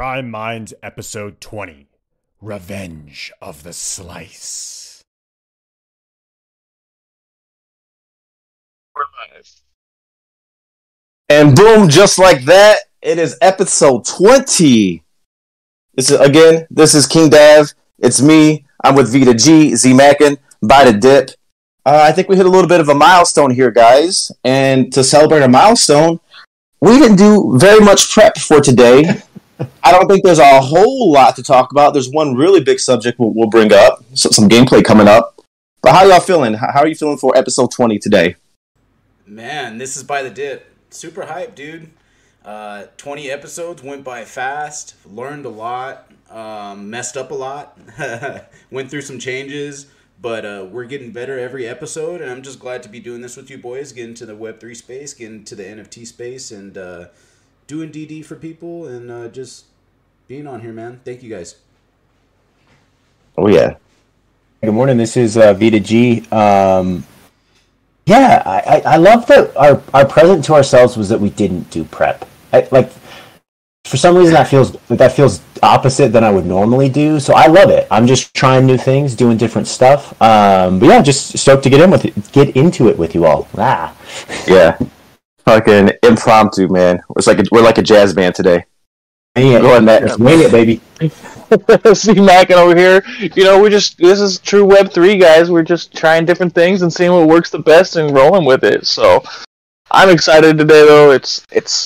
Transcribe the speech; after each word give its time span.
Prime 0.00 0.30
Minds 0.30 0.72
Episode 0.82 1.42
20 1.42 1.86
Revenge 2.40 3.30
of 3.42 3.64
the 3.64 3.74
Slice. 3.74 5.04
And 11.28 11.54
boom, 11.54 11.90
just 11.90 12.18
like 12.18 12.46
that, 12.46 12.78
it 13.02 13.18
is 13.18 13.36
episode 13.42 14.06
20. 14.06 15.02
This 15.96 16.10
is 16.10 16.18
again, 16.18 16.66
this 16.70 16.94
is 16.94 17.06
King 17.06 17.28
Dav. 17.28 17.74
It's 17.98 18.22
me. 18.22 18.64
I'm 18.82 18.94
with 18.94 19.12
Vita 19.12 19.34
G, 19.34 19.76
Z 19.76 19.92
Mackin, 19.92 20.38
by 20.62 20.90
the 20.90 20.94
dip. 20.94 21.32
Uh, 21.84 22.00
I 22.04 22.12
think 22.12 22.30
we 22.30 22.36
hit 22.36 22.46
a 22.46 22.50
little 22.50 22.70
bit 22.70 22.80
of 22.80 22.88
a 22.88 22.94
milestone 22.94 23.50
here, 23.50 23.70
guys. 23.70 24.32
And 24.44 24.90
to 24.94 25.04
celebrate 25.04 25.42
a 25.42 25.48
milestone, 25.48 26.20
we 26.80 26.98
didn't 26.98 27.18
do 27.18 27.58
very 27.58 27.84
much 27.84 28.10
prep 28.10 28.38
for 28.38 28.62
today. 28.62 29.20
I 29.82 29.92
don't 29.92 30.08
think 30.08 30.24
there's 30.24 30.38
a 30.38 30.60
whole 30.60 31.12
lot 31.12 31.36
to 31.36 31.42
talk 31.42 31.72
about. 31.72 31.92
There's 31.92 32.10
one 32.10 32.34
really 32.34 32.62
big 32.62 32.80
subject 32.80 33.18
we'll, 33.18 33.32
we'll 33.34 33.48
bring 33.48 33.72
up, 33.72 34.04
so, 34.14 34.30
some 34.30 34.48
gameplay 34.48 34.84
coming 34.84 35.08
up. 35.08 35.40
But 35.82 35.94
how 35.94 36.04
y'all 36.04 36.20
feeling? 36.20 36.54
How 36.54 36.80
are 36.80 36.86
you 36.86 36.94
feeling 36.94 37.16
for 37.16 37.36
episode 37.36 37.70
20 37.70 37.98
today? 37.98 38.36
Man, 39.26 39.78
this 39.78 39.96
is 39.96 40.02
by 40.02 40.22
the 40.22 40.30
dip. 40.30 40.74
Super 40.90 41.26
hype, 41.26 41.54
dude. 41.54 41.90
Uh, 42.44 42.84
20 42.96 43.30
episodes 43.30 43.82
went 43.82 44.04
by 44.04 44.24
fast. 44.24 44.94
Learned 45.06 45.46
a 45.46 45.50
lot. 45.50 46.10
Um, 46.30 46.90
messed 46.90 47.16
up 47.16 47.30
a 47.30 47.34
lot. 47.34 47.78
went 48.70 48.90
through 48.90 49.02
some 49.02 49.18
changes. 49.18 49.86
But 50.20 50.44
uh, 50.44 50.66
we're 50.70 50.84
getting 50.84 51.12
better 51.12 51.38
every 51.38 51.66
episode. 51.66 52.20
And 52.20 52.30
I'm 52.30 52.42
just 52.42 52.58
glad 52.58 52.82
to 52.82 52.88
be 52.88 53.00
doing 53.00 53.22
this 53.22 53.36
with 53.36 53.48
you 53.50 53.56
boys. 53.56 53.92
Getting 53.92 54.14
to 54.16 54.26
the 54.26 54.36
Web3 54.36 54.76
space, 54.76 55.14
getting 55.14 55.44
to 55.44 55.54
the 55.54 55.62
NFT 55.62 56.06
space, 56.06 56.50
and 56.50 56.76
uh, 56.76 57.06
doing 57.70 57.90
DD 57.92 58.24
for 58.24 58.36
people. 58.36 58.88
And 58.88 59.10
uh, 59.10 59.28
just 59.28 59.66
being 60.28 60.46
on 60.46 60.60
here, 60.60 60.72
man. 60.72 61.00
Thank 61.04 61.22
you 61.22 61.30
guys. 61.30 61.56
Oh, 63.38 63.48
yeah. 63.48 63.76
Good 64.62 64.72
morning. 64.74 64.98
This 64.98 65.16
is 65.16 65.38
uh, 65.38 65.54
Vita 65.54 65.80
G. 65.80 66.26
Um, 66.32 67.06
yeah, 68.06 68.42
I, 68.44 68.60
I, 68.60 68.94
I 68.94 68.96
love 68.96 69.26
that 69.28 69.56
our 69.56 69.82
our 69.94 70.04
present 70.06 70.44
to 70.46 70.54
ourselves 70.54 70.96
was 70.96 71.08
that 71.10 71.20
we 71.20 71.30
didn't 71.30 71.70
do 71.70 71.84
prep. 71.84 72.28
I, 72.52 72.68
like 72.72 72.90
for 73.84 73.96
some 73.96 74.16
reason 74.16 74.34
that 74.34 74.48
feels 74.48 74.72
that 74.88 75.12
feels 75.12 75.42
opposite 75.62 76.12
than 76.12 76.24
I 76.24 76.30
would 76.30 76.46
normally 76.46 76.88
do. 76.88 77.20
So 77.20 77.34
I 77.34 77.46
love 77.46 77.70
it. 77.70 77.86
I'm 77.90 78.06
just 78.06 78.34
trying 78.34 78.66
new 78.66 78.78
things, 78.78 79.14
doing 79.14 79.38
different 79.38 79.68
stuff. 79.68 80.20
Um, 80.20 80.78
but 80.80 80.86
yeah, 80.88 81.02
just 81.02 81.38
stoked 81.38 81.62
to 81.64 81.70
get 81.70 81.80
in 81.80 81.90
with 81.90 82.04
it, 82.04 82.32
get 82.32 82.56
into 82.56 82.88
it 82.88 82.98
with 82.98 83.14
you 83.14 83.26
all. 83.26 83.48
Ah, 83.56 83.96
Yeah. 84.46 84.76
Fucking 85.50 85.90
impromptu, 86.04 86.68
man. 86.68 87.02
It's 87.16 87.26
like 87.26 87.40
a, 87.40 87.44
we're 87.50 87.60
like 87.60 87.78
a 87.78 87.82
jazz 87.82 88.14
band 88.14 88.36
today. 88.36 88.66
Wing 89.34 89.54
it. 89.54 89.62
Go 89.62 89.74
on, 89.74 89.84
Matt. 89.84 90.02
Just 90.02 90.20
wing 90.20 90.38
it, 90.38 90.52
baby. 90.52 90.80
Z 91.94 92.14
Mackin 92.20 92.56
over 92.56 92.76
here. 92.76 93.02
You 93.18 93.42
know, 93.42 93.60
we 93.60 93.68
just 93.68 93.98
this 93.98 94.20
is 94.20 94.38
true 94.38 94.64
Web 94.64 94.92
three 94.92 95.18
guys. 95.18 95.50
We're 95.50 95.64
just 95.64 95.92
trying 95.92 96.24
different 96.24 96.54
things 96.54 96.82
and 96.82 96.92
seeing 96.92 97.10
what 97.10 97.26
works 97.26 97.50
the 97.50 97.58
best 97.58 97.96
and 97.96 98.14
rolling 98.14 98.44
with 98.44 98.62
it. 98.62 98.86
So 98.86 99.24
I'm 99.90 100.08
excited 100.08 100.56
today, 100.56 100.86
though. 100.86 101.10
It's 101.10 101.44
it's 101.50 101.84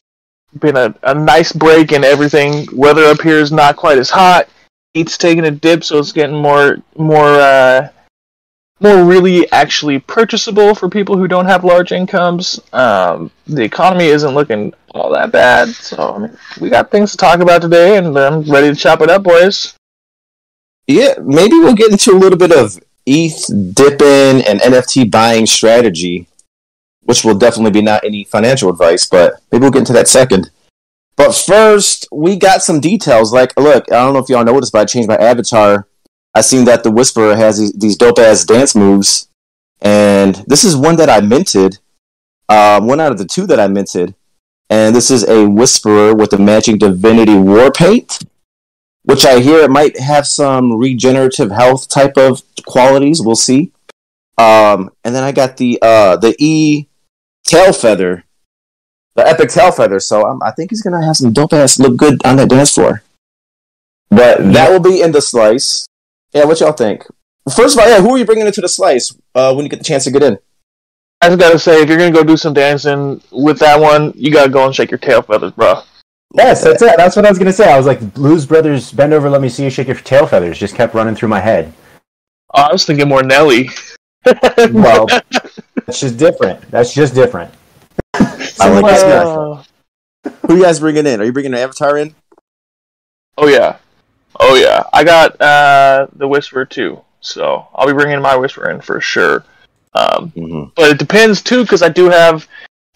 been 0.59 0.77
a, 0.77 0.95
a 1.03 1.15
nice 1.15 1.51
break 1.51 1.93
and 1.93 2.05
everything. 2.05 2.69
Weather 2.71 3.05
up 3.05 3.23
here 3.23 3.39
is 3.39 3.51
not 3.51 3.77
quite 3.77 3.97
as 3.97 4.11
hot. 4.11 4.47
Heat's 4.93 5.17
taking 5.17 5.47
a 5.47 5.51
dip, 5.51 5.85
so 5.85 5.99
it's 5.99 6.13
getting 6.13 6.37
more 6.37 6.83
more 6.99 7.41
uh, 7.41 7.89
more 8.81 9.05
really 9.05 9.51
actually 9.53 9.99
purchasable 9.99 10.75
for 10.75 10.89
people 10.89 11.17
who 11.17 11.29
don't 11.29 11.47
have 11.47 11.65
large 11.65 11.93
incomes. 11.93 12.61
Um, 12.73 13.31
the 13.47 13.63
economy 13.63 14.07
isn't 14.07 14.35
looking 14.35 14.75
all 14.91 15.13
that 15.13 15.33
bad, 15.33 15.69
so 15.69 16.15
I 16.15 16.19
mean, 16.19 16.39
we 16.61 16.71
got 16.71 16.91
things 16.91 17.13
to 17.13 17.17
talk 17.17 17.41
about 17.41 17.63
today, 17.63 17.97
and 17.97 18.17
I'm 18.19 18.43
ready 18.43 18.69
to 18.69 18.77
chop 18.77 19.01
it 19.01 19.11
up, 19.11 19.23
boys. 19.23 19.75
Yeah, 20.87 21.15
maybe 21.23 21.55
we'll 21.55 21.75
get 21.75 21.93
into 21.93 22.13
a 22.13 22.19
little 22.19 22.39
bit 22.39 22.53
of 22.53 22.79
ETH 23.07 23.47
dipping 23.75 24.45
and 24.45 24.61
NFT 24.61 25.11
buying 25.11 25.47
strategy, 25.47 26.27
which 27.03 27.25
will 27.25 27.35
definitely 27.35 27.71
be 27.71 27.83
not 27.83 28.05
any 28.05 28.25
financial 28.25 28.71
advice, 28.71 29.07
but 29.07 29.35
maybe 29.51 29.63
we'll 29.63 29.71
get 29.71 29.81
into 29.81 29.93
that 29.95 30.09
second. 30.09 30.51
But 31.17 31.35
first, 31.35 32.09
we 32.11 32.37
got 32.37 32.63
some 32.63 32.81
details. 32.81 33.33
Like, 33.33 33.59
look, 33.59 33.91
I 33.91 33.97
don't 33.97 34.15
know 34.15 34.19
if 34.19 34.29
y'all 34.29 34.45
noticed, 34.45 34.73
but 34.73 34.81
I 34.81 34.85
changed 34.85 35.09
my 35.09 35.17
avatar. 35.17 35.87
I 36.35 36.41
seen 36.41 36.65
that 36.65 36.83
the 36.83 36.91
Whisperer 36.91 37.37
has 37.37 37.73
these, 37.73 37.97
dope 37.97 38.19
ass 38.19 38.45
dance 38.45 38.75
moves, 38.75 39.29
and 39.81 40.35
this 40.47 40.65
is 40.65 40.77
one 40.77 40.97
that 40.97 41.11
I 41.11 41.21
minted. 41.21 41.79
Uh, 42.49 42.81
one 42.81 43.01
out 43.01 43.13
of 43.13 43.19
the 43.19 43.25
two 43.25 43.47
that 43.47 43.61
I 43.61 43.69
minted, 43.69 44.15
and 44.69 44.95
this 44.95 45.11
is 45.11 45.27
a 45.29 45.49
Whisperer 45.49 46.15
with 46.15 46.31
the 46.31 46.39
matching 46.39 46.79
Divinity 46.79 47.37
War 47.37 47.71
paint 47.71 48.19
which 49.05 49.25
I 49.25 49.41
hear 49.41 49.61
it 49.61 49.71
might 49.71 49.99
have 50.01 50.27
some 50.27 50.73
regenerative 50.73 51.51
health 51.51 51.89
type 51.89 52.17
of 52.17 52.43
qualities. 52.67 53.21
We'll 53.21 53.37
see. 53.37 53.71
Um, 54.39 54.91
and 55.05 55.15
then 55.15 55.23
I 55.23 55.31
got 55.31 55.59
the 55.59 55.79
uh, 55.81 56.17
the 56.17 56.35
E 56.39 56.87
tail 57.45 57.73
feather, 57.73 58.25
the 59.15 59.27
epic 59.27 59.51
tail 59.51 59.71
feather. 59.71 60.01
So 60.01 60.27
um, 60.27 60.43
I 60.43 60.51
think 60.51 60.71
he's 60.71 60.83
gonna 60.83 61.05
have 61.05 61.17
some 61.17 61.33
dope 61.33 61.53
ass 61.53 61.79
look 61.79 61.97
good 61.97 62.25
on 62.25 62.37
that 62.37 62.49
dance 62.49 62.75
floor. 62.75 63.03
But 64.09 64.53
that 64.53 64.71
will 64.71 64.81
be 64.81 65.01
in 65.03 65.13
the 65.13 65.21
slice. 65.21 65.87
Yeah, 66.35 66.45
what 66.45 66.61
y'all 66.61 66.73
think? 66.73 67.07
First 67.55 67.77
of 67.77 67.83
all, 67.83 67.89
yeah, 67.89 68.01
who 68.01 68.15
are 68.15 68.19
you 68.19 68.25
bringing 68.25 68.47
into 68.47 68.61
the 68.61 68.69
slice 68.69 69.17
uh, 69.35 69.53
when 69.55 69.65
you 69.65 69.69
get 69.69 69.79
the 69.79 69.85
chance 69.85 70.05
to 70.05 70.11
get 70.11 70.23
in? 70.23 70.39
I 71.21 71.29
just 71.29 71.39
gotta 71.39 71.59
say, 71.59 71.81
if 71.81 71.89
you're 71.89 71.99
gonna 71.99 72.11
go 72.11 72.25
do 72.25 72.37
some 72.37 72.53
dancing 72.53 73.23
with 73.31 73.59
that 73.61 73.81
one, 73.81 74.13
you 74.17 74.33
gotta 74.33 74.51
go 74.51 74.67
and 74.67 74.75
shake 74.75 74.91
your 74.91 74.99
tail 74.99 75.23
feathers, 75.23 75.53
bro. 75.53 75.83
Yes, 76.35 76.65
that's 76.65 76.83
it. 76.83 76.97
That's 76.97 77.15
what 77.15 77.25
I 77.25 77.29
was 77.29 77.39
gonna 77.39 77.53
say. 77.53 77.73
I 77.73 77.77
was 77.77 77.87
like, 77.87 78.15
Blues 78.15 78.45
Brothers, 78.45 78.93
bend 78.93 79.15
over, 79.15 79.31
let 79.31 79.41
me 79.41 79.49
see 79.49 79.65
you 79.65 79.71
shake 79.71 79.87
your 79.87 79.97
tail 79.97 80.27
feathers. 80.27 80.59
Just 80.59 80.75
kept 80.75 80.95
running 80.95 81.15
through 81.15 81.29
my 81.29 81.41
head. 81.41 81.73
Oh, 82.53 82.63
I 82.63 82.73
was 82.73 82.85
thinking 82.85 83.09
more 83.09 83.23
Nelly. 83.23 83.71
Well, 84.73 85.07
that's 85.87 86.01
just 86.01 86.17
different. 86.17 86.63
That's 86.71 86.95
just 86.95 87.15
different. 87.15 87.53
I 88.15 88.71
like 88.71 88.95
this 88.95 89.03
guy. 89.03 90.31
Who 90.47 90.57
you 90.57 90.63
guys 90.63 90.81
bringing 90.81 91.07
in? 91.07 91.21
Are 91.21 91.25
you 91.25 91.33
bringing 91.33 91.53
an 91.53 91.59
avatar 91.59 91.99
in? 91.99 92.15
oh 93.37 93.49
yeah, 93.49 93.77
oh 94.41 94.55
yeah. 94.57 94.83
I 94.93 95.05
got 95.05 95.41
uh, 95.41 96.07
the 96.17 96.27
Whisperer 96.29 96.65
too, 96.65 97.01
so 97.21 97.67
I'll 97.75 97.87
be 97.87 97.93
bringing 97.93 98.21
my 98.21 98.37
Whisperer 98.37 98.71
in 98.71 98.81
for 98.81 99.01
sure. 99.01 99.45
Um, 99.95 100.33
Mm-hmm. 100.37 100.71
but 100.75 100.91
it 100.91 100.99
depends 100.99 101.41
too, 101.43 101.63
because 101.63 101.83
I 101.83 101.89
do 101.89 102.09
have. 102.11 102.47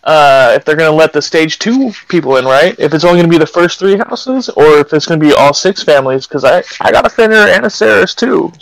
Uh, 0.04 0.52
if 0.54 0.64
they're 0.64 0.76
gonna 0.76 0.96
let 0.96 1.12
the 1.12 1.20
stage 1.20 1.58
two 1.58 1.92
people 2.08 2.36
in, 2.38 2.44
right? 2.44 2.74
If 2.78 2.94
it's 2.94 3.04
only 3.04 3.18
gonna 3.18 3.28
be 3.28 3.36
the 3.36 3.44
first 3.46 3.78
three 3.78 3.96
houses, 3.98 4.48
or 4.50 4.78
if 4.78 4.92
it's 4.94 5.06
gonna 5.06 5.20
be 5.20 5.32
all 5.34 5.52
six 5.52 5.82
families, 5.82 6.26
because 6.26 6.44
I 6.44 6.62
I 6.80 6.92
got 6.92 7.04
a 7.04 7.10
Fenrir 7.10 7.48
and 7.48 7.66
a 7.66 7.70
Ceres 7.70 8.14
too. 8.14 8.52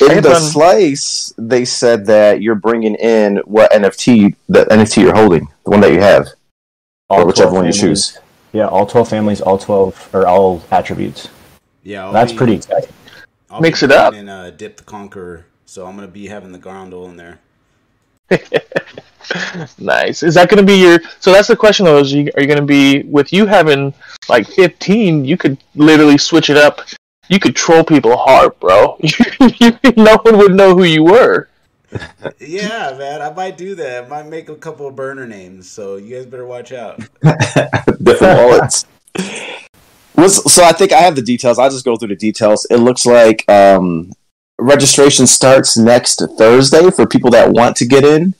I 0.00 0.14
In 0.14 0.16
the 0.16 0.30
done- 0.30 0.40
slice, 0.40 1.32
they 1.36 1.64
said 1.64 2.06
that 2.06 2.40
you're 2.40 2.54
bringing 2.54 2.94
in 2.94 3.38
what 3.44 3.70
NFT, 3.72 4.34
the 4.48 4.64
NFT 4.66 5.02
you're 5.02 5.14
holding, 5.14 5.48
the 5.64 5.70
one 5.70 5.80
that 5.80 5.92
you 5.92 6.00
have, 6.00 6.28
or 7.10 7.26
whichever 7.26 7.50
12 7.50 7.52
one 7.52 7.66
you 7.66 7.72
choose. 7.72 8.18
Yeah, 8.52 8.68
all 8.68 8.86
twelve 8.86 9.08
families, 9.08 9.40
all 9.40 9.58
twelve 9.58 10.08
or 10.14 10.26
all 10.26 10.62
attributes. 10.70 11.28
Yeah, 11.82 12.06
I'll 12.06 12.12
That's 12.12 12.32
be- 12.32 12.38
pretty 12.38 12.54
exciting. 12.54 12.92
I'll 13.50 13.60
Mix 13.60 13.80
be 13.80 13.86
it 13.86 13.92
up. 13.92 14.14
And 14.14 14.30
uh, 14.30 14.50
dip 14.50 14.76
the 14.76 14.84
conqueror. 14.84 15.46
So 15.66 15.86
I'm 15.86 15.94
gonna 15.96 16.08
be 16.08 16.26
having 16.26 16.52
the 16.52 16.58
Grundle 16.58 17.08
in 17.08 17.16
there. 17.16 17.40
Nice. 19.78 20.22
Is 20.22 20.34
that 20.34 20.48
going 20.48 20.58
to 20.58 20.66
be 20.66 20.78
your? 20.78 21.00
So 21.20 21.32
that's 21.32 21.48
the 21.48 21.56
question 21.56 21.84
though. 21.86 21.98
Is 21.98 22.12
you, 22.12 22.30
are 22.34 22.40
you 22.40 22.46
going 22.46 22.58
to 22.60 22.66
be 22.66 23.02
with 23.04 23.32
you 23.32 23.46
having 23.46 23.94
like 24.28 24.46
15? 24.48 25.24
You 25.24 25.36
could 25.36 25.58
literally 25.74 26.18
switch 26.18 26.50
it 26.50 26.56
up. 26.56 26.80
You 27.28 27.38
could 27.38 27.54
troll 27.54 27.84
people 27.84 28.16
hard, 28.16 28.58
bro. 28.60 28.98
no 29.96 30.16
one 30.22 30.38
would 30.38 30.54
know 30.54 30.74
who 30.76 30.84
you 30.84 31.04
were. 31.04 31.48
Yeah, 32.40 32.96
man, 32.98 33.20
I 33.20 33.30
might 33.34 33.58
do 33.58 33.74
that. 33.74 34.04
I 34.04 34.08
might 34.08 34.26
make 34.26 34.48
a 34.48 34.56
couple 34.56 34.86
of 34.88 34.96
burner 34.96 35.26
names. 35.26 35.70
So 35.70 35.96
you 35.96 36.16
guys 36.16 36.24
better 36.24 36.46
watch 36.46 36.72
out. 36.72 36.98
different 38.02 38.38
wallets. 38.38 38.86
So 40.16 40.62
I 40.64 40.72
think 40.72 40.92
I 40.92 40.98
have 40.98 41.16
the 41.16 41.22
details. 41.22 41.58
I'll 41.58 41.70
just 41.70 41.84
go 41.84 41.96
through 41.96 42.08
the 42.08 42.16
details. 42.16 42.66
It 42.70 42.76
looks 42.76 43.06
like 43.06 43.48
um, 43.50 44.12
registration 44.58 45.26
starts 45.26 45.76
next 45.76 46.22
Thursday 46.38 46.90
for 46.90 47.06
people 47.06 47.30
that 47.30 47.50
want 47.50 47.76
to 47.76 47.86
get 47.86 48.04
in. 48.04 48.34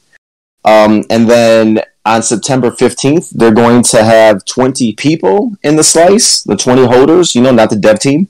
Um, 0.65 1.05
and 1.11 1.29
then 1.29 1.81
on 2.05 2.23
September 2.23 2.71
15th, 2.71 3.31
they're 3.31 3.53
going 3.53 3.83
to 3.85 4.05
have 4.05 4.45
20 4.45 4.95
people 4.95 5.53
in 5.63 5.77
the 5.77 5.85
slice, 5.85 6.43
the 6.43 6.57
20 6.57 6.87
holders, 6.87 7.35
you 7.35 7.43
know, 7.43 7.53
not 7.53 7.71
the 7.71 7.77
dev 7.77 7.99
team. 7.99 8.29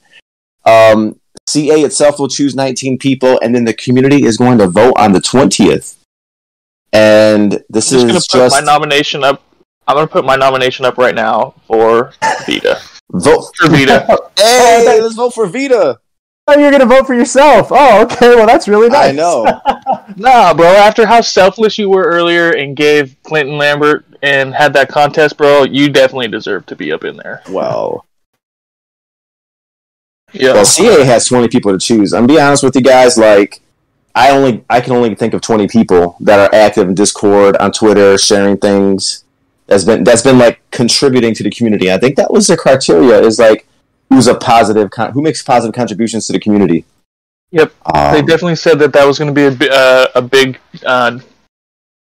Um, 0.64 1.18
CA 1.48 1.80
itself 1.80 2.18
will 2.18 2.28
choose 2.28 2.54
19 2.54 2.98
people, 2.98 3.38
and 3.42 3.54
then 3.54 3.64
the 3.64 3.74
community 3.74 4.24
is 4.24 4.36
going 4.36 4.58
to 4.58 4.68
vote 4.68 4.94
on 4.96 5.12
the 5.12 5.20
20th. 5.20 5.96
And 6.92 7.62
this 7.68 7.92
I'm 7.92 8.00
just 8.00 8.16
is 8.16 8.26
to 8.26 8.38
put 8.38 8.44
just 8.44 8.54
my 8.54 8.60
nomination 8.60 9.24
up. 9.24 9.42
I'm 9.86 9.96
going 9.96 10.06
to 10.06 10.12
put 10.12 10.24
my 10.24 10.36
nomination 10.36 10.84
up 10.84 10.98
right 10.98 11.14
now 11.14 11.54
for 11.66 12.12
Vita. 12.46 12.80
Vote. 13.12 13.44
For 13.58 13.68
Vita. 13.68 14.06
Hey, 14.36 14.84
that- 14.86 15.00
let's 15.02 15.14
vote 15.14 15.34
for 15.34 15.46
Vita. 15.46 15.98
Oh, 16.48 16.58
you're 16.58 16.72
gonna 16.72 16.86
vote 16.86 17.06
for 17.06 17.14
yourself. 17.14 17.68
Oh, 17.70 18.02
okay. 18.02 18.34
Well, 18.34 18.48
that's 18.48 18.66
really 18.66 18.88
nice. 18.88 19.10
I 19.10 19.12
know. 19.12 19.44
nah, 20.16 20.52
bro. 20.52 20.66
After 20.66 21.06
how 21.06 21.20
selfless 21.20 21.78
you 21.78 21.88
were 21.88 22.02
earlier 22.02 22.50
and 22.50 22.74
gave 22.76 23.14
Clinton 23.22 23.56
Lambert 23.58 24.04
and 24.22 24.52
had 24.52 24.72
that 24.72 24.88
contest, 24.88 25.36
bro, 25.36 25.62
you 25.62 25.88
definitely 25.88 26.26
deserve 26.26 26.66
to 26.66 26.74
be 26.74 26.90
up 26.90 27.04
in 27.04 27.16
there. 27.16 27.42
Well, 27.48 28.04
Yeah. 30.32 30.54
well, 30.54 30.64
CA 30.64 31.04
has 31.04 31.26
20 31.28 31.46
people 31.46 31.70
to 31.72 31.78
choose. 31.78 32.12
I'm 32.12 32.26
be 32.26 32.40
honest 32.40 32.64
with 32.64 32.74
you 32.74 32.82
guys. 32.82 33.16
Like, 33.16 33.60
I 34.16 34.30
only 34.30 34.64
I 34.68 34.80
can 34.80 34.94
only 34.94 35.14
think 35.14 35.34
of 35.34 35.42
20 35.42 35.68
people 35.68 36.16
that 36.20 36.40
are 36.40 36.52
active 36.52 36.88
in 36.88 36.94
Discord, 36.96 37.56
on 37.58 37.70
Twitter, 37.70 38.18
sharing 38.18 38.56
things. 38.56 39.22
That's 39.72 39.84
been 39.84 40.04
that's 40.04 40.20
been 40.20 40.38
like 40.38 40.60
contributing 40.70 41.34
to 41.34 41.42
the 41.42 41.50
community. 41.50 41.90
I 41.90 41.96
think 41.96 42.16
that 42.16 42.30
was 42.30 42.46
the 42.46 42.58
criteria. 42.58 43.18
Is 43.20 43.38
like 43.38 43.66
who's 44.10 44.26
a 44.26 44.34
positive 44.34 44.90
con- 44.90 45.12
who 45.12 45.22
makes 45.22 45.42
positive 45.42 45.74
contributions 45.74 46.26
to 46.26 46.34
the 46.34 46.40
community. 46.40 46.84
Yep. 47.52 47.72
Um, 47.94 48.12
they 48.12 48.20
definitely 48.20 48.56
said 48.56 48.78
that 48.80 48.92
that 48.92 49.06
was 49.06 49.18
going 49.18 49.34
to 49.34 49.50
be 49.50 49.66
a, 49.66 49.72
uh, 49.72 50.06
a 50.16 50.22
big 50.22 50.58
uh, 50.84 51.18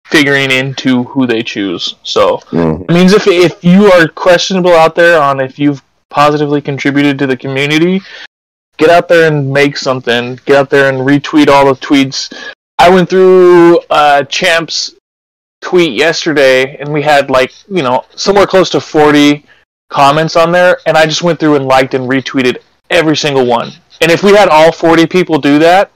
figuring 0.05 0.49
into 0.49 1.03
who 1.03 1.27
they 1.27 1.43
choose. 1.43 1.95
So 2.03 2.37
mhm. 2.51 2.83
it 2.89 2.93
means 2.93 3.11
if 3.11 3.27
if 3.27 3.61
you 3.63 3.91
are 3.91 4.07
questionable 4.07 4.73
out 4.73 4.95
there 4.95 5.21
on 5.21 5.41
if 5.41 5.59
you've 5.59 5.83
positively 6.09 6.61
contributed 6.61 7.19
to 7.19 7.27
the 7.27 7.35
community, 7.35 8.01
get 8.77 8.89
out 8.89 9.09
there 9.09 9.27
and 9.27 9.51
make 9.51 9.75
something. 9.75 10.39
Get 10.45 10.55
out 10.55 10.69
there 10.69 10.87
and 10.87 10.99
retweet 10.99 11.49
all 11.49 11.65
the 11.65 11.79
tweets. 11.81 12.33
I 12.79 12.89
went 12.89 13.09
through 13.09 13.81
uh, 13.89 14.23
Champ's 14.23 14.93
tweet 15.67 15.91
yesterday, 15.91 16.77
and 16.77 16.93
we 16.93 17.01
had 17.01 17.29
like 17.29 17.51
you 17.67 17.83
know 17.83 18.05
somewhere 18.15 18.47
close 18.47 18.69
to 18.69 18.79
forty 18.79 19.43
comments 19.89 20.37
on 20.37 20.53
there, 20.53 20.79
and 20.85 20.97
I 20.97 21.05
just 21.05 21.23
went 21.23 21.39
through 21.41 21.55
and 21.55 21.65
liked 21.65 21.93
and 21.93 22.09
retweeted 22.09 22.59
every 22.89 23.17
single 23.17 23.45
one. 23.45 23.71
And 23.99 24.09
if 24.09 24.23
we 24.23 24.31
had 24.31 24.47
all 24.47 24.71
40 24.71 25.07
people 25.07 25.39
do 25.39 25.59
that, 25.59 25.91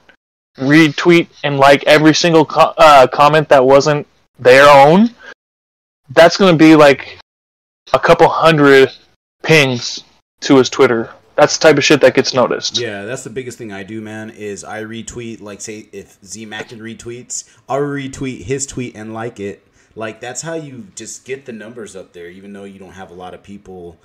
retweet 0.58 1.28
and 1.44 1.58
like 1.58 1.84
every 1.84 2.14
single 2.14 2.44
co- 2.44 2.74
uh, 2.76 3.06
comment 3.06 3.48
that 3.48 3.64
wasn't 3.64 4.06
their 4.38 4.68
own, 4.68 5.10
that's 6.10 6.36
going 6.36 6.52
to 6.52 6.58
be 6.58 6.74
like 6.74 7.18
a 7.94 7.98
couple 7.98 8.28
hundred 8.28 8.90
pings 9.42 10.04
to 10.40 10.56
his 10.56 10.68
Twitter. 10.68 11.10
That's 11.42 11.58
the 11.58 11.62
type 11.62 11.76
of 11.76 11.82
shit 11.82 12.00
that 12.02 12.14
gets 12.14 12.32
noticed. 12.32 12.78
Yeah, 12.78 13.04
that's 13.04 13.24
the 13.24 13.30
biggest 13.30 13.58
thing 13.58 13.72
I 13.72 13.82
do, 13.82 14.00
man. 14.00 14.30
Is 14.30 14.62
I 14.62 14.84
retweet 14.84 15.40
like 15.40 15.60
say 15.60 15.88
if 15.90 16.16
Z 16.24 16.46
Mackin 16.46 16.78
retweets, 16.78 17.52
I'll 17.68 17.80
retweet 17.80 18.42
his 18.42 18.64
tweet 18.64 18.94
and 18.94 19.12
like 19.12 19.40
it. 19.40 19.66
Like 19.96 20.20
that's 20.20 20.42
how 20.42 20.54
you 20.54 20.86
just 20.94 21.24
get 21.24 21.44
the 21.44 21.52
numbers 21.52 21.96
up 21.96 22.12
there. 22.12 22.28
Even 22.28 22.52
though 22.52 22.62
you 22.62 22.78
don't 22.78 22.92
have 22.92 23.10
a 23.10 23.14
lot 23.14 23.34
of 23.34 23.42
people 23.42 23.98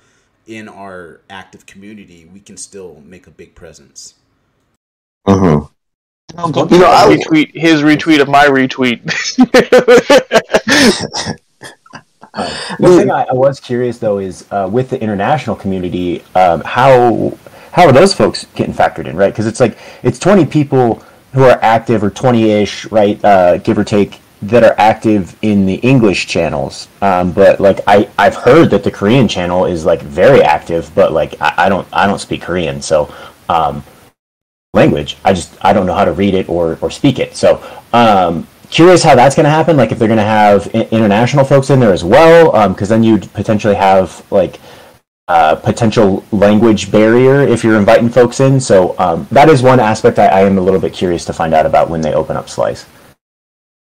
in 0.48 0.68
our 0.68 1.20
active 1.30 1.64
community, 1.64 2.24
we 2.24 2.40
can 2.40 2.56
still 2.56 3.00
make 3.06 3.28
a 3.28 3.30
big 3.30 3.54
presence. 3.54 4.14
Mm-hmm. 5.28 6.50
Don't 6.50 6.72
You 6.72 6.78
know, 6.80 6.90
I- 6.90 7.16
retweet 7.16 7.52
his 7.54 7.82
retweet 7.82 8.20
of 8.20 8.28
my 8.28 8.46
retweet. 8.46 8.98
Uh, 12.38 12.76
one 12.78 12.96
thing 12.96 13.10
I, 13.10 13.24
I 13.24 13.32
was 13.32 13.58
curious 13.58 13.98
though 13.98 14.18
is 14.18 14.46
uh, 14.52 14.68
with 14.70 14.90
the 14.90 15.00
international 15.00 15.56
community, 15.56 16.22
um, 16.34 16.60
how 16.62 17.36
how 17.72 17.84
are 17.84 17.92
those 17.92 18.14
folks 18.14 18.46
getting 18.54 18.72
factored 18.72 19.06
in, 19.06 19.16
right? 19.16 19.32
Because 19.32 19.46
it's 19.46 19.60
like 19.60 19.76
it's 20.02 20.18
20 20.18 20.46
people 20.46 21.02
who 21.32 21.42
are 21.42 21.58
active, 21.62 22.02
or 22.02 22.10
20-ish, 22.10 22.90
right, 22.90 23.22
uh, 23.24 23.58
give 23.58 23.76
or 23.76 23.84
take, 23.84 24.20
that 24.40 24.64
are 24.64 24.74
active 24.78 25.36
in 25.42 25.66
the 25.66 25.74
English 25.74 26.26
channels. 26.26 26.88
Um, 27.02 27.32
but 27.32 27.60
like 27.60 27.80
I, 27.86 28.08
I've 28.18 28.36
heard 28.36 28.70
that 28.70 28.84
the 28.84 28.90
Korean 28.90 29.28
channel 29.28 29.66
is 29.66 29.84
like 29.84 30.00
very 30.00 30.42
active, 30.42 30.90
but 30.94 31.12
like 31.12 31.40
I, 31.40 31.66
I 31.66 31.68
don't, 31.68 31.86
I 31.92 32.06
don't 32.06 32.20
speak 32.20 32.42
Korean, 32.42 32.80
so 32.80 33.12
um, 33.48 33.82
language. 34.74 35.16
I 35.24 35.32
just 35.32 35.56
I 35.64 35.72
don't 35.72 35.86
know 35.86 35.94
how 35.94 36.04
to 36.04 36.12
read 36.12 36.34
it 36.34 36.48
or 36.48 36.78
or 36.80 36.90
speak 36.90 37.18
it. 37.18 37.34
So 37.34 37.62
um, 37.92 38.46
curious 38.70 39.02
how 39.02 39.14
that's 39.14 39.34
going 39.34 39.44
to 39.44 39.50
happen. 39.50 39.76
Like 39.76 39.92
if 39.92 39.98
they're 39.98 40.08
going 40.08 40.18
to 40.18 40.24
have 40.24 40.68
I- 40.74 40.88
international 40.90 41.44
folks 41.44 41.70
in 41.70 41.80
there 41.80 41.92
as 41.92 42.04
well, 42.04 42.68
because 42.68 42.88
then 42.88 43.02
you'd 43.02 43.32
potentially 43.32 43.74
have 43.74 44.24
like 44.30 44.60
uh, 45.28 45.54
potential 45.56 46.24
language 46.32 46.90
barrier 46.90 47.40
if 47.42 47.62
you're 47.64 47.76
inviting 47.78 48.08
folks 48.08 48.40
in. 48.40 48.60
So 48.60 48.94
um, 48.98 49.26
that 49.30 49.48
is 49.48 49.62
one 49.62 49.80
aspect 49.80 50.18
I, 50.18 50.26
I 50.26 50.40
am 50.40 50.58
a 50.58 50.60
little 50.60 50.80
bit 50.80 50.92
curious 50.92 51.24
to 51.26 51.32
find 51.32 51.52
out 51.54 51.66
about 51.66 51.90
when 51.90 52.00
they 52.00 52.14
open 52.14 52.36
up 52.36 52.48
Slice. 52.48 52.86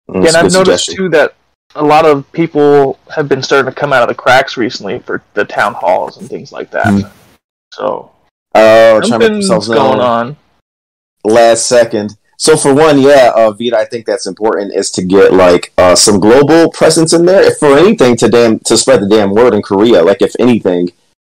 Mm, 0.08 0.22
Yeah, 0.22 0.22
it's 0.22 0.34
and 0.34 0.36
a 0.36 0.38
I've 0.46 0.52
noticed 0.52 0.84
suggestion. 0.86 0.96
too 0.96 1.08
that 1.10 1.34
a 1.74 1.84
lot 1.84 2.06
of 2.06 2.30
people 2.32 2.98
have 3.14 3.28
been 3.28 3.42
starting 3.42 3.70
to 3.70 3.78
come 3.78 3.92
out 3.92 4.02
of 4.02 4.08
the 4.08 4.14
cracks 4.14 4.56
recently 4.56 4.98
for 5.00 5.22
the 5.34 5.44
town 5.44 5.74
halls 5.74 6.16
and 6.16 6.28
things 6.28 6.52
like 6.52 6.70
that. 6.70 6.86
Mm. 6.86 7.10
So 7.74 8.12
Oh, 8.54 9.00
trying 9.00 9.02
to 9.02 9.18
make 9.18 9.22
something's 9.28 9.48
themselves 9.48 9.68
going 9.68 9.98
known. 9.98 10.00
on. 10.00 10.36
last 11.24 11.66
second. 11.66 12.16
So 12.38 12.56
for 12.56 12.74
one, 12.74 13.00
yeah, 13.00 13.32
uh, 13.34 13.50
Vita, 13.52 13.78
I 13.78 13.86
think 13.86 14.06
that's 14.06 14.26
important 14.26 14.74
is 14.74 14.90
to 14.92 15.02
get 15.02 15.32
like 15.32 15.72
uh, 15.78 15.94
some 15.94 16.20
global 16.20 16.70
presence 16.70 17.12
in 17.12 17.24
there. 17.24 17.42
If 17.42 17.58
for 17.58 17.78
anything 17.78 18.16
to 18.18 18.28
damn 18.28 18.58
to 18.60 18.76
spread 18.76 19.00
the 19.00 19.08
damn 19.08 19.32
word 19.32 19.54
in 19.54 19.62
Korea, 19.62 20.02
like 20.02 20.20
if 20.20 20.34
anything, 20.38 20.90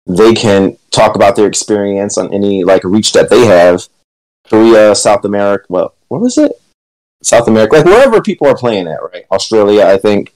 they 0.07 0.35
can 0.35 0.77
talk 0.91 1.17
about 1.17 1.35
their 1.35 1.47
experience 1.47 2.17
on 2.17 2.33
any 2.33 2.63
like 2.63 2.85
reach 2.85 3.13
that 3.13 3.31
they 3.31 3.47
have. 3.47 3.89
Korea, 4.49 4.95
South 4.95 5.25
America, 5.25 5.65
well, 5.69 5.95
what 6.09 6.21
was 6.21 6.39
it? 6.39 6.53
South 7.23 7.49
America, 7.49 7.77
like 7.77 7.85
wherever 7.85 8.21
people 8.21 8.47
are 8.47 8.57
playing 8.57 8.87
at, 8.87 9.03
right? 9.13 9.25
Australia, 9.31 9.87
I 9.87 9.97
think 9.97 10.33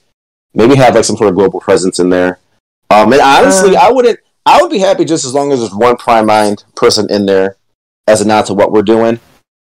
maybe 0.55 0.75
have 0.77 0.95
like 0.95 1.05
some 1.05 1.17
sort 1.17 1.29
of 1.29 1.37
global 1.37 1.61
presence 1.61 1.99
in 1.99 2.11
there. 2.11 2.39
Um, 2.91 3.13
and 3.13 3.21
honestly, 3.21 3.77
I 3.77 3.91
wouldn't. 3.91 4.19
I 4.45 4.63
would 4.63 4.71
be 4.71 4.79
happy 4.79 5.05
just 5.05 5.25
as 5.25 5.35
long 5.35 5.53
as 5.53 5.59
there's 5.59 5.75
one 5.75 5.97
prime 5.97 6.27
mind 6.27 6.65
person 6.77 7.11
in 7.11 7.27
there 7.27 7.57
as 8.07 8.21
a 8.21 8.25
nod 8.25 8.47
to 8.47 8.55
what 8.55 8.71
we're 8.71 8.83
doing. 8.83 9.19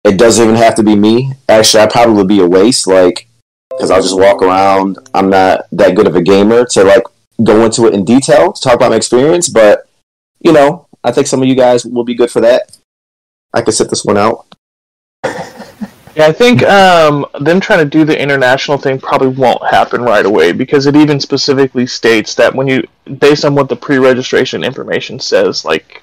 It 0.04 0.18
doesn't 0.18 0.42
even 0.42 0.56
have 0.56 0.74
to 0.76 0.82
be 0.82 0.96
me. 0.96 1.32
Actually, 1.48 1.84
I 1.84 1.86
probably 1.86 2.14
would 2.16 2.28
be 2.28 2.40
a 2.40 2.46
waste, 2.46 2.86
like, 2.86 3.28
because 3.70 3.90
I'll 3.90 4.02
just 4.02 4.18
walk 4.18 4.42
around. 4.42 4.98
I'm 5.14 5.30
not 5.30 5.66
that 5.72 5.94
good 5.94 6.06
of 6.06 6.16
a 6.16 6.22
gamer 6.22 6.64
to 6.66 6.84
like 6.84 7.04
go 7.42 7.64
into 7.64 7.86
it 7.86 7.94
in 7.94 8.04
detail 8.04 8.52
to 8.52 8.60
talk 8.60 8.74
about 8.74 8.90
my 8.90 8.96
experience. 8.96 9.48
But 9.48 9.88
you 10.40 10.52
know, 10.52 10.86
I 11.04 11.12
think 11.12 11.26
some 11.26 11.42
of 11.42 11.48
you 11.48 11.54
guys 11.54 11.84
will 11.84 12.04
be 12.04 12.14
good 12.14 12.30
for 12.30 12.40
that. 12.40 12.76
I 13.54 13.62
could 13.62 13.74
sit 13.74 13.90
this 13.90 14.04
one 14.04 14.18
out. 14.18 14.46
Yeah, 16.14 16.26
I 16.26 16.32
think 16.32 16.62
um, 16.64 17.24
them 17.40 17.58
trying 17.58 17.78
to 17.78 17.86
do 17.86 18.04
the 18.04 18.20
international 18.20 18.76
thing 18.76 19.00
probably 19.00 19.28
won't 19.28 19.66
happen 19.66 20.02
right 20.02 20.26
away 20.26 20.52
because 20.52 20.84
it 20.84 20.94
even 20.94 21.18
specifically 21.18 21.86
states 21.86 22.34
that 22.34 22.54
when 22.54 22.68
you, 22.68 22.86
based 23.18 23.46
on 23.46 23.54
what 23.54 23.70
the 23.70 23.76
pre-registration 23.76 24.62
information 24.62 25.18
says, 25.18 25.64
like 25.64 26.02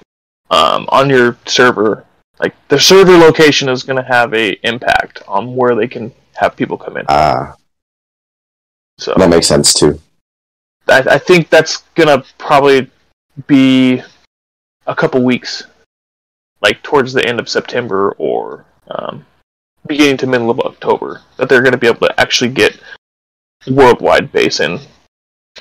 um, 0.50 0.88
on 0.88 1.08
your 1.08 1.36
server, 1.46 2.04
like 2.40 2.54
the 2.68 2.80
server 2.80 3.16
location 3.16 3.68
is 3.68 3.82
going 3.82 4.02
to 4.02 4.08
have 4.08 4.32
a 4.34 4.52
impact 4.66 5.22
on 5.28 5.54
where 5.54 5.74
they 5.74 5.86
can 5.86 6.12
have 6.34 6.56
people 6.56 6.76
come 6.78 6.96
in. 6.96 7.04
Ah, 7.08 7.54
So 8.98 9.14
that 9.16 9.28
makes 9.28 9.46
sense 9.46 9.74
too. 9.74 10.00
I, 10.88 11.04
I 11.10 11.18
think 11.18 11.50
that's 11.50 11.78
gonna 11.94 12.24
probably 12.38 12.90
be 13.46 14.02
a 14.86 14.94
couple 14.94 15.22
weeks, 15.22 15.64
like 16.62 16.82
towards 16.82 17.12
the 17.12 17.24
end 17.24 17.38
of 17.38 17.48
September 17.48 18.12
or 18.18 18.64
um, 18.90 19.24
beginning 19.86 20.16
to 20.18 20.26
middle 20.26 20.50
of 20.50 20.60
October, 20.60 21.20
that 21.36 21.48
they're 21.48 21.62
gonna 21.62 21.76
be 21.76 21.86
able 21.86 22.06
to 22.08 22.20
actually 22.20 22.50
get 22.50 22.80
worldwide 23.68 24.32
base 24.32 24.60
in. 24.60 24.80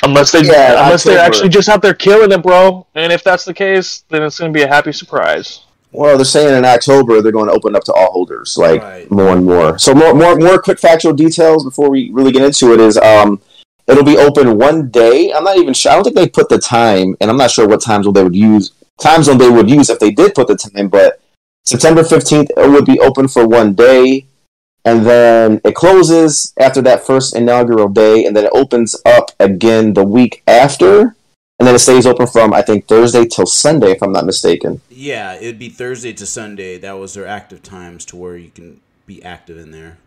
Unless 0.03 0.31
they, 0.31 0.41
Yeah, 0.43 0.83
unless 0.85 1.03
they're 1.03 1.19
actually 1.19 1.49
just 1.49 1.67
out 1.67 1.81
there 1.81 1.93
killing 1.93 2.31
it, 2.31 2.41
bro. 2.41 2.87
And 2.95 3.11
if 3.11 3.23
that's 3.23 3.43
the 3.43 3.53
case, 3.53 4.05
then 4.09 4.23
it's 4.23 4.39
gonna 4.39 4.53
be 4.53 4.63
a 4.63 4.67
happy 4.67 4.93
surprise. 4.93 5.65
Well, 5.91 6.17
they're 6.17 6.25
saying 6.25 6.55
in 6.55 6.65
October 6.65 7.21
they're 7.21 7.31
going 7.31 7.47
to 7.47 7.53
open 7.53 7.75
up 7.75 7.83
to 7.85 7.93
all 7.93 8.11
holders, 8.11 8.57
like 8.57 8.81
Right. 8.81 9.09
more 9.11 9.29
and 9.29 9.45
more. 9.45 9.77
So 9.79 9.93
more, 9.93 10.13
more, 10.13 10.35
more 10.35 10.61
quick 10.61 10.79
factual 10.79 11.13
details 11.13 11.63
before 11.63 11.89
we 11.89 12.11
really 12.11 12.31
get 12.31 12.43
into 12.43 12.73
it 12.73 12.79
is, 12.79 12.97
um, 12.97 13.41
it'll 13.87 14.03
be 14.03 14.17
open 14.17 14.57
one 14.57 14.89
day. 14.89 15.33
I'm 15.33 15.43
not 15.43 15.57
even 15.57 15.73
sure. 15.73 15.91
I 15.91 15.95
don't 15.95 16.03
think 16.03 16.15
they 16.15 16.29
put 16.29 16.49
the 16.49 16.59
time, 16.59 17.15
and 17.19 17.29
I'm 17.29 17.37
not 17.37 17.49
sure 17.51 17.67
what 17.67 17.81
time 17.81 18.03
zone 18.03 18.13
they 18.13 18.23
would 18.23 18.35
use. 18.35 18.71
Time 18.99 19.23
zone 19.23 19.37
they 19.39 19.49
would 19.49 19.69
use 19.69 19.89
if 19.89 19.99
they 19.99 20.11
did 20.11 20.35
put 20.35 20.47
the 20.47 20.55
time, 20.55 20.89
but 20.89 21.19
September 21.65 22.03
15th 22.03 22.49
it 22.55 22.69
would 22.69 22.85
be 22.85 22.99
open 22.99 23.27
for 23.27 23.47
one 23.47 23.73
day, 23.73 24.25
and 24.85 25.05
then 25.05 25.59
it 25.63 25.73
closes 25.73 26.53
after 26.59 26.81
that 26.83 27.05
first 27.05 27.35
inaugural 27.35 27.89
day, 27.89 28.25
and 28.25 28.35
then 28.35 28.45
it 28.45 28.51
opens 28.53 28.95
up 29.05 29.31
again 29.39 29.93
the 29.93 30.03
week 30.03 30.43
after, 30.47 31.15
and 31.59 31.67
then 31.67 31.75
it 31.75 31.79
stays 31.79 32.05
open 32.05 32.25
from 32.25 32.53
I 32.53 32.61
think 32.61 32.87
Thursday 32.87 33.25
till 33.25 33.45
Sunday, 33.45 33.91
if 33.91 34.01
I'm 34.01 34.13
not 34.13 34.25
mistaken. 34.25 34.81
Yeah, 34.89 35.35
it'd 35.35 35.59
be 35.59 35.69
Thursday 35.69 36.13
to 36.13 36.25
Sunday. 36.25 36.77
That 36.77 36.97
was 36.97 37.13
their 37.13 37.27
active 37.27 37.61
times 37.61 38.05
to 38.05 38.15
where 38.15 38.37
you 38.37 38.49
can 38.49 38.79
be 39.05 39.21
active 39.23 39.57
in 39.57 39.71
there. 39.71 39.97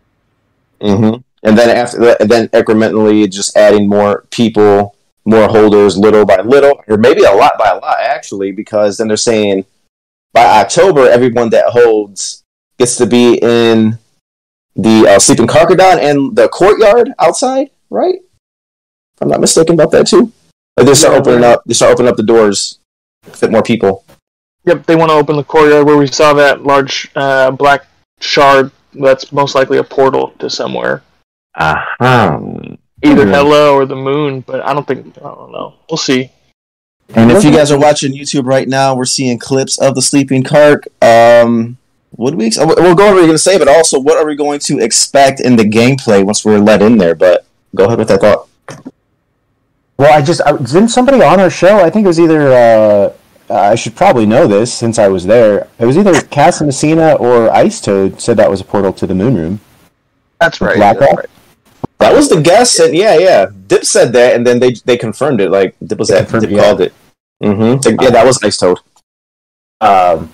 hmm 0.81 1.15
And 1.43 1.57
then 1.57 1.69
after 1.69 1.99
that, 1.99 2.21
and 2.21 2.29
then 2.29 2.47
incrementally 2.49 3.31
just 3.31 3.55
adding 3.55 3.87
more 3.87 4.25
people, 4.31 4.95
more 5.25 5.47
holders, 5.47 5.97
little 5.97 6.25
by 6.25 6.41
little, 6.41 6.83
or 6.87 6.97
maybe 6.97 7.23
a 7.23 7.31
lot 7.31 7.57
by 7.59 7.69
a 7.69 7.75
lot 7.75 7.99
actually, 7.99 8.51
because 8.51 8.97
then 8.97 9.07
they're 9.07 9.17
saying 9.17 9.65
by 10.33 10.45
October, 10.61 11.07
everyone 11.07 11.49
that 11.51 11.65
holds 11.67 12.43
gets 12.79 12.95
to 12.97 13.05
be 13.05 13.35
in 13.35 13.99
the 14.75 15.07
uh, 15.07 15.19
sleeping 15.19 15.45
Karkadon 15.45 15.99
and 15.99 16.35
the 16.35 16.49
courtyard 16.49 17.13
outside, 17.19 17.69
right? 17.91 18.15
If 18.15 19.21
I'm 19.21 19.27
not 19.29 19.41
mistaken 19.41 19.75
about 19.75 19.91
that 19.91 20.07
too. 20.07 20.31
Like 20.77 20.87
they 20.87 20.93
start 20.93 21.13
Yeah, 21.13 21.19
opening 21.19 21.43
up, 21.43 21.63
they 21.65 21.73
start 21.73 21.93
opening 21.93 22.09
up 22.11 22.17
the 22.17 22.23
doors, 22.23 22.79
fit 23.23 23.51
more 23.51 23.63
people. 23.63 24.03
Yep, 24.65 24.85
they 24.85 24.95
want 24.95 25.09
to 25.11 25.15
open 25.15 25.35
the 25.35 25.43
courtyard 25.43 25.85
where 25.85 25.97
we 25.97 26.07
saw 26.07 26.33
that 26.33 26.63
large 26.63 27.11
uh, 27.15 27.51
black 27.51 27.85
shard. 28.19 28.71
That's 28.93 29.31
most 29.31 29.55
likely 29.55 29.77
a 29.77 29.83
portal 29.83 30.33
to 30.39 30.49
somewhere. 30.49 31.03
Uh-huh. 31.55 32.39
either 33.03 33.25
Mhm. 33.25 33.31
Hella 33.31 33.71
or 33.73 33.85
the 33.85 33.95
moon, 33.95 34.41
but 34.41 34.65
I 34.65 34.73
don't 34.73 34.87
think 34.87 35.17
I 35.17 35.21
don't 35.21 35.51
know. 35.51 35.73
We'll 35.89 35.97
see. 35.97 36.31
And 37.15 37.31
if 37.31 37.43
you 37.43 37.51
guys 37.51 37.69
are 37.71 37.77
watching 37.77 38.13
YouTube 38.13 38.45
right 38.45 38.67
now, 38.67 38.95
we're 38.95 39.05
seeing 39.05 39.37
clips 39.37 39.77
of 39.79 39.93
the 39.93 40.01
sleeping 40.01 40.41
cart. 40.41 40.85
Um, 41.01 41.77
what 42.11 42.31
do 42.31 42.37
we? 42.37 42.45
Ex- 42.47 42.57
we'll 42.57 42.95
go 42.95 43.05
over 43.05 43.13
what 43.13 43.15
we're 43.15 43.21
going 43.21 43.31
to 43.33 43.37
say, 43.37 43.59
but 43.59 43.67
also 43.67 43.99
what 43.99 44.17
are 44.17 44.25
we 44.25 44.35
going 44.35 44.59
to 44.61 44.79
expect 44.79 45.39
in 45.41 45.55
the 45.57 45.63
gameplay 45.65 46.23
once 46.23 46.45
we're 46.45 46.57
let 46.59 46.81
in 46.81 46.97
there? 46.97 47.13
But 47.13 47.45
go 47.75 47.85
ahead 47.85 47.99
with 47.99 48.07
that 48.07 48.21
thought. 48.21 48.47
Well, 50.03 50.11
I 50.13 50.21
just 50.21 50.41
I, 50.45 50.51
didn't 50.57 50.89
somebody 50.89 51.21
on 51.21 51.39
our 51.39 51.49
show. 51.49 51.77
I 51.79 51.89
think 51.89 52.03
it 52.03 52.07
was 52.07 52.19
either. 52.19 52.51
Uh, 52.51 53.13
I 53.49 53.75
should 53.75 53.95
probably 53.95 54.25
know 54.25 54.47
this 54.47 54.73
since 54.73 54.99
I 54.99 55.07
was 55.07 55.25
there. 55.25 55.69
It 55.79 55.85
was 55.85 55.97
either 55.97 56.19
Cass 56.23 56.61
Messina 56.61 57.13
or 57.13 57.49
Ice 57.51 57.79
Toad 57.79 58.19
said 58.19 58.35
that 58.35 58.49
was 58.49 58.59
a 58.59 58.65
portal 58.65 58.91
to 58.91 59.07
the 59.07 59.15
moon 59.15 59.35
room. 59.35 59.59
That's 60.41 60.59
right. 60.59 60.75
Black 60.75 60.99
that's 60.99 61.15
right. 61.15 61.29
That 61.99 62.13
was 62.13 62.27
the 62.27 62.41
guess, 62.41 62.79
and 62.79 62.93
yeah, 62.93 63.17
yeah. 63.17 63.45
Dip 63.67 63.85
said 63.85 64.11
that, 64.11 64.35
and 64.35 64.45
then 64.45 64.59
they 64.59 64.73
they 64.83 64.97
confirmed 64.97 65.39
it. 65.39 65.49
Like 65.49 65.73
Dip 65.85 65.97
was 65.97 66.09
They 66.09 66.15
that 66.15 66.27
confirmed- 66.27 66.41
Dip 66.47 66.51
yeah. 66.51 66.63
called 66.63 66.81
it. 66.81 66.93
Mm-hmm. 67.41 68.01
Yeah, 68.03 68.09
that 68.09 68.25
was 68.25 68.43
Ice 68.43 68.57
Toad. 68.57 68.79
Um, 69.79 70.33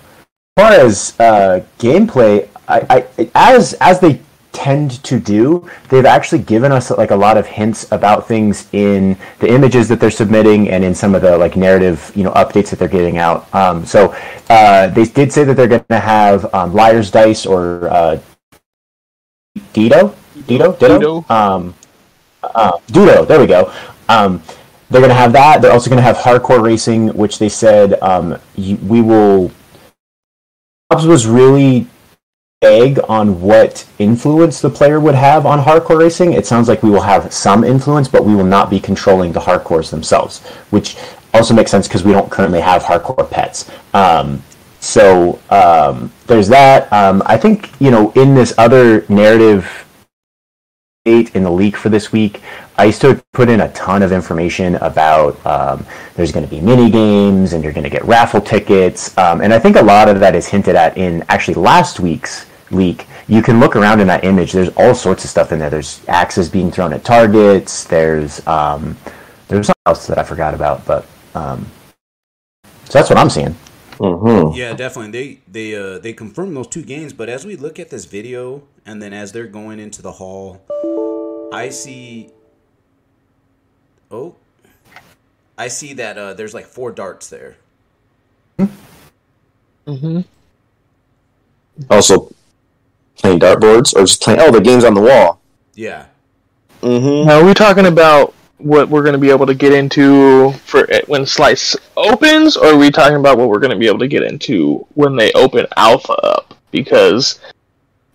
as 0.56 0.64
far 0.64 0.72
as 0.72 1.20
uh, 1.20 1.64
gameplay, 1.78 2.48
I, 2.66 3.06
I 3.14 3.30
as 3.54 3.74
as 3.74 4.00
they 4.00 4.20
tend 4.52 5.02
to 5.04 5.18
do, 5.20 5.68
they've 5.88 6.04
actually 6.04 6.42
given 6.42 6.72
us 6.72 6.90
like 6.90 7.10
a 7.10 7.16
lot 7.16 7.36
of 7.36 7.46
hints 7.46 7.90
about 7.92 8.26
things 8.26 8.68
in 8.72 9.16
the 9.38 9.48
images 9.48 9.88
that 9.88 10.00
they're 10.00 10.10
submitting 10.10 10.68
and 10.70 10.84
in 10.84 10.94
some 10.94 11.14
of 11.14 11.22
the 11.22 11.36
like 11.38 11.56
narrative 11.56 12.12
you 12.14 12.24
know 12.24 12.32
updates 12.32 12.70
that 12.70 12.78
they're 12.78 12.88
getting 12.88 13.18
out. 13.18 13.52
Um, 13.54 13.86
so 13.86 14.14
uh, 14.48 14.88
they 14.88 15.04
did 15.04 15.32
say 15.32 15.44
that 15.44 15.54
they're 15.54 15.68
going 15.68 15.84
to 15.84 16.00
have 16.00 16.52
um, 16.54 16.72
liar's 16.74 17.10
dice 17.10 17.46
or 17.46 17.88
uh, 17.90 18.20
Dido, 19.72 20.14
Dido, 20.46 20.72
Ditto, 20.72 20.98
Ditto. 20.98 21.24
um, 21.28 21.74
uh, 22.42 22.72
Dudo. 22.88 23.26
There 23.26 23.40
we 23.40 23.46
go. 23.46 23.72
Um, 24.08 24.42
they're 24.90 25.00
going 25.00 25.10
to 25.10 25.14
have 25.14 25.32
that. 25.32 25.62
They're 25.62 25.72
also 25.72 25.88
going 25.88 26.02
to 26.02 26.02
have 26.02 26.16
hardcore 26.16 26.62
racing, 26.62 27.08
which 27.08 27.38
they 27.38 27.48
said 27.48 28.00
um, 28.02 28.36
you, 28.56 28.76
we 28.76 29.00
will. 29.00 29.52
Hobbs 30.90 31.06
was 31.06 31.26
really 31.26 31.86
vague 32.62 33.00
on 33.08 33.40
what 33.40 33.86
influence 33.98 34.60
the 34.60 34.68
player 34.68 35.00
would 35.00 35.14
have 35.14 35.46
on 35.46 35.58
hardcore 35.58 35.98
racing. 35.98 36.34
It 36.34 36.44
sounds 36.44 36.68
like 36.68 36.82
we 36.82 36.90
will 36.90 37.00
have 37.00 37.32
some 37.32 37.64
influence, 37.64 38.06
but 38.06 38.22
we 38.22 38.34
will 38.34 38.44
not 38.44 38.68
be 38.68 38.78
controlling 38.78 39.32
the 39.32 39.40
hardcores 39.40 39.90
themselves, 39.90 40.40
which 40.68 40.98
also 41.32 41.54
makes 41.54 41.70
sense 41.70 41.88
because 41.88 42.04
we 42.04 42.12
don't 42.12 42.30
currently 42.30 42.60
have 42.60 42.82
hardcore 42.82 43.30
pets. 43.30 43.70
Um, 43.94 44.42
so 44.78 45.40
um, 45.48 46.12
there's 46.26 46.48
that. 46.48 46.92
Um, 46.92 47.22
I 47.24 47.38
think 47.38 47.70
you 47.80 47.90
know 47.90 48.10
in 48.10 48.34
this 48.34 48.52
other 48.58 49.06
narrative 49.08 49.86
update 51.06 51.34
in 51.34 51.44
the 51.44 51.50
leak 51.50 51.78
for 51.78 51.88
this 51.88 52.12
week, 52.12 52.42
Ice 52.76 52.98
Toad 52.98 53.22
put 53.32 53.48
in 53.48 53.62
a 53.62 53.72
ton 53.72 54.02
of 54.02 54.12
information 54.12 54.74
about 54.76 55.46
um, 55.46 55.86
there's 56.14 56.30
going 56.30 56.44
to 56.44 56.50
be 56.50 56.60
mini 56.60 56.90
games 56.90 57.54
and 57.54 57.64
you're 57.64 57.72
going 57.72 57.84
to 57.84 57.90
get 57.90 58.04
raffle 58.04 58.42
tickets, 58.42 59.16
um, 59.16 59.40
and 59.40 59.54
I 59.54 59.58
think 59.58 59.76
a 59.76 59.82
lot 59.82 60.10
of 60.10 60.20
that 60.20 60.34
is 60.34 60.46
hinted 60.46 60.76
at 60.76 60.98
in 60.98 61.24
actually 61.30 61.54
last 61.54 62.00
week's 62.00 62.49
leak. 62.70 63.06
You 63.28 63.42
can 63.42 63.60
look 63.60 63.76
around 63.76 64.00
in 64.00 64.06
that 64.08 64.24
image. 64.24 64.52
There's 64.52 64.70
all 64.76 64.94
sorts 64.94 65.24
of 65.24 65.30
stuff 65.30 65.52
in 65.52 65.58
there. 65.58 65.70
There's 65.70 66.00
axes 66.08 66.48
being 66.48 66.70
thrown 66.70 66.92
at 66.92 67.04
targets. 67.04 67.84
There's 67.84 68.46
um, 68.46 68.96
there's 69.48 69.66
something 69.66 69.82
else 69.86 70.06
that 70.06 70.18
I 70.18 70.22
forgot 70.22 70.54
about, 70.54 70.84
but 70.86 71.06
um, 71.34 71.66
so 72.84 72.98
that's 72.98 73.10
what 73.10 73.18
I'm 73.18 73.30
seeing. 73.30 73.54
Mm-hmm. 74.00 74.56
Yeah, 74.56 74.72
definitely. 74.72 75.12
They 75.12 75.40
they 75.46 75.76
uh 75.76 75.98
they 75.98 76.12
confirmed 76.12 76.56
those 76.56 76.68
two 76.68 76.82
games, 76.82 77.12
but 77.12 77.28
as 77.28 77.44
we 77.44 77.54
look 77.56 77.78
at 77.78 77.90
this 77.90 78.06
video 78.06 78.62
and 78.86 79.02
then 79.02 79.12
as 79.12 79.32
they're 79.32 79.46
going 79.46 79.78
into 79.78 80.00
the 80.00 80.12
hall, 80.12 80.62
I 81.52 81.68
see 81.68 82.30
Oh. 84.10 84.34
I 85.58 85.68
see 85.68 85.92
that 85.94 86.16
uh 86.16 86.32
there's 86.32 86.54
like 86.54 86.66
four 86.66 86.90
darts 86.90 87.28
there. 87.28 87.56
Mm-hmm. 89.86 90.20
Also, 91.90 92.32
playing 93.20 93.40
dartboards 93.40 93.94
or 93.94 94.00
just 94.00 94.22
playing. 94.22 94.40
Oh, 94.40 94.50
the 94.50 94.60
game's 94.60 94.84
on 94.84 94.94
the 94.94 95.00
wall. 95.00 95.40
Yeah. 95.74 96.06
Mm-hmm. 96.82 97.28
Now, 97.28 97.40
are 97.40 97.44
we 97.44 97.54
talking 97.54 97.86
about 97.86 98.34
what 98.58 98.88
we're 98.88 99.02
going 99.02 99.14
to 99.14 99.18
be 99.18 99.30
able 99.30 99.46
to 99.46 99.54
get 99.54 99.72
into 99.72 100.52
for 100.64 100.84
it 100.90 101.08
when 101.08 101.24
Slice 101.26 101.76
opens, 101.96 102.56
or 102.56 102.68
are 102.68 102.76
we 102.76 102.90
talking 102.90 103.16
about 103.16 103.38
what 103.38 103.48
we're 103.48 103.58
going 103.58 103.72
to 103.72 103.78
be 103.78 103.86
able 103.86 103.98
to 103.98 104.08
get 104.08 104.22
into 104.22 104.86
when 104.94 105.16
they 105.16 105.32
open 105.32 105.66
Alpha 105.76 106.12
up? 106.12 106.54
Because 106.70 107.40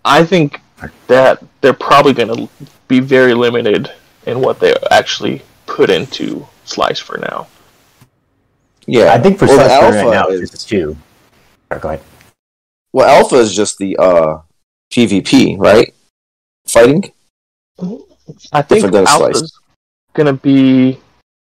I 0.04 0.24
think 0.24 0.60
that 1.06 1.42
they're 1.60 1.72
probably 1.72 2.12
going 2.12 2.34
to 2.34 2.48
be 2.88 3.00
very 3.00 3.34
limited 3.34 3.90
in 4.26 4.40
what 4.40 4.60
they 4.60 4.74
actually 4.90 5.42
put 5.66 5.90
into 5.90 6.46
Slice 6.64 6.98
for 6.98 7.18
now. 7.18 7.48
Yeah, 8.86 9.12
I 9.12 9.18
think 9.18 9.38
for 9.38 9.46
well, 9.46 9.56
well, 9.56 9.92
the 9.92 9.96
right 9.96 10.04
alpha 10.04 10.30
now, 10.30 10.34
is 10.34 10.54
it's 10.54 10.64
two. 10.64 10.96
Sorry, 11.68 11.80
go 11.80 11.88
ahead. 11.88 12.02
well, 12.92 13.20
alpha 13.20 13.36
is 13.36 13.54
just 13.54 13.78
the 13.78 13.96
uh 13.96 14.38
PvP, 14.92 15.58
right? 15.58 15.92
Fighting. 16.66 17.12
I 18.52 18.62
think 18.62 18.84
Different 18.84 19.08
Slice. 19.08 19.20
Alpha's 19.20 19.60
going 20.14 20.26
to 20.26 20.32
be. 20.42 20.98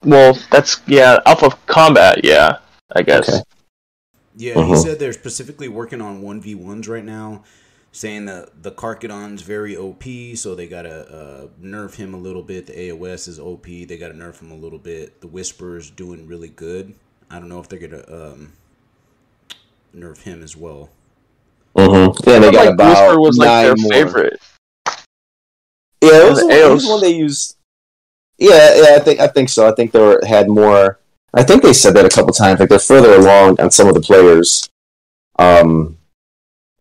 Well, 0.04 0.36
that's. 0.50 0.80
Yeah, 0.86 1.20
Alpha 1.26 1.50
Combat, 1.66 2.24
yeah, 2.24 2.58
I 2.94 3.02
guess. 3.02 3.28
Okay. 3.28 3.42
Yeah, 4.38 4.54
he 4.54 4.72
Mhm. 4.72 4.82
said 4.82 4.98
they're 4.98 5.14
specifically 5.14 5.68
working 5.68 6.02
on 6.02 6.20
1v1s 6.20 6.88
right 6.88 7.04
now, 7.04 7.42
saying 7.90 8.26
that 8.26 8.62
the 8.62 8.70
Karkadon's 8.70 9.40
very 9.40 9.74
OP, 9.74 10.36
so 10.36 10.54
they 10.54 10.66
gotta 10.66 11.08
uh, 11.10 11.46
nerf 11.58 11.94
him 11.94 12.12
a 12.12 12.18
little 12.18 12.42
bit. 12.42 12.66
The 12.66 12.78
AOS 12.78 13.28
is 13.28 13.40
OP, 13.40 13.86
they 13.86 13.96
gotta 13.96 14.12
nerf 14.12 14.40
him 14.42 14.50
a 14.50 14.56
little 14.56 14.78
bit. 14.78 15.22
The 15.22 15.26
Whisper's 15.26 15.88
doing 15.90 16.26
really 16.26 16.48
good. 16.50 16.94
I 17.30 17.38
don't 17.38 17.48
know 17.48 17.60
if 17.60 17.68
they're 17.70 17.78
gonna 17.78 18.04
um, 18.12 18.52
nerf 19.96 20.22
him 20.22 20.42
as 20.42 20.54
well. 20.54 20.90
Mm-hmm. 21.76 22.30
Yeah, 22.30 22.38
they 22.38 22.50
got 22.52 22.64
like 22.64 22.74
about 22.74 23.08
Whisper 23.08 23.20
was 23.20 23.38
like 23.38 23.46
nine 23.46 23.64
their 23.64 23.76
more. 23.76 23.90
favorite. 23.92 24.42
Yeah, 26.02 26.26
it 26.26 26.30
was, 26.30 26.40
the, 26.40 26.46
the 26.46 26.64
it 26.64 26.70
was 26.70 26.84
Eos. 26.84 26.90
one 26.90 27.00
they 27.00 27.14
used. 27.14 27.56
Yeah, 28.38 28.74
yeah, 28.76 28.96
I 28.96 28.98
think 28.98 29.20
I 29.20 29.26
think 29.26 29.48
so. 29.48 29.66
I 29.66 29.72
think 29.72 29.92
they 29.92 30.00
were, 30.00 30.20
had 30.26 30.48
more. 30.48 30.98
I 31.34 31.42
think 31.42 31.62
they 31.62 31.72
said 31.72 31.94
that 31.94 32.04
a 32.04 32.08
couple 32.08 32.32
times. 32.32 32.60
Like 32.60 32.68
they're 32.68 32.78
further 32.78 33.14
along 33.14 33.60
on 33.60 33.70
some 33.70 33.88
of 33.88 33.94
the 33.94 34.00
players. 34.00 34.68
Um, 35.38 35.98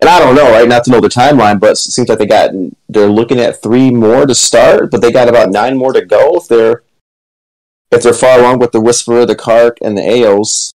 and 0.02 0.10
I 0.10 0.20
don't 0.20 0.36
know, 0.36 0.52
right? 0.52 0.68
Not 0.68 0.84
to 0.86 0.92
know 0.92 1.02
the 1.02 1.08
timeline, 1.08 1.60
but 1.60 1.72
it 1.72 1.78
seems 1.78 2.10
like 2.10 2.20
they 2.20 2.26
got 2.26 2.52
they're 2.90 3.10
looking 3.10 3.40
at 3.40 3.62
three 3.62 3.92
more 3.92 4.26
to 4.26 4.36
start, 4.36 4.92
but 4.92 5.02
they 5.02 5.12
got 5.12 5.28
about 5.30 5.52
nine 5.52 5.78
more 5.78 5.94
to 5.94 6.06
go 6.06 6.38
if 6.38 6.48
they're 6.48 6.84
if 7.92 8.04
they're 8.04 8.14
far 8.14 8.40
along 8.40 8.60
with 8.60 8.72
the 8.72 8.82
Whisperer, 8.82 9.26
the 9.26 9.36
Kark, 9.36 9.78
and 9.82 9.98
the 9.98 10.02
Aos. 10.02 10.72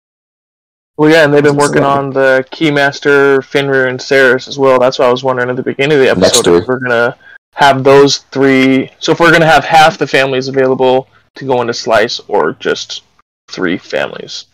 Well, 0.98 1.08
yeah, 1.11 1.24
and 1.24 1.32
they've 1.32 1.42
been 1.44 1.56
working 1.56 1.84
on 1.84 2.11
the 2.11 2.44
Keymaster, 2.50 3.44
Fenrir, 3.44 3.87
and 3.87 4.02
Ceres 4.02 4.48
as 4.48 4.58
well. 4.58 4.80
That's 4.80 4.98
what 4.98 5.06
I 5.06 5.11
was 5.12 5.22
wondering 5.22 5.48
at 5.48 5.54
the 5.56 5.62
beginning 5.62 5.96
of 5.98 6.04
the 6.04 6.11
episode 6.11 6.48
if 6.48 6.66
we're 6.66 6.80
gonna 6.80 7.16
have 7.54 7.84
those 7.84 8.18
three. 8.32 8.90
So 8.98 9.12
if 9.12 9.20
we're 9.20 9.30
gonna 9.30 9.46
have 9.46 9.64
half 9.64 9.96
the 9.96 10.06
families 10.08 10.48
available 10.48 11.08
to 11.37 11.44
go 11.44 11.61
into 11.61 11.72
Slice, 11.72 12.18
or 12.26 12.54
just 12.54 13.02
three 13.48 13.78
families. 13.78 14.46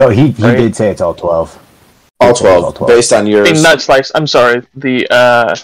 Oh, 0.00 0.10
he, 0.10 0.32
he 0.32 0.42
Right. 0.42 0.56
did 0.56 0.76
say 0.76 0.90
it's 0.90 1.00
all 1.00 1.14
twelve. 1.14 1.58
All 2.20 2.28
He 2.28 2.34
said 2.36 2.58
it's 2.58 2.76
12, 2.76 2.86
based 2.86 3.12
on 3.14 3.26
I 3.26 3.30
yours. 3.30 3.50
mean, 3.50 3.62
not 3.62 3.80
Slice. 3.80 4.12
I'm 4.14 4.26
sorry. 4.26 4.62
The 4.74 5.06
uh, 5.10 5.56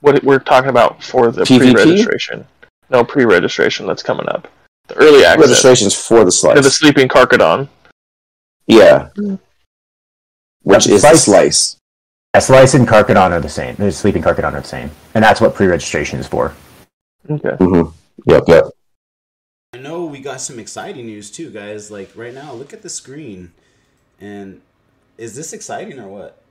what 0.00 0.22
we're 0.24 0.40
talking 0.40 0.70
about 0.70 1.00
for 1.02 1.30
the 1.30 1.42
PvP? 1.44 1.74
pre-registration. 1.74 2.44
No 2.90 3.04
pre-registration 3.04 3.86
that's 3.86 4.02
coming 4.02 4.28
up. 4.28 4.48
The 4.88 4.96
early 4.96 5.24
access. 5.24 5.48
registrations 5.48 5.94
for 5.94 6.20
the 6.20 6.24
To 6.26 6.30
slice. 6.32 6.62
the 6.64 6.70
Sleeping 6.70 7.06
Karkadon. 7.08 7.68
Yeah. 8.66 9.08
Which 10.62 10.86
Yeah, 10.86 10.94
is 10.94 11.02
the 11.02 11.08
Slice- 11.16 11.24
slice. 11.24 11.76
Yeah, 12.34 12.40
Slice 12.40 12.74
and 12.74 12.86
Karkadon 12.86 13.30
are 13.30 13.40
the 13.40 13.48
same. 13.48 13.76
The 13.76 13.90
Sleeping 13.92 14.22
Karkadon 14.22 14.52
are 14.52 14.60
the 14.60 14.66
same, 14.66 14.90
and 15.14 15.24
that's 15.24 15.40
what 15.40 15.54
pre-registration 15.54 16.18
is 16.20 16.26
for. 16.26 16.52
Okay. 17.30 17.50
Mm-hmm. 17.50 17.90
Yep, 18.26 18.44
yep. 18.48 18.64
I 19.72 19.78
know 19.78 20.04
we 20.06 20.20
got 20.20 20.40
some 20.40 20.58
exciting 20.58 21.06
news 21.06 21.30
too, 21.30 21.50
guys. 21.50 21.90
Like 21.90 22.10
right 22.14 22.34
now, 22.34 22.52
look 22.52 22.72
at 22.72 22.82
the 22.82 22.88
screen, 22.90 23.52
and 24.20 24.60
is 25.18 25.34
this 25.34 25.52
exciting 25.52 25.98
or 25.98 26.08
what? 26.08 26.42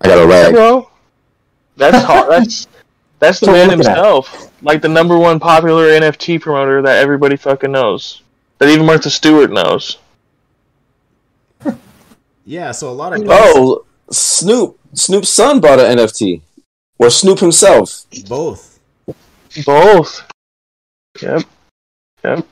I 0.00 0.08
got 0.08 0.22
a 0.22 0.26
rag. 0.26 0.52
Bro, 0.54 0.90
that's 1.76 2.04
hard. 2.04 2.30
That's 2.30 2.66
that's 3.20 3.40
the 3.40 3.46
man 3.46 3.68
looking 3.68 3.80
at- 3.86 3.86
himself, 3.96 4.50
like 4.62 4.82
the 4.82 4.88
number 4.88 5.16
one 5.18 5.38
popular 5.40 5.84
NFT 5.88 6.40
promoter 6.40 6.82
that 6.82 6.98
everybody 6.98 7.36
fucking 7.36 7.70
knows, 7.72 8.22
that 8.62 8.68
even 8.70 8.86
Martha 8.86 9.10
Stewart 9.10 9.50
knows. 9.50 9.98
Yeah, 12.44 12.72
so 12.72 12.90
a 12.90 12.92
lot 12.92 13.12
of 13.12 13.22
Oh, 13.28 13.84
Snoop. 14.10 14.76
Snoop's 14.94 15.28
son 15.28 15.60
bought 15.60 15.78
an 15.78 15.96
NFT. 15.96 16.42
Or 16.98 17.08
Snoop 17.08 17.38
himself. 17.38 18.04
both. 18.28 18.80
Both. 19.64 20.28
Yep. 21.22 21.42
Yep. 22.24 22.46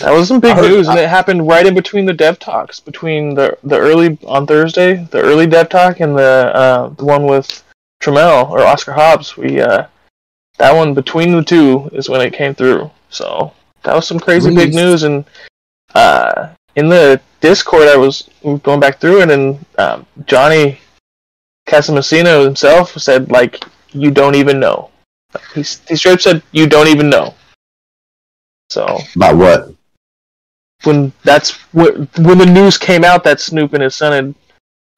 That 0.00 0.10
was 0.10 0.28
some 0.28 0.40
big 0.40 0.56
heard- 0.56 0.70
news, 0.70 0.88
and 0.88 0.98
it 0.98 1.08
happened 1.10 1.46
right 1.46 1.66
in 1.66 1.74
between 1.74 2.06
the 2.06 2.14
dev 2.14 2.38
talks, 2.38 2.80
between 2.80 3.34
the 3.34 3.56
the 3.62 3.78
early 3.78 4.16
on 4.26 4.46
Thursday, 4.46 5.06
the 5.10 5.20
early 5.20 5.46
dev 5.46 5.68
talk, 5.68 6.00
and 6.00 6.16
the 6.16 6.50
uh, 6.54 6.88
the 6.88 7.04
one 7.04 7.26
with 7.26 7.62
Trammell 8.02 8.48
or 8.50 8.60
Oscar 8.62 8.92
Hobbs. 8.92 9.36
We 9.36 9.60
uh, 9.60 9.86
that 10.58 10.74
one 10.74 10.94
between 10.94 11.32
the 11.36 11.44
two 11.44 11.90
is 11.92 12.08
when 12.08 12.22
it 12.22 12.32
came 12.32 12.54
through. 12.54 12.90
So 13.10 13.52
that 13.84 13.94
was 13.94 14.06
some 14.06 14.18
crazy 14.20 14.54
big 14.54 14.74
news, 14.74 15.02
and 15.02 15.24
uh, 15.94 16.48
in 16.76 16.88
the 16.88 17.20
Discord, 17.40 17.88
I 17.88 17.96
was 17.96 18.28
going 18.62 18.80
back 18.80 18.98
through 18.98 19.22
it, 19.22 19.30
and 19.30 19.64
um, 19.78 20.06
Johnny 20.26 20.78
Casamasino 21.68 22.44
himself 22.44 22.92
said 22.98 23.30
like, 23.30 23.64
"You 23.92 24.10
don't 24.10 24.34
even 24.34 24.58
know." 24.60 24.90
He 25.54 25.60
he 25.60 25.96
straight 25.96 26.14
up 26.14 26.20
said, 26.20 26.42
"You 26.52 26.66
don't 26.66 26.88
even 26.88 27.08
know." 27.10 27.34
So 28.70 28.98
About 29.16 29.36
what? 29.36 29.74
when 30.84 31.12
that's 31.22 31.52
what 31.72 31.96
when 32.18 32.38
the 32.38 32.46
news 32.46 32.76
came 32.76 33.04
out 33.04 33.24
that 33.24 33.40
Snoop 33.40 33.72
and 33.72 33.82
his 33.82 33.94
son 33.94 34.12
had 34.12 34.34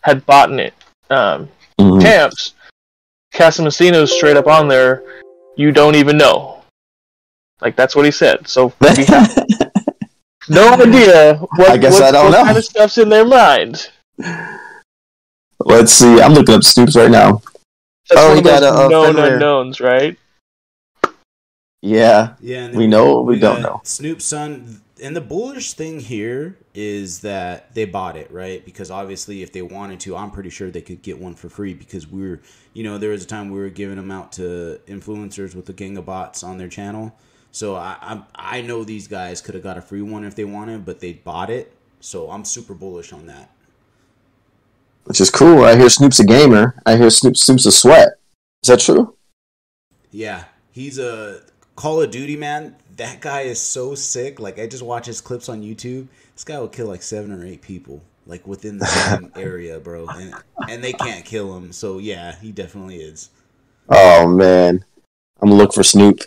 had 0.03 0.27
bought 0.27 0.51
it 0.53 0.75
um, 1.11 1.49
Mhm. 1.81 2.01
camps, 2.01 2.55
Casamasino's 3.35 4.13
straight 4.13 4.37
up 4.37 4.47
on 4.47 4.69
there. 4.69 5.03
You 5.57 5.73
don't 5.73 5.95
even 5.95 6.17
know. 6.17 6.63
Like 7.61 7.77
that's 7.77 7.97
what 7.97 8.05
he 8.05 8.11
said. 8.11 8.47
So 8.49 8.69
have 8.81 9.47
no 10.49 10.75
idea 10.75 11.35
what, 11.57 11.71
I 11.71 11.77
guess 11.77 11.95
what, 11.95 12.03
I 12.05 12.11
don't 12.13 12.25
what 12.27 12.39
know. 12.39 12.45
kind 12.45 12.59
of 12.59 12.65
stuff's 12.65 12.99
in 12.99 13.09
their 13.09 13.25
mind. 13.25 13.91
Let's 15.61 15.93
see. 15.93 16.21
I'm 16.21 16.33
looking 16.35 16.55
up 16.55 16.65
Snoop's 16.65 16.97
right 16.97 17.11
now. 17.11 17.43
That's 18.09 18.21
Oh, 18.21 18.29
one 18.29 18.37
he 18.37 18.39
of 18.41 18.45
those 18.45 18.61
got 18.61 18.83
a- 18.83 18.87
a 18.87 18.89
known 18.89 19.15
Fenrir. 19.17 19.33
unknowns, 19.35 19.81
right? 19.81 20.17
Yeah. 21.83 22.35
Yeah, 22.41 22.71
We 22.71 22.87
know 22.87 23.15
what 23.17 23.27
we 23.27 23.39
don't 23.39 23.63
know. 23.63 23.81
Snoop's 23.85 24.25
son, 24.25 24.81
and 25.03 25.15
the 25.17 25.21
bullish 25.21 25.73
thing 25.75 26.01
here 26.01 26.57
is 26.75 27.21
that 27.21 27.75
they 27.75 27.85
bought 27.85 28.17
it, 28.17 28.31
right? 28.31 28.65
Because 28.65 28.91
obviously, 28.91 29.43
if 29.43 29.53
they 29.53 29.63
wanted 29.63 30.01
to, 30.01 30.17
I'm 30.17 30.31
pretty 30.31 30.51
sure 30.51 30.71
they 30.71 30.81
could 30.83 31.03
get 31.03 31.19
one 31.19 31.35
for 31.35 31.49
free. 31.49 31.75
Because 31.75 32.07
we 32.07 32.25
are 32.27 32.41
you 32.75 32.83
know, 32.85 32.99
there 32.99 33.11
was 33.11 33.25
a 33.25 33.27
time 33.27 33.51
we 33.51 33.59
were 33.59 33.71
giving 33.71 33.97
them 33.97 34.11
out 34.11 34.33
to 34.33 34.79
influencers 34.87 35.55
with 35.55 35.67
the 35.67 35.73
gang 35.73 35.97
of 35.97 36.05
bots 36.07 36.43
on 36.45 36.59
their 36.59 36.69
channel. 36.69 37.15
So 37.57 37.75
I, 37.75 37.97
I, 38.03 38.23
I 38.59 38.61
know 38.61 38.85
these 38.85 39.09
guys 39.09 39.41
could 39.41 39.55
have 39.55 39.65
got 39.65 39.79
a 39.79 39.81
free 39.81 40.03
one 40.03 40.25
if 40.25 40.35
they 40.35 40.45
wanted, 40.45 40.85
but 40.85 41.01
they 41.01 41.15
bought 41.15 41.49
it. 41.49 41.73
So 42.01 42.31
I'm 42.31 42.45
super 42.45 42.75
bullish 42.75 43.15
on 43.15 43.25
that. 43.29 43.51
Which 45.05 45.23
is 45.23 45.31
cool. 45.31 45.65
I 45.65 45.75
hear 45.75 45.89
Snoop's 45.89 46.21
a 46.21 46.27
gamer. 46.27 46.75
I 46.85 46.99
hear 46.99 47.09
Snoop 47.09 47.35
Snoop's 47.35 47.65
a 47.65 47.73
sweat. 47.73 48.19
Is 48.63 48.69
that 48.69 48.81
true? 48.81 49.17
Yeah, 50.11 50.45
he's 50.71 50.99
a 50.99 51.41
Call 51.77 52.03
of 52.03 52.11
Duty 52.11 52.37
man. 52.37 52.77
That 52.97 53.23
guy 53.23 53.43
is 53.43 53.59
so 53.59 53.95
sick. 53.95 54.39
Like 54.39 54.59
I 54.59 54.67
just 54.67 54.83
watch 54.83 55.07
his 55.07 55.23
clips 55.23 55.49
on 55.49 55.63
YouTube. 55.63 56.09
This 56.35 56.45
guy 56.45 56.59
will 56.59 56.69
kill 56.69 56.89
like 56.89 57.01
seven 57.01 57.33
or 57.33 57.43
eight 57.43 57.63
people, 57.63 58.03
like 58.27 58.47
within 58.47 58.77
the 58.77 58.85
same 58.85 59.33
area, 59.37 59.81
bro. 59.81 60.07
And 60.09 60.35
and 60.69 60.85
they 60.85 60.93
can't 60.93 61.25
kill 61.25 61.57
him. 61.57 61.73
So 61.73 61.97
yeah, 61.97 62.37
he 62.39 62.53
definitely 62.53 62.97
is. 62.97 63.31
Oh 63.89 64.29
man, 64.29 64.85
I'm 65.41 65.49
gonna 65.49 65.55
look 65.55 65.73
for 65.73 65.83
Snoop. 65.83 66.21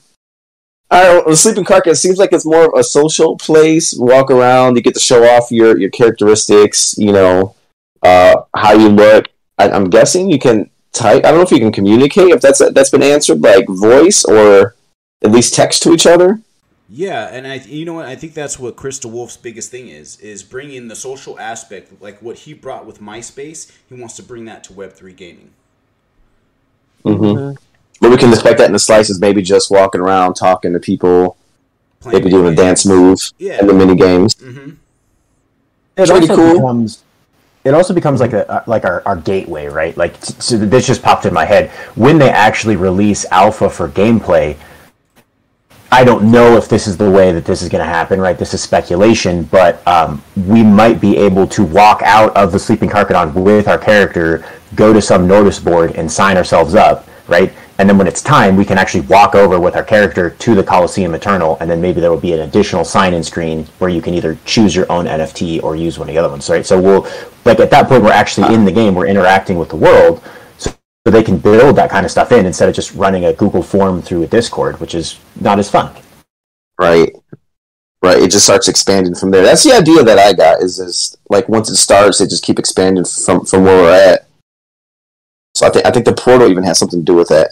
All 0.91 1.17
right, 1.17 1.25
well, 1.25 1.36
Sleeping 1.36 1.63
Carcass 1.63 2.02
seems 2.02 2.17
like 2.17 2.34
it's 2.34 2.45
more 2.45 2.65
of 2.65 2.80
a 2.80 2.84
social 2.84 3.38
place. 3.38 3.93
Walk 3.95 4.32
around, 4.32 4.75
you 4.75 4.82
get 4.82 4.95
to 4.95 4.99
show 4.99 5.23
off 5.23 5.52
your 5.52 5.78
your 5.78 5.91
characteristics. 5.91 6.97
You 6.97 7.12
know, 7.12 7.56
uh, 8.02 8.38
how 8.56 8.73
you 8.73 8.89
look. 8.89 9.28
I, 9.60 9.69
I'm 9.69 9.89
guessing 9.89 10.32
you 10.32 10.39
can 10.39 10.69
type. 10.91 11.25
I 11.25 11.30
don't 11.30 11.36
know 11.36 11.43
if 11.43 11.52
you 11.52 11.60
can 11.60 11.71
communicate. 11.71 12.30
If 12.30 12.41
that's 12.41 12.60
that's 12.71 12.89
been 12.89 13.04
answered 13.04 13.41
like 13.41 13.67
voice 13.67 14.25
or 14.25 14.75
at 15.21 15.32
least 15.32 15.54
text 15.54 15.84
to 15.84 15.93
each 15.93 16.08
other. 16.08 16.41
Yeah, 16.91 17.28
and 17.28 17.45
I, 17.45 17.56
you 17.56 17.86
know 17.86 17.93
what? 17.93 18.08
I 18.08 18.15
think 18.15 18.34
that's 18.34 18.58
what 18.58 18.75
Chris 18.75 18.99
DeWolfe's 18.99 19.38
biggest 19.38 19.69
thing 19.69 19.89
is: 19.89 20.19
is 20.21 20.41
bringing 20.41 20.88
the 20.88 20.95
social 20.95 21.39
aspect, 21.39 22.02
like 22.02 22.19
what 22.19 22.36
he 22.36 22.56
brought 22.56 22.88
with 22.88 22.99
MySpace. 22.99 23.71
He 23.88 23.93
wants 23.93 24.15
to 24.15 24.23
bring 24.23 24.45
that 24.45 24.63
to 24.65 24.73
Web 24.73 24.93
three 24.93 25.13
gaming. 25.13 25.52
Mm-hmm. 27.06 27.63
But 28.02 28.12
we 28.12 28.18
can 28.18 28.30
expect 28.30 28.58
that 28.60 28.68
in 28.68 28.74
the 28.74 28.80
slices, 28.80 29.20
maybe 29.20 29.42
just 29.42 29.70
walking 29.70 30.02
around, 30.02 30.36
talking 30.36 30.74
to 30.74 30.80
people, 30.80 31.38
Playing 32.00 32.18
maybe 32.20 32.30
doing 32.30 32.54
a 32.54 32.56
dance 32.56 32.86
move 32.86 33.20
Yeah. 33.38 33.60
in 33.60 33.68
the 33.68 33.74
mini 33.74 33.96
games. 33.96 34.36
Mm-hmm. 34.36 34.70
It 34.70 34.76
Pretty 36.08 36.12
also 36.30 36.36
cool. 36.36 36.54
becomes 36.54 37.04
it 37.66 37.74
also 37.74 37.94
becomes 37.94 38.22
like 38.22 38.32
a 38.32 38.64
like 38.68 38.86
our, 38.86 39.04
our 39.06 39.18
gateway, 39.18 39.68
right? 39.68 39.96
Like 39.98 40.16
so 40.24 40.58
this 40.58 40.88
just 40.88 41.04
popped 41.04 41.26
in 41.26 41.34
my 41.34 41.44
head 41.44 41.70
when 41.96 42.18
they 42.18 42.30
actually 42.30 42.78
release 42.78 43.26
alpha 43.32 43.70
for 43.70 43.90
gameplay. 43.90 44.58
I 45.92 46.04
don't 46.06 46.32
know 46.32 46.56
if 46.56 46.70
this 46.70 46.88
is 46.88 46.98
the 46.98 47.10
way 47.10 47.32
that 47.32 47.46
this 47.46 47.62
is 47.64 47.68
going 47.68 47.84
to 47.84 47.90
happen, 47.90 48.22
right? 48.22 48.38
This 48.38 48.54
is 48.54 48.62
speculation, 48.62 49.44
but 49.44 49.86
um, 49.88 50.22
we 50.36 50.64
might 50.64 51.02
be 51.02 51.18
able 51.18 51.48
to 51.48 51.64
walk 51.66 52.02
out 52.04 52.34
of 52.38 52.52
the 52.52 52.60
sleeping 52.60 52.90
Karkadon 52.90 53.34
with 53.34 53.68
our 53.68 53.80
character, 53.80 54.46
go 54.76 54.94
to 54.94 55.02
some 55.02 55.28
notice 55.28 55.60
board, 55.60 55.94
and 55.96 56.10
sign 56.10 56.38
ourselves 56.38 56.76
up, 56.76 57.08
right? 57.28 57.52
And 57.80 57.88
then 57.88 57.98
when 57.98 58.08
it's 58.08 58.22
time, 58.22 58.58
we 58.58 58.65
can 58.65 58.78
actually 58.78 59.06
walk 59.08 59.36
over 59.36 59.58
with 59.58 59.78
our 59.78 59.84
character 59.86 60.32
to 60.32 60.54
the 60.54 60.63
Coliseum 60.63 61.15
Eternal, 61.15 61.58
and 61.62 61.72
then 61.72 61.82
maybe 61.82 62.02
there 62.02 62.12
will 62.12 62.20
be 62.20 62.34
an 62.34 62.42
additional 62.42 62.84
sign-in 62.84 63.24
screen 63.24 63.65
where 63.78 63.89
you 63.89 64.02
can 64.02 64.13
either 64.13 64.38
choose 64.44 64.76
your 64.76 64.86
own 64.92 65.06
NFT 65.06 65.63
or 65.63 65.78
use 65.78 65.98
one 65.98 66.10
of 66.10 66.13
the 66.13 66.20
other 66.20 66.28
ones, 66.28 66.50
right? 66.50 66.65
So 66.65 66.80
we'll 66.80 67.08
like 67.46 67.62
at 67.62 67.72
that 67.72 67.88
point 67.88 68.04
we're 68.04 68.12
actually 68.12 68.54
in 68.54 68.65
the 68.65 68.72
game, 68.72 68.96
we're 68.96 69.08
interacting 69.08 69.58
with 69.58 69.70
the 69.70 69.78
world, 69.78 70.22
so 70.58 70.76
they 71.06 71.24
can 71.24 71.38
build 71.38 71.78
that 71.78 71.89
kind 71.89 72.06
of 72.06 72.12
stuff 72.12 72.34
in 72.34 72.46
instead 72.46 72.68
of 72.68 72.76
just 72.76 72.94
running 72.96 73.24
a 73.24 73.34
Google 73.34 73.63
form 73.63 74.02
through 74.02 74.24
a 74.24 74.28
Discord, 74.28 74.78
which 74.82 74.94
is 74.94 75.18
not 75.39 75.58
as 75.58 75.72
fun. 75.72 75.96
Right. 76.78 77.15
Right. 78.02 78.22
It 78.22 78.32
just 78.32 78.44
starts 78.44 78.68
expanding 78.68 79.15
from 79.15 79.32
there. 79.32 79.44
That's 79.44 79.63
the 79.63 79.72
idea 79.72 80.04
that 80.04 80.20
I 80.20 80.34
got 80.34 80.62
is 80.62 80.80
is 80.80 81.18
like 81.30 81.48
once 81.48 81.70
it 81.70 81.78
starts, 81.78 82.20
it 82.20 82.30
just 82.30 82.44
keep 82.44 82.60
expanding 82.60 83.06
from 83.06 83.46
from 83.46 83.63
where 83.63 83.84
we're 83.84 84.13
at. 84.13 84.28
So 85.56 85.65
I 85.65 85.70
think 85.70 85.86
I 85.86 85.92
think 85.92 86.04
the 86.04 86.13
portal 86.13 86.50
even 86.50 86.65
has 86.65 86.78
something 86.78 87.00
to 87.00 87.06
do 87.06 87.15
with 87.15 87.30
that. 87.30 87.52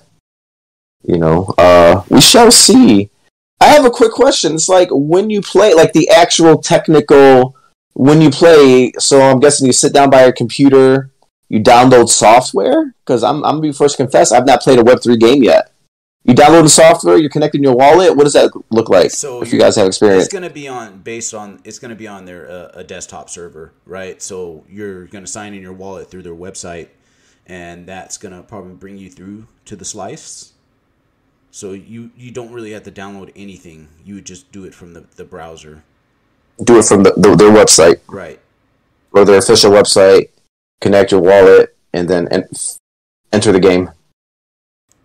You 1.07 1.17
know, 1.17 1.55
uh, 1.57 2.03
we 2.09 2.19
shall 2.19 2.51
see. 2.51 3.09
I 3.61 3.67
have 3.67 3.85
a 3.85 3.89
quick 3.89 4.11
question. 4.11 4.53
It's 4.55 4.67
like 4.67 4.89
when 4.91 5.29
you 5.29 5.41
play, 5.41 5.73
like 5.73 5.93
the 5.93 6.09
actual 6.09 6.57
technical, 6.57 7.55
when 7.93 8.21
you 8.21 8.29
play. 8.29 8.91
So 8.99 9.21
I'm 9.21 9.39
guessing 9.39 9.65
you 9.65 9.73
sit 9.73 9.93
down 9.93 10.09
by 10.09 10.23
your 10.23 10.33
computer, 10.33 11.09
you 11.47 11.61
download 11.61 12.09
software. 12.09 12.93
Because 13.05 13.23
I'm 13.23 13.37
I'm 13.45 13.55
gonna 13.55 13.61
be 13.61 13.71
first 13.71 13.95
to 13.95 14.03
confess, 14.03 14.33
I've 14.33 14.45
not 14.45 14.61
played 14.61 14.79
a 14.79 14.83
Web 14.83 15.01
three 15.01 15.15
game 15.15 15.43
yet. 15.43 15.71
You 16.25 16.33
download 16.35 16.63
the 16.63 16.69
software, 16.69 17.17
you're 17.17 17.29
connecting 17.29 17.63
your 17.63 17.73
wallet. 17.73 18.13
What 18.17 18.25
does 18.25 18.33
that 18.33 18.51
look 18.69 18.89
like? 18.89 19.11
So 19.11 19.41
if 19.41 19.53
you 19.53 19.59
guys 19.59 19.77
have 19.77 19.87
experience, 19.87 20.25
It's 20.25 20.33
gonna 20.33 20.49
be 20.49 20.67
on 20.67 20.99
based 20.99 21.33
on 21.33 21.61
it's 21.63 21.79
gonna 21.79 21.95
be 21.95 22.07
on 22.07 22.25
their 22.25 22.51
uh, 22.51 22.71
a 22.73 22.83
desktop 22.83 23.29
server, 23.29 23.71
right? 23.85 24.21
So 24.21 24.65
you're 24.67 25.05
gonna 25.05 25.25
sign 25.25 25.53
in 25.53 25.61
your 25.61 25.71
wallet 25.71 26.11
through 26.11 26.23
their 26.23 26.35
website, 26.35 26.89
and 27.45 27.87
that's 27.87 28.17
gonna 28.17 28.43
probably 28.43 28.73
bring 28.73 28.97
you 28.97 29.09
through 29.09 29.47
to 29.63 29.77
the 29.77 29.85
slice. 29.85 30.51
So 31.57 31.71
you 31.71 32.11
you 32.15 32.29
don't 32.29 32.53
really 32.53 32.73
have 32.73 32.83
to 32.83 32.91
download 32.91 33.31
anything. 33.35 33.87
You 34.05 34.13
would 34.13 34.27
just 34.27 34.51
do 34.51 34.63
it 34.65 34.75
from 34.75 34.93
the, 34.93 35.05
the 35.15 35.25
browser, 35.25 35.81
do 36.63 36.77
it 36.77 36.85
from 36.85 37.01
the, 37.01 37.13
the, 37.17 37.35
their 37.35 37.49
website 37.49 37.99
right? 38.07 38.39
or 39.11 39.25
their 39.25 39.39
official 39.39 39.71
website. 39.71 40.29
Connect 40.81 41.11
your 41.11 41.19
wallet 41.19 41.75
and 41.91 42.07
then 42.07 42.27
en- 42.27 42.47
enter 43.33 43.51
the 43.51 43.59
game. 43.59 43.89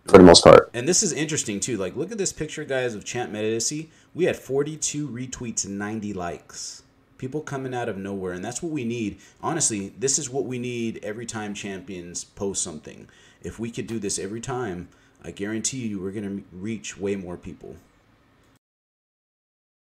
For 0.04 0.18
the 0.18 0.24
most 0.24 0.44
part, 0.44 0.68
And 0.74 0.86
this 0.86 1.02
is 1.02 1.14
interesting 1.14 1.58
too. 1.58 1.78
Like, 1.78 1.96
look 1.96 2.12
at 2.12 2.18
this 2.18 2.34
picture, 2.34 2.64
guys, 2.64 2.94
of 2.94 3.02
Champ 3.02 3.32
Medici. 3.32 3.88
We 4.12 4.24
had 4.24 4.36
42 4.36 5.08
retweets 5.08 5.64
and 5.64 5.78
90 5.78 6.12
likes. 6.12 6.82
People 7.16 7.40
coming 7.40 7.72
out 7.72 7.88
of 7.88 7.96
nowhere, 7.96 8.32
and 8.34 8.44
that's 8.44 8.62
what 8.62 8.72
we 8.72 8.84
need. 8.84 9.18
Honestly, 9.40 9.94
this 9.98 10.18
is 10.18 10.28
what 10.28 10.44
we 10.44 10.58
need 10.58 11.00
every 11.02 11.24
time 11.24 11.54
champions 11.54 12.24
post 12.24 12.62
something. 12.62 13.08
If 13.40 13.58
we 13.58 13.70
could 13.70 13.86
do 13.86 13.98
this 13.98 14.18
every 14.18 14.40
time, 14.40 14.88
I 15.24 15.30
guarantee 15.30 15.86
you, 15.86 16.00
we're 16.00 16.10
gonna 16.10 16.40
reach 16.52 16.98
way 16.98 17.16
more 17.16 17.36
people. 17.36 17.76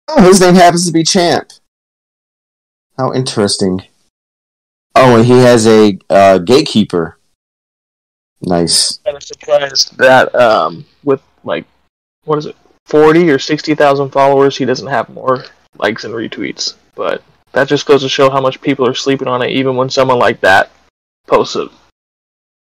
oh, 0.08 0.22
his 0.22 0.40
name 0.40 0.54
happens 0.54 0.86
to 0.86 0.92
be 0.92 1.04
Champ. 1.04 1.50
How 2.98 3.12
interesting. 3.14 3.82
Oh, 4.94 5.16
and 5.16 5.24
he 5.24 5.38
has 5.38 5.66
a 5.66 5.98
uh, 6.10 6.38
gatekeeper. 6.38 7.18
Nice. 8.42 8.98
kind 8.98 9.16
of 9.16 9.22
surprised 9.22 9.96
that 9.98 10.34
um, 10.34 10.84
with 11.02 11.22
like 11.44 11.64
what 12.24 12.38
is 12.38 12.46
it, 12.46 12.56
forty 12.84 13.30
or 13.30 13.38
sixty 13.38 13.74
thousand 13.74 14.10
followers, 14.10 14.56
he 14.56 14.64
doesn't 14.64 14.88
have 14.88 15.08
more 15.08 15.44
likes 15.78 16.04
and 16.04 16.12
retweets. 16.12 16.74
But 16.94 17.22
that 17.52 17.68
just 17.68 17.86
goes 17.86 18.02
to 18.02 18.08
show 18.08 18.28
how 18.28 18.40
much 18.40 18.60
people 18.60 18.86
are 18.86 18.94
sleeping 18.94 19.28
on 19.28 19.40
it, 19.40 19.50
even 19.50 19.76
when 19.76 19.88
someone 19.88 20.18
like 20.18 20.40
that 20.40 20.70
posts 21.26 21.56
it. 21.56 21.70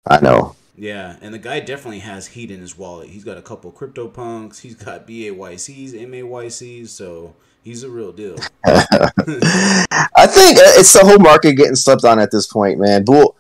I 0.07 0.21
know. 0.21 0.55
Yeah, 0.77 1.17
and 1.21 1.33
the 1.33 1.39
guy 1.39 1.61
definitely 1.61 2.01
has 2.01 2.27
heat 2.29 2.51
in 2.51 2.61
his 2.61 2.77
wallet. 2.77 3.09
He's 3.09 3.25
got 3.25 3.39
a 3.39 3.43
couple 3.43 3.71
crypto 3.71 4.09
punks. 4.09 4.59
He's 4.59 4.75
got 4.75 5.07
BAYCs, 5.07 5.93
MAYCs. 5.93 6.89
So 6.89 7.35
he's 7.63 7.85
a 7.85 7.91
real 7.91 8.13
deal. 8.13 8.37
I 8.67 10.27
think 10.27 10.59
uh, 10.59 10.75
it's 10.77 10.93
the 10.93 11.03
whole 11.05 11.19
market 11.19 11.53
getting 11.53 11.77
slept 11.77 12.05
on 12.05 12.19
at 12.19 12.33
this 12.33 12.49
point, 12.49 12.81
man. 12.81 13.05
Bull, 13.05 13.37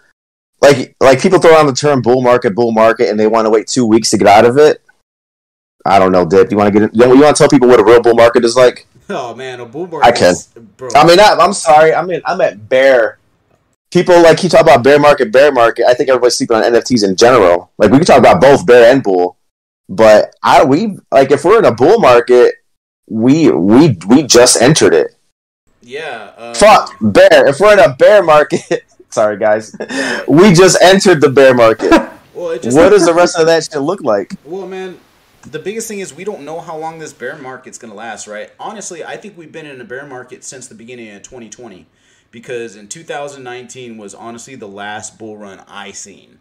like 0.61 0.94
like 1.01 1.20
people 1.20 1.40
throw 1.40 1.53
around 1.53 1.66
the 1.66 1.73
term 1.73 2.03
bull 2.03 2.23
market, 2.23 2.55
bull 2.55 2.70
market, 2.70 3.11
and 3.11 3.18
they 3.18 3.27
want 3.27 3.47
to 3.47 3.51
wait 3.51 3.66
two 3.66 3.85
weeks 3.85 4.11
to 4.11 4.18
get 4.18 4.29
out 4.29 4.44
of 4.44 4.57
it. 4.57 4.81
I 5.85 5.99
don't 5.99 6.12
know, 6.12 6.25
Dip. 6.25 6.51
You 6.53 6.57
want 6.57 6.73
to 6.73 6.81
get? 6.81 6.94
In, 6.94 6.99
you 6.99 7.20
want 7.20 7.37
to 7.37 7.40
tell 7.42 7.49
people 7.49 7.68
what 7.68 7.81
a 7.81 7.85
real 7.85 8.01
bull 8.01 8.14
market 8.14 8.44
is 8.44 8.57
like? 8.57 8.87
Oh 9.11 9.35
man, 9.35 9.61
a 9.61 9.66
bull 9.66 9.87
market. 9.88 10.07
I 10.07 10.12
can. 10.12 10.35
bro. 10.77 10.88
I 10.94 11.07
mean, 11.07 11.18
I, 11.18 11.37
I'm 11.38 11.53
sorry. 11.53 11.94
I 11.94 12.03
mean, 12.03 12.23
I'm 12.25 12.40
at 12.40 12.68
bear. 12.68 13.18
People 13.94 14.20
like 14.22 14.42
you 14.42 14.48
talk 14.48 14.62
about 14.62 14.83
bear 14.83 14.98
market, 14.98 15.30
bear 15.30 15.52
market. 15.52 15.87
I 15.87 15.94
think 15.94 16.09
everybody's 16.09 16.35
sleeping 16.35 16.57
on 16.57 16.64
NFTs 16.64 17.04
in 17.09 17.14
general. 17.14 17.70
Like 17.78 17.92
we 17.92 17.98
can 17.98 18.04
talk 18.04 18.18
about 18.18 18.40
both 18.40 18.66
bear 18.66 18.92
and 18.92 19.04
bull, 19.04 19.37
but 19.88 20.35
I 20.42 20.64
we 20.64 20.98
like 21.12 21.30
if 21.30 21.44
we're 21.44 21.61
in 21.61 21.64
a 21.64 21.72
bull 21.72 22.00
market, 22.00 22.57
we 23.09 23.52
we 23.52 23.96
we 24.09 24.24
just 24.24 24.61
entered 24.61 24.94
it. 24.94 25.14
yeah. 25.80 26.33
Uh, 26.37 26.54
Fuck 26.54 26.96
bear. 27.00 27.46
If 27.46 27.61
we're 27.61 27.74
in 27.74 27.78
a 27.78 27.94
bear 27.94 28.24
market, 28.24 28.83
sorry 29.11 29.38
guys, 29.38 29.76
we 30.26 30.52
just 30.52 30.76
entered 30.83 31.20
the 31.20 31.30
bear 31.30 31.54
market. 31.54 31.92
Well, 32.35 32.50
it 32.50 32.64
just 32.64 32.76
what 32.76 32.88
does 32.88 33.07
the 33.07 33.14
rest 33.14 33.38
of 33.38 33.46
that 33.46 33.62
shit 33.62 33.80
look 33.80 34.00
like? 34.00 34.35
Well, 34.44 34.66
man, 34.66 34.98
the 35.42 35.61
biggest 35.61 35.87
thing 35.87 36.00
is 36.00 36.12
we 36.12 36.24
don't 36.24 36.44
know 36.44 36.59
how 36.59 36.76
long 36.76 36.98
this 36.98 37.12
bear 37.12 37.37
market's 37.37 37.78
going 37.78 37.92
to 37.92 37.96
last, 37.96 38.26
right? 38.26 38.50
Honestly, 38.59 39.04
I 39.04 39.16
think 39.16 39.38
we've 39.38 39.52
been 39.52 39.66
in 39.66 39.80
a 39.80 39.85
bear 39.85 40.04
market 40.04 40.42
since 40.42 40.66
the 40.66 40.74
beginning 40.74 41.14
of 41.14 41.22
2020 41.22 41.87
because 42.35 42.75
in 42.75 42.88
2019 42.88 43.97
was 43.97 44.12
honestly 44.12 44.57
the 44.57 44.66
last 44.66 45.18
bull 45.20 45.37
run 45.37 45.62
I 45.68 45.92
seen. 45.92 46.40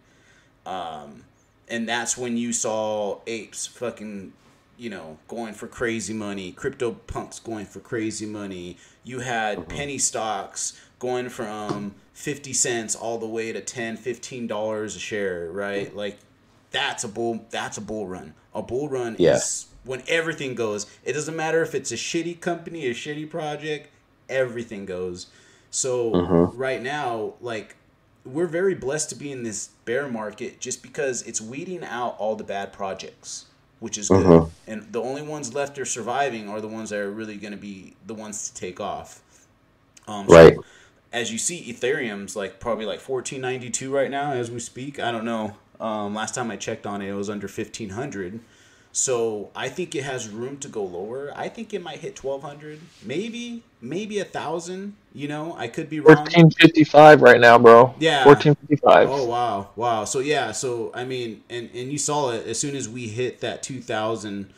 Um, 0.66 1.24
and 1.70 1.88
that's 1.88 2.18
when 2.18 2.36
you 2.36 2.52
saw 2.52 3.20
apes 3.28 3.68
fucking, 3.68 4.34
you 4.76 4.90
know, 4.90 5.20
going 5.28 5.54
for 5.54 5.68
crazy 5.68 6.12
money, 6.16 6.52
crypto 6.52 6.94
punks 6.94 7.38
going 7.38 7.68
for 7.68 7.80
crazy 7.80 8.26
money. 8.26 8.78
You 9.04 9.20
had 9.20 9.70
penny 9.70 10.00
stocks 10.00 10.82
going 10.98 11.30
from 11.30 11.94
50 12.14 12.54
cents 12.54 12.96
all 12.96 13.20
the 13.20 13.28
way 13.28 13.52
to 13.54 13.62
10, 13.62 13.98
15 13.98 14.48
dollars 14.48 14.96
a 14.96 15.00
share, 15.00 15.52
right? 15.52 15.96
Like 15.96 16.18
that's 16.72 17.04
a 17.04 17.08
bull 17.08 17.46
that's 17.52 17.78
a 17.78 17.82
bull 17.82 18.08
run. 18.08 18.34
A 18.56 18.64
bull 18.64 18.90
run 18.90 19.16
Yeah. 19.20 19.36
is 19.36 19.68
when 19.84 20.02
everything 20.08 20.56
goes. 20.56 20.88
It 21.04 21.14
doesn't 21.14 21.36
matter 21.36 21.62
if 21.62 21.76
it's 21.76 21.92
a 21.92 21.96
shitty 21.98 22.40
company, 22.40 22.88
a 22.88 22.96
shitty 22.96 23.30
project, 23.30 23.90
everything 24.28 24.88
goes. 24.88 25.28
So 25.74 26.12
Mhm. 26.12 26.52
right 26.56 26.82
now, 26.82 27.34
like 27.42 27.76
we're 28.24 28.46
very 28.48 28.76
blessed 28.76 29.10
to 29.10 29.16
be 29.16 29.32
in 29.32 29.42
this 29.44 29.70
bear 29.86 30.08
market 30.08 30.60
just 30.62 30.82
because 30.84 31.24
it's 31.24 31.42
weeding 31.42 31.84
out 31.84 32.16
all 32.20 32.36
the 32.36 32.44
bad 32.44 32.72
projects, 32.72 33.46
which 33.80 33.98
is 33.98 34.08
good. 34.08 34.24
Mhm. 34.26 34.50
And 34.68 34.94
the 34.94 35.02
only 35.02 35.24
ones 35.24 35.54
left 35.54 35.78
are 35.80 35.84
surviving 35.86 36.48
are 36.48 36.62
the 36.62 36.68
ones 36.68 36.92
that 36.92 37.00
are 37.00 37.12
really 37.12 37.36
going 37.38 37.52
to 37.52 37.58
be 37.60 37.96
the 38.06 38.14
ones 38.14 38.50
to 38.50 38.54
take 38.54 38.80
off. 38.80 39.20
Um, 40.08 40.28
so 40.30 40.36
Right. 40.36 40.58
as 41.12 41.32
you 41.32 41.38
see, 41.40 41.74
Ethereum's 41.74 42.36
like 42.36 42.60
probably 42.60 42.86
like 42.86 43.00
fourteen 43.00 43.42
ninety 43.42 43.72
two 43.72 43.92
right 43.94 44.12
now 44.12 44.32
as 44.32 44.52
we 44.52 44.60
speak. 44.60 45.00
I 45.00 45.12
don't 45.12 45.26
know. 45.26 45.58
Um, 45.82 46.14
last 46.14 46.36
time 46.36 46.52
I 46.52 46.56
checked 46.56 46.86
on 46.86 47.02
it, 47.02 47.10
it 47.10 47.14
was 47.16 47.30
under 47.32 47.48
fifteen 47.48 47.90
hundred. 47.90 48.40
So 48.94 49.52
I 49.56 49.70
think 49.70 49.96
it 49.96 50.04
has 50.04 50.30
room 50.30 50.58
to 50.60 50.70
go 50.70 50.84
lower. 50.84 51.34
I 51.36 51.50
think 51.50 51.74
it 51.74 51.82
might 51.84 52.00
hit 52.00 52.16
twelve 52.16 52.44
hundred, 52.44 52.80
maybe, 53.02 53.64
maybe 53.82 54.20
a 54.20 54.26
thousand. 54.26 54.96
You 55.14 55.28
know, 55.28 55.56
I 55.58 55.68
could 55.68 55.90
be 55.90 56.00
wrong. 56.00 56.36
Fourteen 56.36 56.50
fifty 56.52 56.84
five 56.86 57.22
right 57.22 57.40
now, 57.40 57.58
bro. 57.60 57.96
Yeah. 57.98 58.24
Fourteen 58.24 58.56
fifty 58.56 58.76
five. 58.78 59.10
Oh 59.10 59.26
wow, 59.26 59.70
wow. 59.76 60.06
So 60.06 60.20
yeah, 60.20 60.52
so 60.52 60.92
I 60.94 61.06
mean, 61.06 61.44
and 61.50 61.70
and 61.74 61.92
you 61.92 61.98
saw 61.98 62.32
it 62.32 62.48
as 62.48 62.60
soon 62.60 62.76
as 62.76 62.88
we 62.88 63.08
hit 63.08 63.42
that 63.42 63.64
two 63.64 63.82
thousand, 63.82 64.52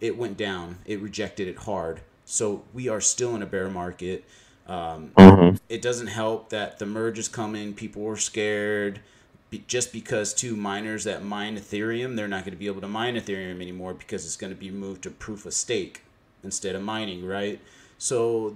it 0.00 0.16
went 0.16 0.36
down. 0.36 0.78
It 0.86 1.00
rejected 1.00 1.48
it 1.48 1.58
hard. 1.58 2.00
So 2.24 2.64
we 2.72 2.88
are 2.88 3.00
still 3.00 3.34
in 3.34 3.42
a 3.42 3.46
bear 3.46 3.68
market. 3.68 4.24
Um, 4.66 5.12
Mhm. 5.16 5.58
it 5.68 5.82
doesn't 5.82 6.08
help 6.08 6.50
that 6.50 6.78
the 6.78 6.86
merge 6.86 7.18
is 7.18 7.28
coming. 7.28 7.74
People 7.74 8.02
were 8.02 8.16
scared 8.16 9.00
be, 9.50 9.64
just 9.66 9.92
because 9.92 10.34
two 10.34 10.56
miners 10.56 11.04
that 11.04 11.24
mine 11.24 11.56
Ethereum, 11.56 12.16
they're 12.16 12.28
not 12.28 12.44
going 12.44 12.52
to 12.52 12.58
be 12.58 12.66
able 12.66 12.80
to 12.80 12.88
mine 12.88 13.16
Ethereum 13.16 13.60
anymore 13.60 13.94
because 13.94 14.24
it's 14.26 14.36
going 14.36 14.52
to 14.52 14.58
be 14.58 14.70
moved 14.70 15.02
to 15.02 15.10
proof 15.10 15.46
of 15.46 15.54
stake 15.54 16.02
instead 16.42 16.74
of 16.74 16.82
mining, 16.82 17.24
right? 17.24 17.60
So 17.96 18.54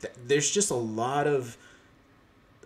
th- 0.00 0.14
there's 0.26 0.50
just 0.50 0.70
a 0.70 0.74
lot 0.74 1.26
of 1.26 1.56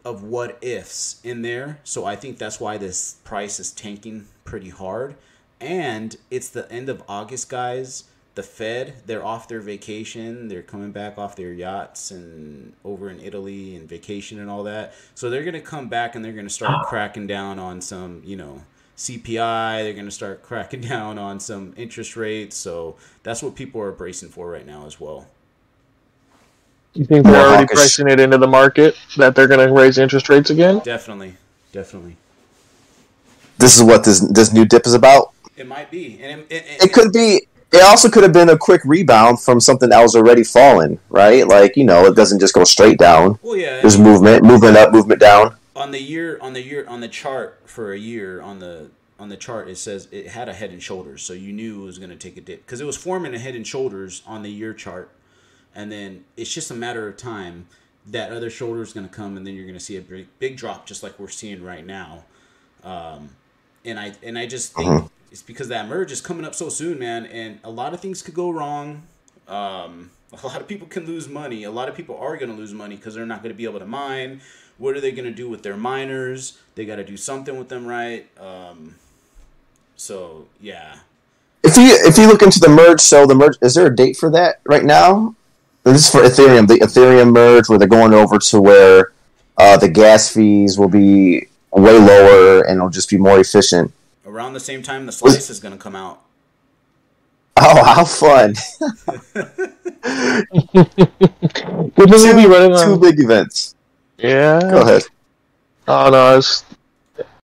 of 0.05 0.23
what 0.23 0.57
ifs 0.63 1.21
in 1.25 1.43
there. 1.43 1.81
So 1.83 2.05
I 2.05 2.15
think 2.15 2.39
that's 2.39 2.61
why 2.61 2.79
this 2.79 3.17
price 3.25 3.59
is 3.59 3.73
tanking 3.73 4.29
pretty 4.45 4.71
hard. 4.71 5.17
And 5.61 6.17
it's 6.31 6.49
the 6.49 6.71
end 6.71 6.89
of 6.89 7.03
August, 7.09 7.49
guys. 7.49 8.05
The 8.37 8.43
Fed, 8.43 8.97
they're 9.07 9.25
off 9.25 9.49
their 9.49 9.63
vacation. 9.63 10.49
They're 10.49 10.63
coming 10.63 10.93
back 10.93 11.17
off 11.17 11.37
their 11.37 11.55
yachts 11.55 12.11
and 12.11 12.75
over 12.85 13.09
in 13.09 13.19
Italy 13.19 13.75
and 13.75 13.89
vacation 13.89 14.39
and 14.39 14.51
all 14.51 14.63
that. 14.65 14.93
So 15.15 15.31
they're 15.31 15.43
going 15.43 15.55
to 15.55 15.61
come 15.63 15.89
back 15.89 16.15
and 16.15 16.23
they're 16.23 16.35
going 16.35 16.47
to 16.47 16.53
start 16.53 16.73
ah. 16.75 16.85
cracking 16.85 17.27
down 17.27 17.59
on 17.59 17.81
some, 17.81 18.21
you 18.27 18.37
know, 18.37 18.63
CPI. 18.99 19.83
They're 19.83 19.95
going 19.95 20.05
to 20.05 20.11
start 20.11 20.43
cracking 20.45 20.83
down 20.83 21.19
on 21.19 21.41
some 21.41 21.73
interest 21.79 22.15
rates. 22.15 22.59
So 22.59 22.97
that's 23.23 23.43
what 23.43 23.55
people 23.55 23.81
are 23.81 23.91
bracing 23.91 24.29
for 24.29 24.51
right 24.51 24.67
now 24.67 24.85
as 24.85 25.01
well. 25.01 25.27
You 26.93 27.07
think 27.07 27.25
they're 27.25 27.35
already 27.37 27.63
hawkish. 27.63 27.77
pricing 27.77 28.09
it 28.09 28.21
into 28.21 28.37
the 28.37 28.47
market 28.47 28.99
that 29.17 29.35
they're 29.35 29.49
going 29.49 29.67
to 29.67 29.73
raise 29.73 29.97
interest 29.97 30.29
rates 30.29 30.51
again? 30.51 30.81
Definitely. 30.81 31.37
Definitely. 31.73 32.19
This 33.57 33.79
is 33.79 33.83
what 33.83 34.05
this 34.05 34.21
this 34.21 34.53
new 34.53 34.67
dip 34.67 34.87
is 34.87 34.93
about. 34.93 35.33
It 35.57 35.67
might 35.67 35.91
be. 35.91 36.21
And 36.23 36.43
it, 36.51 36.65
it, 36.67 36.85
It 36.85 36.93
could 36.93 37.13
be. 37.13 37.47
It 37.73 37.83
also 37.83 38.09
could 38.09 38.23
have 38.23 38.33
been 38.33 38.49
a 38.49 38.57
quick 38.57 38.81
rebound 38.85 39.43
from 39.43 39.61
something 39.61 39.89
that 39.91 40.01
was 40.01 40.15
already 40.17 40.45
falling, 40.45 40.99
right? 41.09 41.47
Like 41.47 41.77
you 41.77 41.85
know, 41.85 42.07
it 42.07 42.17
doesn't 42.17 42.41
just 42.41 42.55
go 42.55 42.65
straight 42.65 42.99
down. 42.99 43.39
Well, 43.43 43.57
yeah. 43.57 43.81
There's 43.81 43.99
movement, 43.99 44.45
movement 44.45 44.77
up, 44.77 44.93
movement 44.93 45.21
down. 45.21 45.57
on 45.75 45.91
the 45.91 46.01
year 46.01 46.39
on 46.41 46.55
the 46.55 46.63
year 46.63 46.87
on 46.89 47.01
the 47.01 47.09
chart 47.09 47.61
for 47.67 47.93
a 47.93 47.99
year 47.99 48.41
on 48.41 48.59
the 48.61 48.89
on 49.19 49.29
the 49.29 49.37
chart 49.37 49.69
it 49.69 49.77
says 49.77 50.09
it 50.11 50.29
had 50.29 50.49
a 50.49 50.55
head 50.55 50.71
and 50.71 50.83
shoulders 50.83 51.23
so 51.23 51.33
you 51.33 51.53
knew 51.53 51.83
it 51.83 51.85
was 51.85 51.99
going 51.99 52.11
to 52.11 52.17
take 52.17 52.37
a 52.37 52.41
dip 52.41 52.65
because 52.65 52.81
it 52.81 52.87
was 52.87 52.97
forming 52.97 53.35
a 53.35 53.39
head 53.39 53.55
and 53.55 53.67
shoulders 53.67 54.23
on 54.27 54.43
the 54.43 54.51
year 54.51 54.73
chart 54.73 55.11
and 55.75 55.93
then 55.93 56.25
it's 56.37 56.53
just 56.53 56.71
a 56.71 56.75
matter 56.75 57.07
of 57.09 57.17
time 57.17 57.67
that 58.07 58.31
other 58.33 58.49
shoulder 58.51 58.83
is 58.83 58.93
going 58.93 59.07
to 59.07 59.15
come 59.15 59.37
and 59.37 59.47
then 59.47 59.55
you're 59.55 59.65
going 59.65 59.79
to 59.79 59.85
see 59.85 59.97
a 59.97 60.01
big, 60.01 60.27
big 60.39 60.57
drop 60.57 60.87
just 60.87 61.03
like 61.03 61.19
we're 61.19 61.29
seeing 61.29 61.63
right 61.63 61.85
now 61.87 62.25
um, 62.85 63.31
and 63.85 63.99
i 64.01 64.13
and 64.23 64.39
i 64.39 64.47
just 64.47 64.75
think 64.75 65.11
it's 65.37 65.43
because 65.43 65.69
that 65.69 65.89
merge 65.89 66.11
is 66.11 66.21
coming 66.21 66.45
up 66.45 66.55
so 66.55 66.69
soon 66.69 66.99
man 66.99 67.27
and 67.27 67.59
a 67.63 67.71
lot 67.71 67.95
of 67.95 68.01
things 68.01 68.23
could 68.23 68.35
go 68.35 68.51
wrong 68.51 69.03
um, 69.49 70.11
a 70.43 70.47
lot 70.47 70.61
of 70.61 70.69
people 70.69 70.87
can 70.87 71.07
lose 71.07 71.29
money. 71.29 71.65
A 71.65 71.71
lot 71.71 71.89
of 71.89 71.95
people 71.95 72.19
are 72.19 72.37
going 72.37 72.51
to 72.51 72.57
lose 72.57 72.73
money 72.73 72.97
because 72.97 73.15
they're 73.15 73.27
not 73.27 73.43
going 73.43 73.55
to 73.55 73.57
be 73.57 73.65
able 73.65 73.79
to 73.79 73.87
mine. 73.87 74.41
What 74.79 74.97
are 74.97 75.01
they 75.01 75.13
going 75.13 75.25
to 75.25 75.35
do 75.35 75.49
with 75.49 75.63
their 75.63 75.77
miners? 75.77 76.59
They 76.75 76.85
got 76.85 76.97
to 76.97 77.05
do 77.05 77.17
something 77.17 77.59
with 77.59 77.69
them, 77.69 77.87
right? 77.87 78.27
Um, 78.39 78.97
so 79.97 80.49
yeah, 80.61 80.99
If 81.63 81.77
you 81.77 81.97
if 82.07 82.19
you 82.19 82.27
look 82.27 82.43
into 82.43 82.61
the 82.61 82.69
merge, 82.69 83.01
so 83.01 83.27
the 83.27 83.35
merge 83.35 83.57
is 83.63 83.75
there 83.75 83.87
a 83.87 83.95
date 83.95 84.17
for 84.17 84.31
that 84.31 84.61
right 84.67 84.85
now? 84.85 85.35
This 85.85 86.07
is 86.07 86.11
for 86.11 86.21
Ethereum, 86.21 86.67
the 86.67 86.75
Ethereum 86.75 87.33
merge, 87.33 87.69
where 87.69 87.79
they're 87.79 87.89
going 87.89 88.13
over 88.13 88.39
to 88.39 88.61
where 88.61 89.13
uh, 89.57 89.79
the 89.79 89.89
gas 89.89 90.31
fees 90.31 90.79
will 90.79 90.89
be 90.89 91.47
way 91.71 91.99
lower 91.99 92.63
and 92.63 92.77
it'll 92.77 92.91
just 92.91 93.09
be 93.09 93.17
more 93.17 93.39
efficient. 93.39 93.93
Around 94.27 94.53
the 94.55 94.61
same 94.61 94.83
time 94.83 95.07
the 95.07 95.13
slice 95.13 95.49
is 95.51 95.61
going 95.61 95.73
to 95.73 95.79
come 95.83 95.97
out. 95.97 96.23
Oh, 97.59 97.85
how 97.85 98.05
fun! 98.05 98.55
Would 101.97 102.09
this 102.11 102.25
be 102.35 102.47
running 102.47 102.77
Two 102.77 102.93
on? 102.95 103.01
big 103.01 103.19
events. 103.21 103.75
Yeah. 104.19 104.61
Go 104.61 104.83
ahead. 104.83 105.03
Oh 105.89 106.11
no, 106.11 106.19
I 106.19 106.37
was 106.37 106.65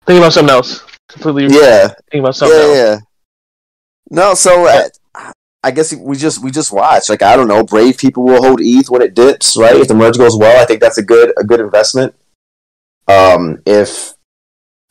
thinking 0.06 0.22
about 0.22 0.32
something 0.32 0.50
else. 0.54 0.84
Completely 1.08 1.48
Yeah, 1.60 1.88
thinking 2.10 2.20
about 2.20 2.36
something 2.36 2.56
yeah, 2.56 2.64
else. 2.64 2.76
yeah. 2.76 2.98
No, 4.10 4.34
so 4.34 4.66
uh, 4.66 4.88
I 5.62 5.70
guess 5.70 5.94
we 5.94 6.16
just 6.16 6.42
we 6.42 6.50
just 6.50 6.72
watch. 6.72 7.08
Like 7.08 7.22
I 7.22 7.36
don't 7.36 7.48
know, 7.48 7.64
brave 7.64 7.98
people 7.98 8.24
will 8.24 8.42
hold 8.42 8.60
ETH 8.62 8.88
when 8.88 9.02
it 9.02 9.14
dips, 9.14 9.56
right? 9.56 9.76
If 9.76 9.88
the 9.88 9.94
merge 9.94 10.16
goes 10.16 10.36
well, 10.36 10.60
I 10.62 10.64
think 10.64 10.80
that's 10.80 10.98
a 10.98 11.02
good 11.02 11.32
a 11.38 11.44
good 11.44 11.60
investment. 11.60 12.14
Um, 13.08 13.60
if 13.66 14.14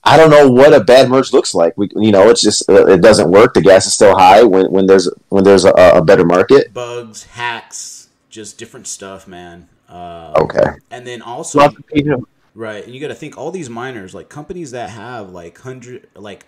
I 0.08 0.18
don't 0.18 0.30
know 0.30 0.50
what 0.50 0.74
a 0.74 0.84
bad 0.84 1.10
merge 1.10 1.34
looks 1.34 1.54
like, 1.54 1.78
we 1.78 1.90
you 1.96 2.12
know 2.12 2.30
it's 2.30 2.42
just 2.42 2.70
uh, 2.70 2.86
it 2.88 3.02
doesn't 3.02 3.30
work. 3.32 3.54
The 3.54 3.62
gas 3.62 3.86
is 3.88 3.94
still 3.94 4.16
high 4.18 4.44
when 4.44 4.72
when 4.72 4.86
there's 4.88 5.10
when 5.30 5.44
there's 5.44 5.66
a, 5.66 5.72
a 5.72 6.04
better 6.04 6.26
market. 6.26 6.74
Bugs, 6.74 7.24
hacks, 7.24 8.10
just 8.30 8.58
different 8.58 8.88
stuff, 8.88 9.28
man. 9.28 9.68
Uh, 9.90 10.34
Okay. 10.38 10.66
And 10.92 11.06
then 11.08 11.22
also, 11.22 11.60
Lots 11.60 11.78
of 11.78 11.88
people. 11.88 12.28
Right, 12.56 12.84
and 12.86 12.94
you 12.94 13.00
got 13.00 13.10
to 13.10 13.16
think 13.16 13.38
all 13.38 13.52
these 13.52 13.70
miners, 13.70 14.16
like 14.16 14.30
companies 14.30 14.72
that 14.72 14.90
have 14.90 15.30
like 15.30 15.60
hundred, 15.60 16.08
like 16.16 16.46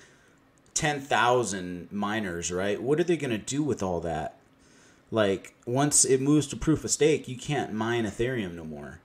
ten 0.74 1.00
thousand 1.02 1.92
miners, 1.92 2.52
right? 2.52 2.82
What 2.82 3.00
are 3.00 3.04
they 3.04 3.18
gonna 3.18 3.38
do 3.38 3.62
with 3.64 3.84
all 3.84 4.00
that? 4.02 4.38
Like 5.12 5.54
once 5.66 6.06
it 6.06 6.22
moves 6.22 6.48
to 6.48 6.56
proof 6.56 6.84
of 6.84 6.92
stake, 6.92 7.28
you 7.28 7.38
can't 7.38 7.74
mine 7.74 8.06
Ethereum 8.06 8.56
no 8.56 8.64
more. 8.66 9.02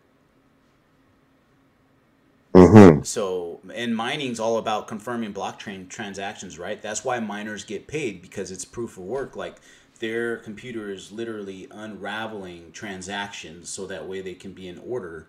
hmm 2.55 2.84
So, 3.05 3.61
and 3.75 3.95
mining's 3.95 4.41
all 4.41 4.57
about 4.57 4.89
confirming 4.89 5.33
blockchain 5.33 5.89
transactions, 5.89 6.59
right? 6.59 6.81
That's 6.81 7.05
why 7.05 7.21
miners 7.21 7.65
get 7.65 7.87
paid 7.87 8.23
because 8.23 8.51
it's 8.51 8.65
proof 8.65 8.97
of 8.97 9.05
work. 9.05 9.37
Like 9.37 9.57
their 10.01 10.37
computer 10.39 10.91
is 10.91 11.13
literally 11.13 11.69
unraveling 11.71 12.73
transactions 12.73 13.69
so 13.69 13.87
that 13.87 14.09
way 14.09 14.21
they 14.21 14.35
can 14.35 14.53
be 14.53 14.69
in 14.69 14.79
order. 14.79 15.27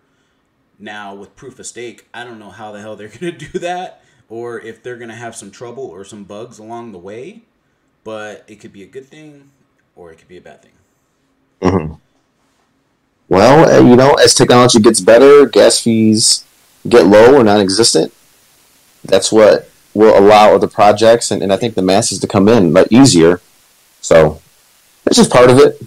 Now, 0.78 1.14
with 1.14 1.36
proof 1.36 1.58
of 1.58 1.66
stake, 1.66 2.06
I 2.12 2.24
don't 2.24 2.38
know 2.38 2.50
how 2.50 2.72
the 2.72 2.80
hell 2.80 2.96
they're 2.96 3.08
going 3.20 3.36
to 3.36 3.46
do 3.52 3.58
that 3.58 4.02
or 4.28 4.60
if 4.60 4.82
they're 4.82 4.96
going 4.96 5.08
to 5.10 5.14
have 5.14 5.36
some 5.36 5.50
trouble 5.50 5.84
or 5.84 6.04
some 6.04 6.24
bugs 6.24 6.58
along 6.58 6.92
the 6.92 6.98
way, 6.98 7.42
but 8.04 8.44
it 8.48 8.56
could 8.56 8.72
be 8.72 8.82
a 8.82 8.86
good 8.86 9.06
thing 9.06 9.50
or 9.94 10.12
it 10.12 10.16
could 10.18 10.28
be 10.28 10.36
a 10.36 10.40
bad 10.40 10.62
thing. 10.62 10.72
hmm 11.62 11.94
Well, 13.28 13.68
uh, 13.70 13.88
you 13.88 13.96
know, 13.96 14.14
as 14.14 14.34
technology 14.34 14.80
gets 14.80 15.00
better, 15.00 15.46
gas 15.46 15.80
fees 15.80 16.44
get 16.88 17.06
low 17.06 17.34
or 17.36 17.44
non-existent. 17.44 18.12
That's 19.04 19.30
what 19.32 19.68
will 19.94 20.18
allow 20.18 20.54
other 20.54 20.66
projects 20.68 21.30
and, 21.30 21.42
and 21.42 21.52
I 21.52 21.56
think 21.56 21.74
the 21.74 21.82
masses 21.82 22.18
to 22.20 22.26
come 22.26 22.48
in 22.48 22.72
like 22.72 22.88
easier. 22.90 23.40
So 24.00 24.40
it's 25.06 25.16
just 25.16 25.30
part 25.32 25.50
of 25.50 25.58
it, 25.58 25.80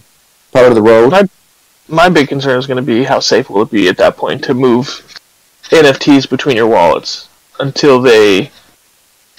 part 0.52 0.68
of 0.68 0.76
the 0.76 0.82
road. 0.82 1.12
My- 1.12 1.30
My 1.88 2.10
big 2.10 2.28
concern 2.30 2.58
is 2.60 2.68
going 2.68 2.78
to 2.78 2.84
be 2.84 3.04
how 3.04 3.20
safe 3.20 3.50
will 3.50 3.62
it 3.64 3.72
be 3.72 3.88
at 3.88 3.98
that 3.98 4.16
point 4.18 4.44
to 4.46 4.54
move 4.54 4.88
NFTs 5.72 6.30
between 6.30 6.56
your 6.56 6.68
wallets 6.68 7.30
until 7.60 8.02
they 8.02 8.52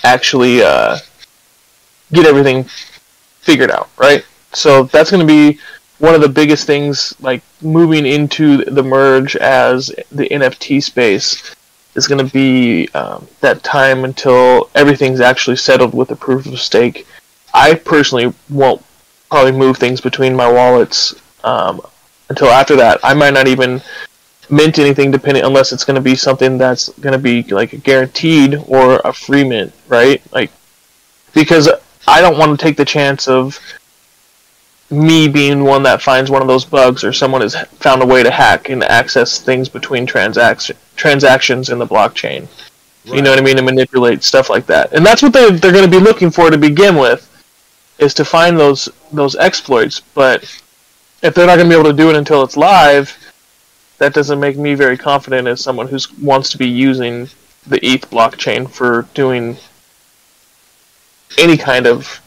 actually 0.05 0.63
uh, 0.63 0.99
get 2.13 2.27
everything 2.27 2.65
figured 3.41 3.71
out, 3.71 3.89
right? 3.97 4.25
So 4.53 4.85
that's 4.85 5.11
going 5.11 5.27
to 5.27 5.33
be 5.33 5.59
one 6.01 6.15
of 6.15 6.23
the 6.23 6.29
biggest 6.29 6.67
things, 6.67 7.15
like 7.21 7.43
moving 7.61 8.07
into 8.07 8.65
the 8.65 8.83
merge 8.83 9.37
as 9.37 9.89
the 10.11 10.29
NFT 10.29 10.83
space 10.83 11.55
is 11.95 12.09
going 12.09 12.25
to 12.25 12.33
be 12.33 12.89
um, 12.95 13.29
that 13.41 13.63
time 13.63 14.05
until 14.05 14.71
everything's 14.75 15.21
actually 15.21 15.57
settled 15.57 15.95
with 15.95 16.09
the 16.09 16.17
proof 16.17 16.47
of 16.47 16.59
stake. 16.59 17.07
I 17.53 17.75
personally 17.75 18.33
won't 18.49 18.83
probably 19.31 19.53
move 19.53 19.77
things 19.77 20.01
between 20.01 20.35
my 20.35 20.51
wallets 20.51 21.15
um, 21.45 21.81
until 22.31 22.49
after 22.49 22.77
that. 22.77 22.99
I 23.03 23.13
might 23.13 23.35
not 23.35 23.47
even 23.47 23.83
mint 24.49 24.79
anything 24.79 25.11
depending 25.11 25.45
unless 25.45 25.73
it's 25.73 25.85
going 25.85 25.97
to 25.97 26.01
be 26.01 26.17
something 26.17 26.59
that's 26.59 26.89
going 27.01 27.13
to 27.13 27.19
be 27.19 27.43
like 27.45 27.73
a 27.73 27.77
guaranteed 27.77 28.57
or 28.67 29.01
a 29.05 29.13
free 29.13 29.45
mint, 29.45 29.73
right? 29.87 30.23
Like 30.33 30.51
because 31.35 31.69
I 32.09 32.21
don't 32.21 32.39
want 32.39 32.59
to 32.59 32.65
take 32.65 32.77
the 32.77 32.85
chance 32.85 33.29
of 33.29 33.59
me 34.91 35.29
being 35.29 35.63
one 35.63 35.83
that 35.85 36.03
finds 36.03 36.31
one 36.31 36.43
of 36.43 36.49
those 36.49 36.65
bugs 36.65 37.05
or 37.05 37.13
someone 37.13 37.41
has 37.41 37.57
found 37.79 38.03
a 38.03 38.07
way 38.07 38.23
to 38.23 38.31
hack 38.31 38.69
and 38.69 38.83
access 38.85 39.41
things 39.41 39.69
between 39.69 40.05
transaction 40.05 40.77
transactions 40.97 41.71
in 41.71 41.79
the 41.79 41.87
blockchain. 41.87 42.49
You 43.05 43.23
know 43.23 43.31
what 43.31 43.39
I 43.39 43.43
mean? 43.43 43.57
To 43.57 43.63
manipulate 43.63 44.23
stuff 44.23 44.51
like 44.51 44.67
that. 44.67 44.93
And 44.93 45.07
that's 45.07 45.23
what 45.23 45.33
they 45.33 45.51
they're 45.51 45.73
going 45.73 45.85
to 45.85 45.91
be 45.91 46.05
looking 46.05 46.31
for 46.31 46.51
to 46.51 46.59
begin 46.59 46.97
with 46.97 47.27
is 47.99 48.15
to 48.15 48.25
find 48.25 48.59
those 48.59 48.89
those 49.13 49.37
exploits, 49.37 50.01
but 50.01 50.43
if 51.23 51.35
they're 51.35 51.47
not 51.47 51.57
going 51.57 51.69
to 51.69 51.75
be 51.75 51.79
able 51.79 51.91
to 51.91 51.97
do 51.97 52.11
it 52.11 52.17
until 52.17 52.43
it's 52.43 52.57
live, 52.57 53.17
that 53.99 54.15
doesn't 54.15 54.41
make 54.41 54.57
me 54.57 54.75
very 54.75 54.97
confident 54.97 55.47
as 55.47 55.61
someone 55.61 55.87
who 55.87 55.99
wants 56.21 56.51
to 56.51 56.59
be 56.59 56.69
using 56.69 57.29
the 57.67 57.79
ETH 57.87 58.09
blockchain 58.11 58.69
for 58.69 59.07
doing 59.15 59.57
any 61.39 61.57
kind 61.57 61.87
of 61.87 62.20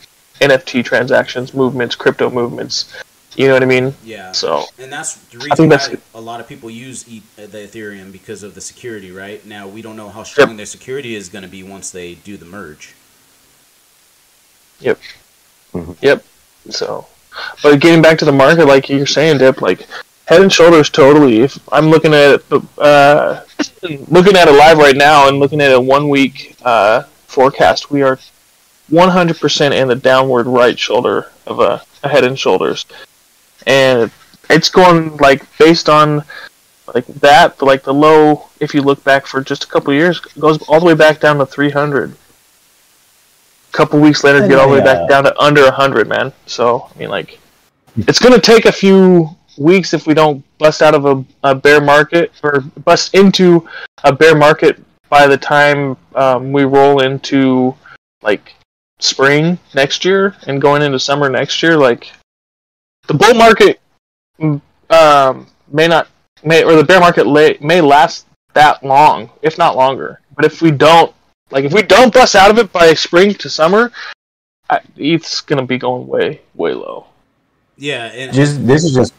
NFT 0.47 0.83
transactions, 0.85 1.53
movements, 1.53 1.95
crypto 1.95 2.29
movements. 2.29 2.93
You 3.35 3.47
know 3.47 3.53
what 3.53 3.63
I 3.63 3.65
mean? 3.65 3.93
Yeah. 4.03 4.31
So 4.31 4.65
And 4.77 4.93
that's 4.93 5.15
the 5.15 5.37
I 5.37 5.43
reason 5.43 5.55
think 5.55 5.69
that's 5.71 5.89
why 5.89 5.97
a 6.13 6.21
lot 6.21 6.39
of 6.39 6.47
people 6.47 6.69
use 6.69 7.07
e- 7.09 7.23
uh, 7.37 7.47
the 7.47 7.59
Ethereum 7.59 8.11
because 8.11 8.43
of 8.43 8.53
the 8.53 8.61
security, 8.61 9.11
right? 9.11 9.43
Now 9.45 9.67
we 9.67 9.81
don't 9.81 9.95
know 9.95 10.09
how 10.09 10.23
strong 10.23 10.55
their 10.55 10.67
security 10.67 11.15
is 11.15 11.29
going 11.29 11.43
to 11.43 11.49
be 11.49 11.63
once 11.63 11.89
they 11.89 12.15
do 12.15 12.37
the 12.37 12.45
merge. 12.45 12.93
Yep. 14.79 14.99
Yep. 16.01 16.23
So, 16.69 17.07
but 17.63 17.79
getting 17.79 18.01
back 18.01 18.17
to 18.19 18.25
the 18.25 18.31
market, 18.31 18.65
like 18.65 18.89
you're 18.89 19.07
saying, 19.07 19.39
Dip, 19.39 19.61
like 19.61 19.87
Head 20.25 20.41
and 20.41 20.51
Shoulders, 20.51 20.89
totally. 20.89 21.41
If 21.41 21.57
I'm 21.71 21.89
looking 21.89 22.13
at 22.13 22.41
it, 22.51 22.63
uh, 22.77 23.41
looking 24.07 24.35
at 24.35 24.47
it 24.47 24.51
live 24.51 24.77
right 24.77 24.95
now, 24.95 25.27
and 25.27 25.39
looking 25.39 25.61
at 25.61 25.71
a 25.71 25.79
one 25.79 26.09
week 26.09 26.55
uh, 26.63 27.03
forecast, 27.27 27.89
we 27.89 28.03
are 28.03 28.19
100% 28.91 29.71
in 29.71 29.87
the 29.87 29.95
downward 29.95 30.47
right 30.47 30.77
shoulder 30.77 31.31
of 31.45 31.59
a, 31.59 31.81
a 32.03 32.09
Head 32.09 32.23
and 32.23 32.37
Shoulders, 32.37 32.85
and 33.65 34.11
it's 34.49 34.69
going 34.69 35.17
like 35.17 35.45
based 35.57 35.89
on 35.89 36.23
like 36.93 37.05
that, 37.07 37.61
like 37.61 37.83
the 37.83 37.93
low. 37.93 38.49
If 38.59 38.73
you 38.73 38.81
look 38.81 39.03
back 39.03 39.25
for 39.25 39.41
just 39.41 39.63
a 39.63 39.67
couple 39.67 39.93
years, 39.93 40.19
goes 40.19 40.61
all 40.67 40.79
the 40.79 40.85
way 40.85 40.95
back 40.95 41.19
down 41.19 41.37
to 41.37 41.45
300 41.45 42.11
A 42.11 43.71
couple 43.71 43.99
weeks 43.99 44.23
later 44.23 44.47
get 44.47 44.59
all 44.59 44.67
the 44.67 44.73
way 44.73 44.83
back 44.83 45.09
down 45.09 45.23
to 45.23 45.37
under 45.39 45.63
100 45.63 46.07
man. 46.07 46.33
So 46.45 46.89
i 46.93 46.99
mean 46.99 47.09
like 47.09 47.39
it's 47.95 48.19
going 48.19 48.33
to 48.33 48.41
take 48.41 48.65
a 48.65 48.71
few 48.71 49.29
weeks 49.57 49.93
if 49.93 50.07
we 50.07 50.13
don't 50.13 50.43
bust 50.57 50.81
out 50.81 50.95
of 50.95 51.05
a, 51.05 51.23
a 51.43 51.55
bear 51.55 51.79
market 51.79 52.31
or 52.43 52.61
bust 52.83 53.13
into 53.13 53.67
a 54.03 54.13
bear 54.13 54.35
market 54.35 54.83
by 55.09 55.27
the 55.27 55.37
time 55.37 55.95
um, 56.15 56.51
we 56.51 56.63
roll 56.63 57.01
into 57.01 57.75
like 58.23 58.55
spring 59.03 59.57
next 59.75 60.05
year 60.05 60.35
and 60.47 60.61
going 60.61 60.81
into 60.81 60.99
summer 60.99 61.29
next 61.29 61.61
year 61.61 61.77
like 61.77 62.11
the 63.07 63.13
bull 63.13 63.33
market 63.33 63.81
mm, 64.39 64.61
um, 64.89 65.47
may 65.71 65.87
not 65.87 66.07
may 66.43 66.63
or 66.63 66.75
the 66.75 66.83
bear 66.83 66.99
market 66.99 67.27
lay, 67.27 67.57
may 67.61 67.81
last 67.81 68.25
that 68.53 68.83
long 68.83 69.29
if 69.41 69.57
not 69.57 69.75
longer 69.75 70.21
but 70.35 70.45
if 70.45 70.61
we 70.61 70.71
don't 70.71 71.13
like 71.53 71.65
if 71.65 71.73
we 71.73 71.83
don't 71.83 72.13
bust 72.13 72.35
out 72.35 72.49
of 72.49 72.57
it 72.57 72.71
by 72.73 72.93
spring 72.93 73.33
to 73.35 73.49
summer, 73.49 73.91
I, 74.69 74.79
ETH's 74.97 75.41
gonna 75.41 75.65
be 75.65 75.77
going 75.77 76.07
way 76.07 76.41
way 76.55 76.73
low. 76.73 77.05
Yeah, 77.77 78.05
and 78.05 78.33
Just 78.33 78.65
this 78.65 78.83
is 78.83 78.93
just 78.93 79.13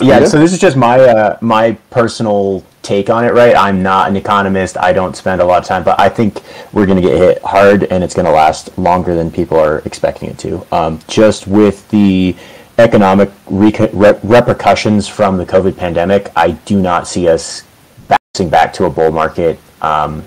yeah. 0.00 0.24
So 0.24 0.38
this 0.38 0.52
is 0.52 0.58
just 0.58 0.76
my 0.76 0.98
uh, 1.00 1.38
my 1.40 1.72
personal 1.90 2.64
take 2.82 3.10
on 3.10 3.24
it. 3.24 3.32
Right, 3.32 3.54
I'm 3.56 3.82
not 3.82 4.08
an 4.08 4.16
economist. 4.16 4.76
I 4.78 4.92
don't 4.92 5.16
spend 5.16 5.40
a 5.40 5.44
lot 5.44 5.62
of 5.62 5.64
time, 5.66 5.84
but 5.84 5.98
I 6.00 6.08
think 6.08 6.42
we're 6.72 6.86
going 6.86 7.00
to 7.00 7.02
get 7.02 7.16
hit 7.16 7.42
hard, 7.42 7.84
and 7.84 8.04
it's 8.04 8.14
going 8.14 8.26
to 8.26 8.32
last 8.32 8.76
longer 8.78 9.14
than 9.14 9.30
people 9.30 9.58
are 9.58 9.80
expecting 9.80 10.30
it 10.30 10.38
to. 10.40 10.66
Um, 10.74 11.00
just 11.08 11.46
with 11.46 11.88
the 11.90 12.36
economic 12.78 13.30
reco- 13.46 13.90
re- 13.92 14.20
repercussions 14.22 15.08
from 15.08 15.36
the 15.36 15.46
COVID 15.46 15.76
pandemic, 15.76 16.30
I 16.36 16.52
do 16.52 16.80
not 16.80 17.08
see 17.08 17.28
us 17.28 17.62
bouncing 18.08 18.50
back 18.50 18.72
to 18.74 18.84
a 18.84 18.90
bull 18.90 19.10
market. 19.10 19.58
Um, 19.82 20.24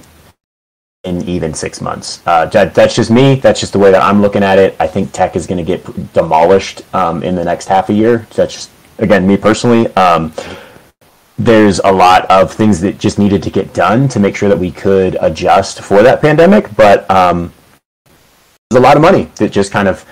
in 1.05 1.21
even 1.29 1.53
six 1.53 1.79
months. 1.79 2.21
Uh, 2.25 2.45
that, 2.47 2.75
that's 2.75 2.93
just 2.93 3.09
me. 3.09 3.35
That's 3.35 3.61
just 3.61 3.71
the 3.71 3.79
way 3.79 3.89
that 3.89 4.01
I'm 4.01 4.21
looking 4.21 4.43
at 4.43 4.59
it. 4.59 4.75
I 4.81 4.87
think 4.87 5.13
tech 5.13 5.37
is 5.37 5.47
going 5.47 5.57
to 5.57 5.63
get 5.63 6.13
demolished 6.13 6.81
um, 6.93 7.23
in 7.23 7.35
the 7.35 7.43
next 7.45 7.67
half 7.67 7.89
a 7.89 7.93
year. 7.93 8.27
That's 8.35 8.53
just 8.53 8.69
again 8.99 9.27
me 9.27 9.37
personally. 9.37 9.87
Um, 9.95 10.33
there's 11.37 11.79
a 11.79 11.91
lot 11.91 12.29
of 12.29 12.53
things 12.53 12.81
that 12.81 12.99
just 12.99 13.17
needed 13.17 13.41
to 13.43 13.49
get 13.49 13.73
done 13.73 14.09
to 14.09 14.19
make 14.19 14.35
sure 14.35 14.49
that 14.49 14.59
we 14.59 14.71
could 14.71 15.17
adjust 15.21 15.81
for 15.81 16.03
that 16.03 16.21
pandemic, 16.21 16.75
but 16.75 17.09
um, 17.09 17.53
there's 18.69 18.81
a 18.81 18.83
lot 18.83 18.97
of 18.97 19.01
money 19.01 19.31
that 19.35 19.51
just 19.51 19.71
kind 19.71 19.87
of 19.87 20.05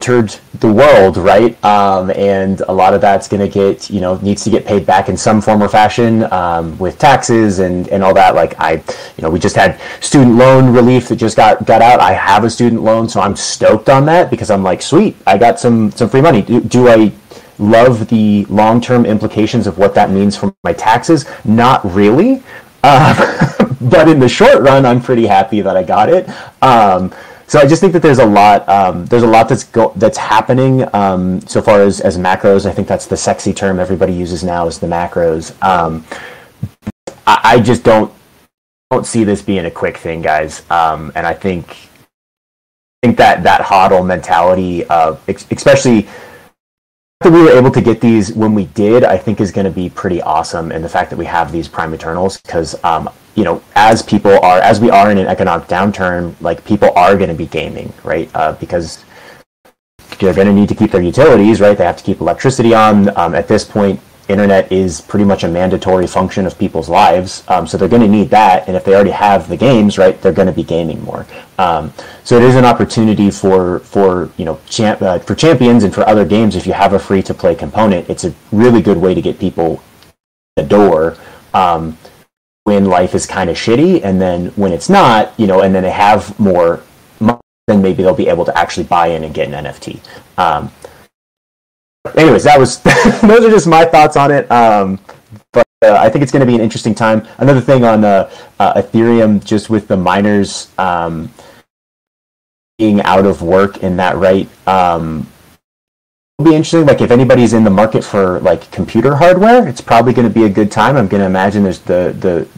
entered 0.00 0.36
the 0.60 0.72
world, 0.72 1.16
right? 1.16 1.62
Um, 1.64 2.10
and 2.12 2.60
a 2.62 2.72
lot 2.72 2.94
of 2.94 3.00
that's 3.00 3.28
going 3.28 3.40
to 3.40 3.48
get, 3.48 3.90
you 3.90 4.00
know, 4.00 4.16
needs 4.18 4.42
to 4.44 4.50
get 4.50 4.64
paid 4.64 4.86
back 4.86 5.08
in 5.08 5.16
some 5.16 5.40
form 5.40 5.62
or 5.62 5.68
fashion 5.68 6.24
um, 6.32 6.78
with 6.78 6.98
taxes 6.98 7.58
and, 7.58 7.88
and 7.88 8.02
all 8.02 8.14
that. 8.14 8.34
Like 8.34 8.58
I, 8.58 8.74
you 8.74 9.22
know, 9.22 9.30
we 9.30 9.38
just 9.38 9.54
had 9.54 9.80
student 10.00 10.36
loan 10.36 10.72
relief 10.72 11.08
that 11.08 11.16
just 11.16 11.36
got, 11.36 11.66
got 11.66 11.82
out. 11.82 12.00
I 12.00 12.12
have 12.12 12.44
a 12.44 12.50
student 12.50 12.82
loan, 12.82 13.08
so 13.08 13.20
I'm 13.20 13.36
stoked 13.36 13.88
on 13.88 14.04
that 14.06 14.30
because 14.30 14.50
I'm 14.50 14.62
like, 14.62 14.82
sweet, 14.82 15.16
I 15.26 15.38
got 15.38 15.60
some, 15.60 15.90
some 15.92 16.08
free 16.08 16.20
money. 16.20 16.42
Do, 16.42 16.60
do 16.60 16.88
I 16.88 17.12
love 17.58 18.08
the 18.08 18.44
long-term 18.46 19.06
implications 19.06 19.66
of 19.66 19.78
what 19.78 19.94
that 19.94 20.10
means 20.10 20.36
for 20.36 20.54
my 20.64 20.72
taxes? 20.72 21.26
Not 21.44 21.84
really. 21.84 22.42
Uh, 22.82 23.66
but 23.80 24.08
in 24.08 24.18
the 24.18 24.28
short 24.28 24.60
run, 24.62 24.84
I'm 24.84 25.00
pretty 25.00 25.26
happy 25.26 25.60
that 25.60 25.76
I 25.76 25.82
got 25.82 26.08
it. 26.08 26.28
Um, 26.62 27.12
so 27.46 27.58
I 27.58 27.66
just 27.66 27.80
think 27.80 27.92
that 27.92 28.00
there's 28.00 28.18
a 28.18 28.24
lot, 28.24 28.66
um, 28.68 29.04
there's 29.06 29.24
a 29.24 29.26
lot 29.26 29.48
that's 29.48 29.64
go- 29.64 29.92
that's 29.96 30.16
happening 30.16 30.86
um, 30.94 31.40
so 31.42 31.60
far 31.60 31.82
as 31.82 32.00
as 32.00 32.16
macros. 32.16 32.64
I 32.64 32.72
think 32.72 32.88
that's 32.88 33.06
the 33.06 33.16
sexy 33.16 33.52
term 33.52 33.78
everybody 33.78 34.14
uses 34.14 34.42
now 34.42 34.66
is 34.66 34.78
the 34.78 34.86
macros. 34.86 35.52
Um, 35.62 36.04
I, 37.26 37.40
I 37.44 37.60
just 37.60 37.84
don't 37.84 38.10
don't 38.90 39.06
see 39.06 39.24
this 39.24 39.42
being 39.42 39.66
a 39.66 39.70
quick 39.70 39.98
thing, 39.98 40.22
guys. 40.22 40.62
Um, 40.70 41.12
and 41.14 41.26
I 41.26 41.34
think 41.34 41.68
I 43.02 43.06
think 43.06 43.18
that 43.18 43.42
that 43.42 43.60
hodl 43.60 44.06
mentality, 44.06 44.86
uh, 44.86 45.16
ex- 45.28 45.46
especially 45.50 46.08
that 47.24 47.32
we 47.32 47.42
were 47.42 47.50
able 47.50 47.70
to 47.70 47.80
get 47.80 48.00
these 48.00 48.32
when 48.32 48.54
we 48.54 48.66
did, 48.66 49.04
I 49.04 49.16
think 49.16 49.40
is 49.40 49.52
going 49.52 49.64
to 49.64 49.70
be 49.70 49.88
pretty 49.88 50.20
awesome. 50.22 50.72
And 50.72 50.84
the 50.84 50.88
fact 50.88 51.10
that 51.10 51.16
we 51.16 51.26
have 51.26 51.52
these 51.52 51.68
prime 51.68 51.94
eternals, 51.94 52.40
because 52.40 52.82
um, 52.84 53.10
you 53.34 53.44
know, 53.44 53.62
as 53.74 54.02
people 54.02 54.38
are, 54.40 54.58
as 54.58 54.80
we 54.80 54.90
are 54.90 55.10
in 55.10 55.18
an 55.18 55.26
economic 55.26 55.68
downturn, 55.68 56.38
like 56.40 56.64
people 56.64 56.90
are 56.96 57.16
going 57.16 57.30
to 57.30 57.34
be 57.34 57.46
gaming, 57.46 57.92
right? 58.04 58.30
Uh, 58.34 58.52
because 58.52 59.04
they're 60.18 60.34
going 60.34 60.46
to 60.46 60.52
need 60.52 60.68
to 60.68 60.74
keep 60.74 60.90
their 60.90 61.02
utilities, 61.02 61.60
right? 61.60 61.76
They 61.76 61.84
have 61.84 61.96
to 61.96 62.04
keep 62.04 62.20
electricity 62.20 62.74
on. 62.74 63.16
Um, 63.16 63.34
at 63.34 63.48
this 63.48 63.64
point, 63.64 64.00
internet 64.28 64.70
is 64.70 65.00
pretty 65.00 65.24
much 65.24 65.44
a 65.44 65.48
mandatory 65.48 66.06
function 66.06 66.46
of 66.46 66.58
people's 66.58 66.88
lives, 66.88 67.44
um, 67.48 67.66
so 67.66 67.76
they're 67.76 67.88
going 67.88 68.02
to 68.02 68.08
need 68.08 68.30
that. 68.30 68.66
And 68.68 68.76
if 68.76 68.84
they 68.84 68.94
already 68.94 69.10
have 69.10 69.48
the 69.48 69.56
games, 69.56 69.98
right, 69.98 70.20
they're 70.20 70.32
going 70.32 70.46
to 70.46 70.52
be 70.52 70.62
gaming 70.62 71.02
more. 71.02 71.26
Um, 71.58 71.92
so 72.24 72.36
it 72.36 72.42
is 72.42 72.54
an 72.54 72.64
opportunity 72.64 73.30
for 73.30 73.80
for 73.80 74.30
you 74.36 74.44
know 74.44 74.60
champ, 74.68 75.02
uh, 75.02 75.18
for 75.18 75.34
champions 75.34 75.84
and 75.84 75.94
for 75.94 76.06
other 76.08 76.24
games. 76.24 76.56
If 76.56 76.66
you 76.66 76.72
have 76.72 76.92
a 76.92 76.98
free 76.98 77.22
to 77.22 77.34
play 77.34 77.54
component, 77.54 78.08
it's 78.08 78.24
a 78.24 78.34
really 78.52 78.82
good 78.82 78.98
way 78.98 79.14
to 79.14 79.22
get 79.22 79.38
people 79.38 79.82
the 80.56 80.62
door. 80.62 81.16
Um, 81.54 81.98
when 82.64 82.84
life 82.84 83.14
is 83.14 83.26
kind 83.26 83.50
of 83.50 83.56
shitty, 83.56 84.04
and 84.04 84.20
then 84.20 84.46
when 84.50 84.72
it's 84.72 84.88
not, 84.88 85.32
you 85.38 85.48
know, 85.48 85.62
and 85.62 85.74
then 85.74 85.82
they 85.82 85.90
have 85.90 86.38
more 86.38 86.82
money, 87.18 87.40
then 87.66 87.82
maybe 87.82 88.02
they'll 88.02 88.14
be 88.14 88.28
able 88.28 88.44
to 88.44 88.56
actually 88.56 88.84
buy 88.84 89.08
in 89.08 89.24
and 89.24 89.34
get 89.34 89.48
an 89.48 89.64
NFT. 89.64 89.98
Anyways, 92.16 92.44
that 92.44 92.58
was 92.58 92.78
those 93.22 93.44
are 93.44 93.50
just 93.50 93.66
my 93.66 93.84
thoughts 93.84 94.16
on 94.16 94.32
it. 94.32 94.50
Um, 94.50 94.98
but 95.52 95.66
uh, 95.82 95.94
I 95.94 96.10
think 96.10 96.22
it's 96.22 96.32
going 96.32 96.40
to 96.40 96.46
be 96.46 96.54
an 96.54 96.60
interesting 96.60 96.94
time. 96.94 97.26
Another 97.38 97.60
thing 97.60 97.84
on 97.84 98.04
uh, 98.04 98.30
uh, 98.58 98.82
Ethereum, 98.82 99.44
just 99.44 99.70
with 99.70 99.86
the 99.86 99.96
miners 99.96 100.70
um, 100.78 101.32
being 102.78 103.00
out 103.02 103.24
of 103.24 103.42
work 103.42 103.82
in 103.84 103.96
that 103.96 104.16
right. 104.16 104.48
Um, 104.66 105.28
it'll 106.38 106.50
be 106.50 106.56
interesting. 106.56 106.86
Like 106.86 107.00
if 107.00 107.12
anybody's 107.12 107.52
in 107.52 107.62
the 107.62 107.70
market 107.70 108.02
for 108.02 108.40
like 108.40 108.70
computer 108.72 109.14
hardware, 109.14 109.68
it's 109.68 109.80
probably 109.80 110.12
going 110.12 110.26
to 110.26 110.34
be 110.34 110.44
a 110.44 110.50
good 110.50 110.72
time. 110.72 110.96
I'm 110.96 111.06
going 111.06 111.20
to 111.20 111.26
imagine 111.26 111.62
there's 111.62 111.80
the 111.80 112.14
the 112.18 112.48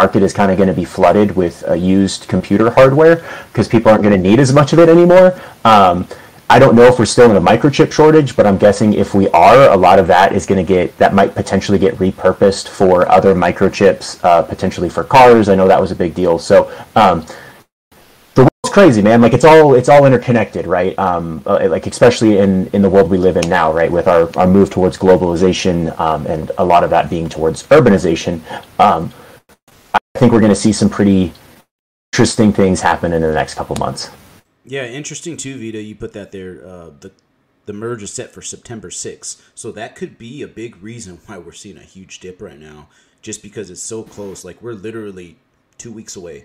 market 0.00 0.24
is 0.24 0.32
kind 0.32 0.50
of 0.50 0.56
going 0.56 0.68
to 0.68 0.74
be 0.74 0.84
flooded 0.84 1.36
with 1.36 1.62
uh, 1.68 1.74
used 1.74 2.26
computer 2.26 2.70
hardware 2.70 3.24
because 3.52 3.68
people 3.68 3.92
aren't 3.92 4.02
going 4.02 4.20
to 4.20 4.28
need 4.28 4.40
as 4.40 4.52
much 4.52 4.72
of 4.72 4.80
it 4.80 4.88
anymore. 4.88 5.40
Um, 5.64 6.08
I 6.50 6.58
don't 6.58 6.74
know 6.74 6.84
if 6.84 6.98
we're 6.98 7.06
still 7.06 7.30
in 7.30 7.36
a 7.36 7.40
microchip 7.40 7.90
shortage, 7.90 8.36
but 8.36 8.46
I'm 8.46 8.58
guessing 8.58 8.92
if 8.92 9.14
we 9.14 9.28
are, 9.30 9.72
a 9.72 9.76
lot 9.76 9.98
of 9.98 10.06
that 10.08 10.32
is 10.32 10.44
going 10.46 10.64
to 10.64 10.68
get 10.68 10.96
that 10.98 11.14
might 11.14 11.34
potentially 11.34 11.78
get 11.78 11.94
repurposed 11.96 12.68
for 12.68 13.10
other 13.10 13.34
microchips, 13.34 14.22
uh, 14.24 14.42
potentially 14.42 14.88
for 14.88 15.04
cars. 15.04 15.48
I 15.48 15.54
know 15.54 15.66
that 15.68 15.80
was 15.80 15.90
a 15.90 15.96
big 15.96 16.14
deal. 16.14 16.38
So. 16.38 16.70
Um, 16.96 17.26
the 18.34 18.42
world's 18.42 18.72
crazy, 18.72 19.00
man. 19.00 19.20
Like 19.20 19.32
it's 19.32 19.44
all 19.44 19.74
it's 19.74 19.88
all 19.88 20.04
interconnected, 20.06 20.66
right? 20.66 20.98
Um, 20.98 21.40
uh, 21.46 21.68
like 21.70 21.86
especially 21.86 22.38
in 22.38 22.66
in 22.68 22.82
the 22.82 22.90
world 22.90 23.08
we 23.08 23.16
live 23.16 23.36
in 23.36 23.48
now, 23.48 23.72
right? 23.72 23.90
With 23.90 24.08
our 24.08 24.28
our 24.36 24.46
move 24.46 24.70
towards 24.70 24.98
globalization 24.98 25.96
um, 26.00 26.26
and 26.26 26.50
a 26.58 26.64
lot 26.64 26.82
of 26.82 26.90
that 26.90 27.08
being 27.08 27.28
towards 27.28 27.62
urbanization. 27.68 28.40
Um, 28.80 29.12
I 29.94 30.18
think 30.18 30.32
we're 30.32 30.40
going 30.40 30.50
to 30.50 30.56
see 30.56 30.72
some 30.72 30.90
pretty 30.90 31.32
interesting 32.12 32.52
things 32.52 32.80
happen 32.80 33.12
in 33.12 33.22
the 33.22 33.32
next 33.32 33.54
couple 33.54 33.76
months. 33.76 34.10
Yeah, 34.64 34.86
interesting 34.86 35.36
too, 35.36 35.58
Vita. 35.58 35.82
You 35.82 35.94
put 35.94 36.12
that 36.14 36.32
there. 36.32 36.66
Uh, 36.66 36.90
the 37.00 37.12
the 37.66 37.72
merge 37.72 38.02
is 38.02 38.12
set 38.12 38.30
for 38.30 38.42
September 38.42 38.90
6th, 38.90 39.40
so 39.54 39.72
that 39.72 39.96
could 39.96 40.18
be 40.18 40.42
a 40.42 40.48
big 40.48 40.82
reason 40.82 41.18
why 41.26 41.38
we're 41.38 41.52
seeing 41.52 41.78
a 41.78 41.82
huge 41.82 42.20
dip 42.20 42.42
right 42.42 42.58
now, 42.58 42.88
just 43.22 43.42
because 43.42 43.70
it's 43.70 43.80
so 43.82 44.02
close. 44.02 44.44
Like 44.44 44.60
we're 44.60 44.74
literally 44.74 45.36
two 45.78 45.92
weeks 45.92 46.14
away. 46.16 46.44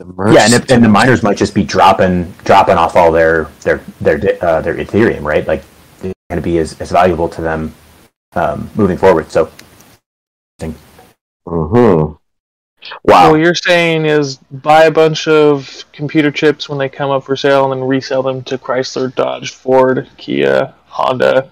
Yeah, 0.00 0.44
and, 0.44 0.54
if, 0.54 0.70
and 0.70 0.84
the 0.84 0.88
miners 0.88 1.22
might 1.22 1.36
just 1.36 1.54
be 1.54 1.62
dropping 1.62 2.32
dropping 2.44 2.76
off 2.76 2.96
all 2.96 3.12
their 3.12 3.44
their 3.60 3.78
their 4.00 4.16
uh, 4.44 4.60
their 4.60 4.74
Ethereum, 4.74 5.22
right? 5.22 5.46
Like 5.46 5.62
it's 6.02 6.14
going 6.28 6.36
to 6.36 6.42
be 6.42 6.58
as, 6.58 6.78
as 6.80 6.90
valuable 6.90 7.28
to 7.28 7.40
them 7.40 7.74
um, 8.34 8.68
moving 8.74 8.98
forward. 8.98 9.30
So, 9.30 9.50
hmm 11.46 12.12
Wow. 13.04 13.30
What 13.30 13.40
you're 13.40 13.54
saying 13.54 14.06
is 14.06 14.36
buy 14.50 14.84
a 14.84 14.90
bunch 14.90 15.28
of 15.28 15.84
computer 15.92 16.30
chips 16.30 16.68
when 16.68 16.78
they 16.78 16.88
come 16.88 17.10
up 17.10 17.24
for 17.24 17.36
sale 17.36 17.70
and 17.70 17.80
then 17.80 17.88
resell 17.88 18.22
them 18.22 18.42
to 18.44 18.58
Chrysler, 18.58 19.14
Dodge, 19.14 19.52
Ford, 19.52 20.08
Kia, 20.16 20.74
Honda. 20.86 21.50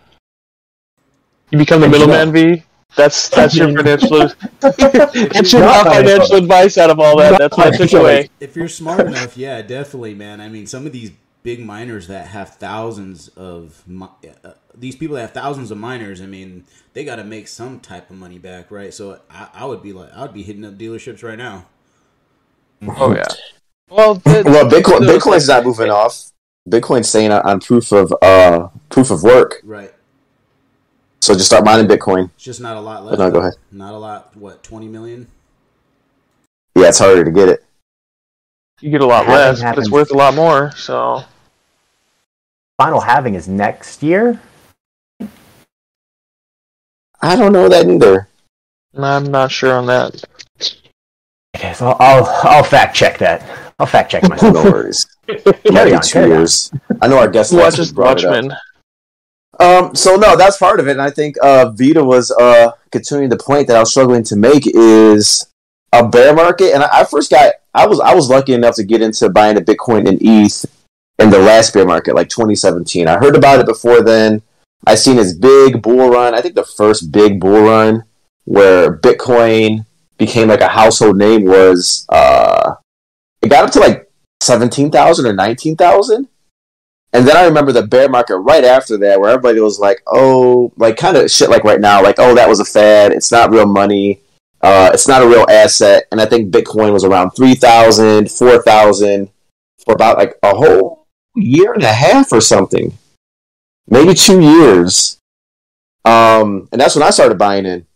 You 1.50 1.58
become 1.58 1.80
the 1.80 1.88
middleman, 1.88 2.32
V. 2.32 2.62
That's 2.96 3.28
that's 3.36 3.56
your 3.56 3.72
financial. 3.74 4.18
that's 4.60 5.52
your 5.52 5.62
financial 5.62 6.36
advice 6.36 6.78
out 6.78 6.90
of 6.90 6.98
all 6.98 7.16
that. 7.18 7.38
That's 7.38 7.56
what 7.56 7.74
I 7.74 7.76
took 7.76 7.92
away. 7.92 8.30
If 8.40 8.56
you're 8.56 8.68
smart 8.68 9.06
enough, 9.06 9.36
yeah, 9.36 9.62
definitely, 9.62 10.14
man. 10.14 10.40
I 10.40 10.48
mean, 10.48 10.66
some 10.66 10.86
of 10.86 10.92
these 10.92 11.12
big 11.42 11.64
miners 11.64 12.06
that 12.08 12.28
have 12.28 12.56
thousands 12.56 13.28
of 13.28 13.82
mi- 13.86 14.08
uh, 14.44 14.52
these 14.76 14.96
people 14.96 15.16
that 15.16 15.22
have 15.22 15.32
thousands 15.32 15.70
of 15.70 15.78
miners. 15.78 16.20
I 16.20 16.26
mean, 16.26 16.64
they 16.92 17.04
got 17.04 17.16
to 17.16 17.24
make 17.24 17.48
some 17.48 17.80
type 17.80 18.10
of 18.10 18.16
money 18.16 18.38
back, 18.38 18.70
right? 18.70 18.92
So 18.94 19.20
I, 19.30 19.48
I 19.54 19.64
would 19.66 19.82
be 19.82 19.92
like, 19.92 20.12
I 20.14 20.22
would 20.22 20.32
be 20.34 20.42
hitting 20.42 20.64
up 20.64 20.74
dealerships 20.78 21.22
right 21.22 21.38
now. 21.38 21.66
Oh 22.86 23.14
yeah. 23.14 23.24
Well, 23.90 24.14
the- 24.14 24.42
Well, 24.46 24.64
Bitcoin 24.70 25.00
Bitcoin's 25.00 25.48
not 25.48 25.64
moving 25.64 25.90
off. 25.90 26.30
Bitcoin's 26.68 27.08
staying 27.08 27.32
on- 27.32 27.42
on 27.42 27.60
proof 27.60 27.92
of 27.92 28.12
uh 28.22 28.68
proof 28.88 29.10
of 29.10 29.22
work. 29.22 29.60
Right. 29.64 29.92
So 31.22 31.34
just 31.34 31.46
start 31.46 31.64
mining 31.64 31.86
Bitcoin. 31.86 32.30
It's 32.34 32.44
just 32.44 32.60
not 32.60 32.76
a 32.76 32.80
lot 32.80 33.04
left. 33.04 33.18
no, 33.18 33.30
go 33.30 33.40
ahead. 33.40 33.54
Not 33.70 33.92
a 33.92 33.98
lot. 33.98 34.34
What? 34.36 34.62
Twenty 34.62 34.88
million? 34.88 35.26
Yeah, 36.74 36.88
it's 36.88 36.98
harder 36.98 37.24
to 37.24 37.30
get 37.30 37.48
it. 37.48 37.64
You 38.80 38.90
get 38.90 39.02
a 39.02 39.06
lot 39.06 39.26
Halving 39.26 39.62
less, 39.62 39.74
but 39.74 39.78
it's 39.78 39.90
worth 39.90 40.10
a 40.12 40.16
lot 40.16 40.34
more. 40.34 40.70
So 40.76 41.22
Final 42.78 43.00
halving 43.00 43.34
is 43.34 43.46
next 43.46 44.02
year. 44.02 44.40
I 47.22 47.36
don't 47.36 47.52
know 47.52 47.68
that 47.68 47.88
either. 47.88 48.28
I'm 48.96 49.30
not 49.30 49.50
sure 49.50 49.74
on 49.74 49.86
that. 49.86 50.22
It 51.54 51.64
is. 51.64 51.82
I'll, 51.82 51.96
I'll 52.00 52.24
I'll 52.44 52.64
fact 52.64 52.96
check 52.96 53.18
that. 53.18 53.72
I'll 53.78 53.86
fact 53.86 54.10
check 54.10 54.22
myself. 54.28 54.54
No 54.54 54.70
worries. 54.70 55.06
Carry 55.64 55.94
on, 55.94 56.02
two 56.02 56.12
carry 56.12 56.32
on. 56.32 56.38
years. 56.38 56.72
I 57.00 57.08
know 57.08 57.18
our 57.18 57.28
guest 57.28 57.52
Watch 57.52 57.62
last 57.62 57.76
this 57.76 57.88
week 57.88 57.96
brought 57.96 58.18
it 58.18 58.24
up. 58.24 58.32
Watchmen. 58.32 58.56
Um, 59.58 59.94
so 59.94 60.16
no, 60.16 60.36
that's 60.36 60.56
part 60.56 60.80
of 60.80 60.88
it, 60.88 60.92
and 60.92 61.02
I 61.02 61.10
think 61.10 61.36
uh, 61.42 61.70
Vita 61.70 62.02
was 62.02 62.30
uh, 62.30 62.72
continuing 62.90 63.28
the 63.28 63.36
point 63.36 63.66
that 63.68 63.76
I 63.76 63.80
was 63.80 63.90
struggling 63.90 64.22
to 64.24 64.36
make 64.36 64.66
is 64.66 65.46
a 65.92 66.08
bear 66.08 66.34
market. 66.34 66.72
And 66.72 66.82
I, 66.82 67.00
I 67.00 67.04
first 67.04 67.30
got, 67.30 67.54
I 67.74 67.86
was, 67.86 68.00
I 68.00 68.14
was 68.14 68.30
lucky 68.30 68.54
enough 68.54 68.76
to 68.76 68.84
get 68.84 69.02
into 69.02 69.28
buying 69.28 69.58
a 69.58 69.60
Bitcoin 69.60 70.08
and 70.08 70.18
ETH 70.22 70.64
in 71.18 71.30
the 71.30 71.38
last 71.38 71.74
bear 71.74 71.84
market, 71.84 72.14
like 72.14 72.30
2017. 72.30 73.06
I 73.06 73.18
heard 73.18 73.36
about 73.36 73.60
it 73.60 73.66
before 73.66 74.02
then. 74.02 74.40
I 74.86 74.94
seen 74.94 75.16
his 75.16 75.36
big 75.36 75.82
bull 75.82 76.10
run. 76.10 76.34
I 76.34 76.40
think 76.40 76.54
the 76.54 76.64
first 76.64 77.12
big 77.12 77.40
bull 77.40 77.62
run 77.62 78.04
where 78.44 78.96
Bitcoin 78.96 79.84
became 80.18 80.48
like 80.48 80.60
a 80.60 80.68
household 80.68 81.16
name 81.16 81.44
was 81.44 82.06
uh, 82.08 82.74
it 83.42 83.48
got 83.48 83.64
up 83.64 83.70
to 83.72 83.80
like 83.80 84.10
seventeen 84.40 84.90
thousand 84.90 85.26
or 85.26 85.32
nineteen 85.32 85.76
thousand. 85.76 86.28
And 87.12 87.26
then 87.26 87.36
I 87.36 87.44
remember 87.44 87.72
the 87.72 87.86
bear 87.86 88.08
market 88.08 88.36
right 88.38 88.64
after 88.64 88.96
that, 88.98 89.20
where 89.20 89.30
everybody 89.30 89.60
was 89.60 89.80
like, 89.80 90.02
"Oh, 90.06 90.72
like 90.76 90.96
kind 90.96 91.16
of 91.16 91.30
shit 91.30 91.50
like 91.50 91.64
right 91.64 91.80
now, 91.80 92.02
like 92.02 92.16
oh 92.18 92.34
that 92.34 92.48
was 92.48 92.60
a 92.60 92.64
fad. 92.64 93.12
It's 93.12 93.32
not 93.32 93.50
real 93.50 93.66
money. 93.66 94.20
Uh, 94.60 94.90
it's 94.94 95.08
not 95.08 95.22
a 95.22 95.26
real 95.28 95.46
asset." 95.48 96.04
And 96.12 96.20
I 96.20 96.26
think 96.26 96.52
Bitcoin 96.52 96.92
was 96.92 97.04
around 97.04 97.30
3,000, 97.32 98.30
4,000 98.30 99.28
for 99.84 99.94
about 99.94 100.18
like 100.18 100.38
a 100.42 100.54
whole 100.54 101.08
year 101.34 101.72
and 101.72 101.82
a 101.82 101.92
half 101.92 102.32
or 102.32 102.40
something, 102.40 102.96
maybe 103.90 104.14
two 104.14 104.40
years. 104.40 105.18
Um, 106.04 106.68
and 106.72 106.80
that's 106.80 106.96
when 106.96 107.02
I 107.02 107.10
started 107.10 107.38
buying 107.38 107.66
in. 107.66 107.86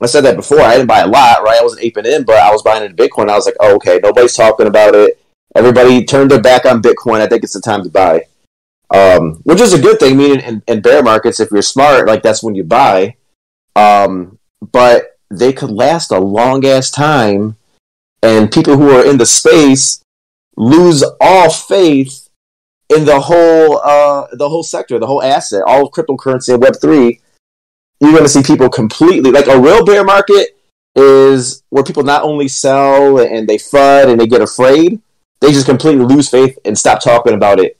I 0.00 0.06
said 0.06 0.22
that 0.22 0.36
before. 0.36 0.60
I 0.60 0.76
didn't 0.76 0.88
buy 0.88 1.00
a 1.00 1.06
lot, 1.06 1.42
right? 1.42 1.58
I 1.60 1.62
wasn't 1.62 1.84
aping 1.84 2.06
in, 2.06 2.24
but 2.24 2.36
I 2.36 2.50
was 2.50 2.62
buying 2.62 2.84
into 2.84 3.02
Bitcoin. 3.02 3.28
I 3.28 3.36
was 3.36 3.46
like, 3.46 3.56
oh, 3.60 3.76
okay, 3.76 4.00
nobody's 4.02 4.34
talking 4.34 4.66
about 4.66 4.94
it. 4.94 5.20
Everybody 5.54 6.04
turned 6.04 6.30
their 6.30 6.40
back 6.40 6.64
on 6.64 6.82
Bitcoin. 6.82 7.20
I 7.20 7.26
think 7.26 7.44
it's 7.44 7.52
the 7.52 7.60
time 7.60 7.82
to 7.84 7.90
buy 7.90 8.24
um, 8.94 9.40
which 9.44 9.60
is 9.60 9.72
a 9.72 9.80
good 9.80 9.98
thing. 9.98 10.16
Meaning, 10.16 10.40
in, 10.40 10.62
in 10.66 10.80
bear 10.80 11.02
markets, 11.02 11.40
if 11.40 11.50
you're 11.50 11.62
smart, 11.62 12.06
like 12.06 12.22
that's 12.22 12.42
when 12.42 12.54
you 12.54 12.64
buy. 12.64 13.16
Um, 13.76 14.38
but 14.72 15.18
they 15.30 15.52
could 15.52 15.70
last 15.70 16.12
a 16.12 16.18
long 16.18 16.64
ass 16.64 16.90
time, 16.90 17.56
and 18.22 18.52
people 18.52 18.76
who 18.76 18.90
are 18.90 19.04
in 19.04 19.18
the 19.18 19.26
space 19.26 20.02
lose 20.56 21.04
all 21.20 21.50
faith 21.50 22.23
in 22.90 23.04
the 23.04 23.20
whole 23.20 23.78
uh, 23.78 24.26
the 24.32 24.48
whole 24.48 24.62
sector, 24.62 24.98
the 24.98 25.06
whole 25.06 25.22
asset, 25.22 25.62
all 25.66 25.86
of 25.86 25.92
cryptocurrency 25.92 26.52
and 26.54 26.62
Web 26.62 26.74
three. 26.80 27.20
You're 28.00 28.12
going 28.12 28.24
to 28.24 28.28
see 28.28 28.42
people 28.42 28.68
completely 28.68 29.30
like 29.30 29.46
a 29.46 29.58
real 29.58 29.84
bear 29.84 30.04
market 30.04 30.58
is 30.96 31.62
where 31.70 31.82
people 31.84 32.02
not 32.02 32.22
only 32.22 32.48
sell 32.48 33.18
and 33.18 33.48
they 33.48 33.56
FUD 33.56 34.10
and 34.10 34.20
they 34.20 34.26
get 34.26 34.42
afraid, 34.42 35.00
they 35.40 35.52
just 35.52 35.66
completely 35.66 36.04
lose 36.04 36.28
faith 36.28 36.58
and 36.64 36.76
stop 36.76 37.02
talking 37.02 37.34
about 37.34 37.60
it 37.60 37.78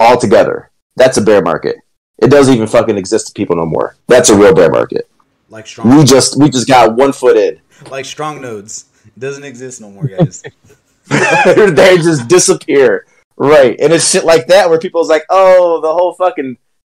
altogether. 0.00 0.70
That's 0.96 1.16
a 1.18 1.22
bear 1.22 1.42
market. 1.42 1.76
It 2.18 2.30
doesn't 2.30 2.54
even 2.54 2.66
fucking 2.66 2.96
exist 2.96 3.28
to 3.28 3.32
people 3.34 3.56
no 3.56 3.66
more. 3.66 3.96
That's 4.06 4.30
a 4.30 4.36
real 4.36 4.54
bear 4.54 4.70
market. 4.70 5.08
Like 5.48 5.66
strong, 5.66 5.96
We 5.96 6.04
just 6.04 6.38
we 6.38 6.50
just 6.50 6.66
got 6.66 6.96
one 6.96 7.12
foot 7.12 7.36
in. 7.36 7.60
like 7.90 8.04
strong 8.04 8.40
nodes. 8.40 8.86
It 9.06 9.20
doesn't 9.20 9.44
exist 9.44 9.80
no 9.80 9.90
more, 9.90 10.06
guys. 10.06 10.42
they 11.08 11.96
just 11.98 12.26
disappear. 12.26 13.06
Right. 13.36 13.76
And 13.80 13.92
it's 13.92 14.10
shit 14.10 14.24
like 14.24 14.46
that 14.48 14.68
where 14.68 14.78
people's 14.78 15.08
like, 15.08 15.24
oh, 15.30 15.80
the 15.80 15.92
whole 15.92 16.14
fucking 16.14 16.56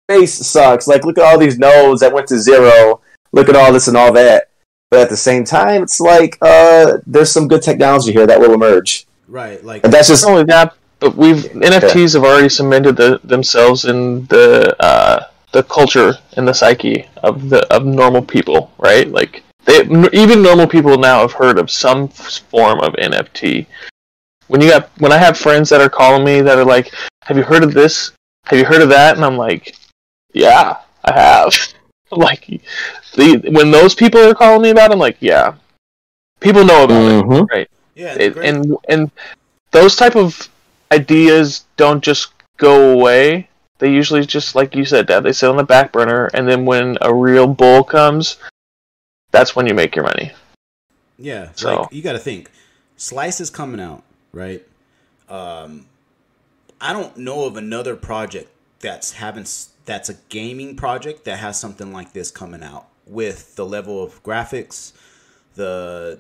face 0.08 0.34
sucks. 0.34 0.88
Like, 0.88 1.06
look 1.06 1.18
at 1.18 1.24
all 1.24 1.38
these 1.38 1.58
nodes 1.58 2.02
that 2.02 2.14
went 2.14 2.28
to 2.28 2.40
zero. 2.40 3.02
Look 3.32 3.50
at 3.50 3.56
all 3.56 3.74
this 3.74 3.88
and 3.88 3.98
all 3.98 4.14
that. 4.14 4.50
But 4.90 5.02
at 5.02 5.10
the 5.10 5.18
same 5.18 5.44
time, 5.44 5.84
it's 5.84 6.00
like, 6.00 6.38
uh, 6.42 7.00
there's 7.06 7.32
some 7.32 7.48
good 7.48 7.62
technology 7.62 8.14
here 8.14 8.26
that 8.26 8.40
will 8.40 8.54
emerge. 8.54 9.06
right. 9.28 9.64
Like 9.64 9.84
And 9.84 9.92
that's 9.92 10.08
just, 10.08 10.24
Not 10.24 10.32
only 10.32 10.44
that, 10.46 10.76
but 11.00 11.16
we've 11.16 11.44
NFTs 11.54 12.14
have 12.14 12.24
already 12.24 12.50
cemented 12.50 12.96
the, 12.96 13.20
themselves 13.24 13.86
in 13.86 14.26
the 14.28 14.76
uh, 14.80 15.26
the 15.52 15.64
culture 15.64 16.14
and 16.36 16.48
the 16.48 16.54
psyche 16.54 17.08
of 17.18 17.50
the 17.50 17.66
of 17.74 17.86
normal 17.86 18.22
people, 18.22 18.72
right? 18.78 19.08
Like 19.08 19.44
they 19.66 19.82
even 20.14 20.42
normal 20.42 20.68
people 20.68 20.98
now 20.98 21.22
have 21.22 21.34
heard 21.34 21.60
of 21.60 21.70
some 21.70 22.08
form 22.08 22.80
of 22.80 22.94
NFT. 22.94 23.68
When 24.48 24.62
you 24.62 24.70
got 24.70 24.90
when 25.00 25.12
I 25.12 25.18
have 25.18 25.38
friends 25.38 25.70
that 25.70 25.82
are 25.82 25.90
calling 25.90 26.24
me 26.24 26.42
that 26.42 26.58
are 26.58 26.66
like, 26.66 26.94
"Have 27.24 27.38
you 27.38 27.44
heard 27.44 27.64
of 27.64 27.74
this? 27.74 28.12
Have 28.46 28.58
you 28.60 28.66
heard 28.66 28.82
of 28.82 28.90
that?" 28.90 29.16
and 29.16 29.26
I'm 29.26 29.38
like, 29.38 29.76
"Yeah, 30.34 30.78
I 31.04 31.14
have." 31.14 31.54
like 32.12 32.46
the 33.16 33.50
when 33.52 33.72
those 33.72 33.94
people 33.94 34.22
are 34.22 34.34
calling 34.34 34.62
me 34.62 34.70
about, 34.70 34.92
it, 34.92 34.94
I'm 34.94 35.00
like, 35.00 35.18
"Yeah, 35.20 35.56
people 36.40 36.64
know 36.64 36.86
about 36.86 37.12
it." 37.12 37.26
Mhm. 37.26 37.66
yeah, 37.96 38.14
it, 38.18 38.34
great. 38.34 38.48
and 38.50 38.78
and 38.88 39.12
those 39.72 39.96
type 39.96 40.16
of 40.16 40.50
ideas 40.92 41.66
don't 41.76 42.02
just 42.04 42.30
go 42.58 42.92
away. 42.92 43.50
They 43.80 43.92
usually 43.92 44.26
just 44.26 44.56
like 44.56 44.74
you 44.76 44.86
said, 44.86 45.08
Dad. 45.08 45.24
They 45.24 45.34
sit 45.34 45.50
on 45.50 45.58
the 45.58 45.64
back 45.64 45.92
burner, 45.92 46.30
and 46.34 46.48
then 46.48 46.66
when 46.66 46.98
a 47.02 47.14
real 47.14 47.48
bull 47.48 47.84
comes, 47.84 48.38
that's 49.32 49.56
when 49.56 49.68
you 49.68 49.74
make 49.74 49.96
your 49.96 50.06
money. 50.06 50.32
Yeah, 51.20 51.50
So- 51.56 51.82
like 51.82 51.92
you 51.92 52.02
got 52.02 52.14
to 52.14 52.20
think. 52.20 52.50
Slice 52.96 53.40
is 53.40 53.52
coming 53.52 53.80
out, 53.80 54.02
right? 54.38 54.66
Um, 55.28 55.88
I 56.80 56.94
don't 56.94 57.18
know 57.18 57.46
of 57.46 57.58
another 57.58 57.96
project 57.96 58.50
that's 58.80 59.14
having 59.14 59.46
that's 59.86 60.10
a 60.10 60.16
gaming 60.30 60.76
project 60.76 61.26
that 61.26 61.40
has 61.40 61.60
something 61.60 61.92
like 61.92 62.14
this 62.14 62.30
coming 62.30 62.64
out 62.64 62.88
with 63.06 63.56
the 63.56 63.66
level 63.66 64.04
of 64.04 64.22
graphics, 64.24 64.94
the 65.56 66.20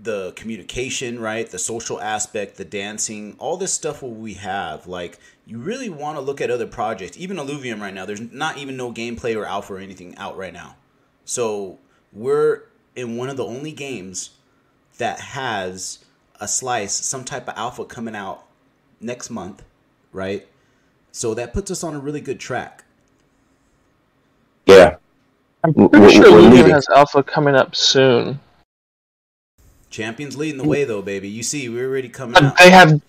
the 0.00 0.32
communication, 0.32 1.20
right? 1.20 1.48
The 1.48 1.58
social 1.58 2.00
aspect, 2.00 2.56
the 2.56 2.64
dancing, 2.64 3.36
all 3.38 3.56
this 3.56 3.72
stuff 3.72 4.02
what 4.02 4.12
we 4.12 4.34
have. 4.34 4.86
Like 4.86 5.18
you 5.46 5.58
really 5.58 5.88
want 5.88 6.16
to 6.16 6.20
look 6.20 6.40
at 6.40 6.50
other 6.50 6.66
projects. 6.66 7.16
Even 7.16 7.36
Illuvium 7.36 7.80
right 7.80 7.94
now, 7.94 8.04
there's 8.04 8.20
not 8.20 8.58
even 8.58 8.76
no 8.76 8.92
gameplay 8.92 9.36
or 9.36 9.46
alpha 9.46 9.74
or 9.74 9.78
anything 9.78 10.16
out 10.16 10.36
right 10.36 10.52
now. 10.52 10.76
So 11.24 11.78
we're 12.12 12.62
in 12.94 13.16
one 13.16 13.28
of 13.28 13.36
the 13.36 13.44
only 13.44 13.72
games 13.72 14.30
that 14.98 15.18
has 15.18 16.04
a 16.40 16.48
slice, 16.48 16.92
some 16.94 17.24
type 17.24 17.48
of 17.48 17.54
alpha 17.56 17.84
coming 17.84 18.14
out 18.16 18.44
next 19.00 19.30
month, 19.30 19.62
right? 20.12 20.46
So 21.12 21.34
that 21.34 21.52
puts 21.54 21.70
us 21.70 21.84
on 21.84 21.94
a 21.94 21.98
really 21.98 22.20
good 22.20 22.40
track. 22.40 22.84
yeah. 24.66 24.96
I'm 25.62 25.72
W- 25.72 25.88
pretty 25.88 26.14
w- 26.14 26.22
sure 26.22 26.32
we're 26.32 26.40
Lumion 26.50 26.56
leading. 26.56 26.70
has 26.72 26.86
alpha 26.94 27.22
coming 27.22 27.54
up 27.54 27.74
soon. 27.74 28.38
Champions 29.88 30.36
leading 30.36 30.58
the 30.58 30.68
way 30.68 30.84
though, 30.84 31.00
baby. 31.02 31.28
You 31.28 31.42
see, 31.42 31.68
we're 31.68 31.88
already 31.88 32.08
coming 32.08 32.34
But 32.34 32.42
out. 32.44 32.58
they 32.58 32.68
have, 32.70 33.00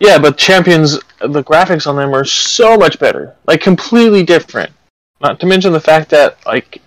yeah, 0.00 0.18
but 0.18 0.36
champions, 0.38 0.98
the 1.20 1.44
graphics 1.44 1.86
on 1.86 1.94
them 1.96 2.14
are 2.14 2.24
so 2.24 2.76
much 2.76 2.98
better, 2.98 3.36
like 3.46 3.60
completely 3.60 4.22
different. 4.24 4.72
Not 5.20 5.38
to 5.40 5.46
mention 5.46 5.72
the 5.72 5.80
fact 5.80 6.08
that 6.10 6.38
like 6.46 6.80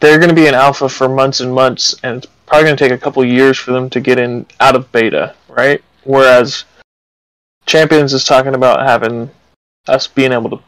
they're 0.00 0.18
going 0.18 0.30
to 0.30 0.34
be 0.34 0.46
in 0.46 0.54
alpha 0.54 0.88
for 0.88 1.08
months 1.08 1.38
and 1.40 1.52
months, 1.54 1.94
and 2.02 2.16
it's 2.16 2.31
probably 2.52 2.66
going 2.66 2.76
to 2.76 2.84
take 2.84 2.92
a 2.92 2.98
couple 3.02 3.24
years 3.24 3.56
for 3.58 3.72
them 3.72 3.88
to 3.88 3.98
get 3.98 4.18
in 4.18 4.44
out 4.60 4.76
of 4.76 4.92
beta, 4.92 5.34
right? 5.48 5.82
Whereas 6.04 6.64
champions 7.64 8.12
is 8.12 8.24
talking 8.26 8.54
about 8.54 8.86
having 8.86 9.30
us 9.88 10.06
being 10.06 10.32
able 10.32 10.50
to 10.50 10.60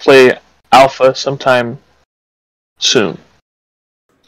play 0.00 0.36
alpha 0.72 1.14
sometime 1.14 1.78
soon, 2.78 3.16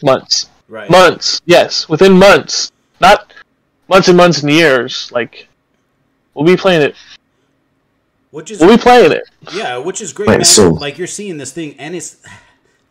months 0.04 0.48
Right. 0.68 0.88
months 0.88 1.40
yes 1.44 1.88
within 1.88 2.12
months 2.12 2.70
not 3.00 3.32
months 3.88 4.06
and 4.08 4.16
months 4.16 4.42
and 4.42 4.50
years, 4.52 5.10
like 5.10 5.48
we'll 6.32 6.46
be 6.46 6.56
playing 6.56 6.82
it. 6.82 6.94
Which 8.30 8.50
is 8.52 8.60
We'll 8.60 8.76
be 8.76 8.80
playing 8.82 9.10
it. 9.12 9.24
Yeah, 9.52 9.78
which 9.78 10.00
is 10.00 10.12
great, 10.12 10.28
Right, 10.28 10.38
man. 10.38 10.44
so- 10.44 10.70
like 10.70 10.96
you're 10.96 11.06
seeing 11.08 11.38
this 11.38 11.50
thing, 11.52 11.74
and 11.78 11.96
it's 11.96 12.16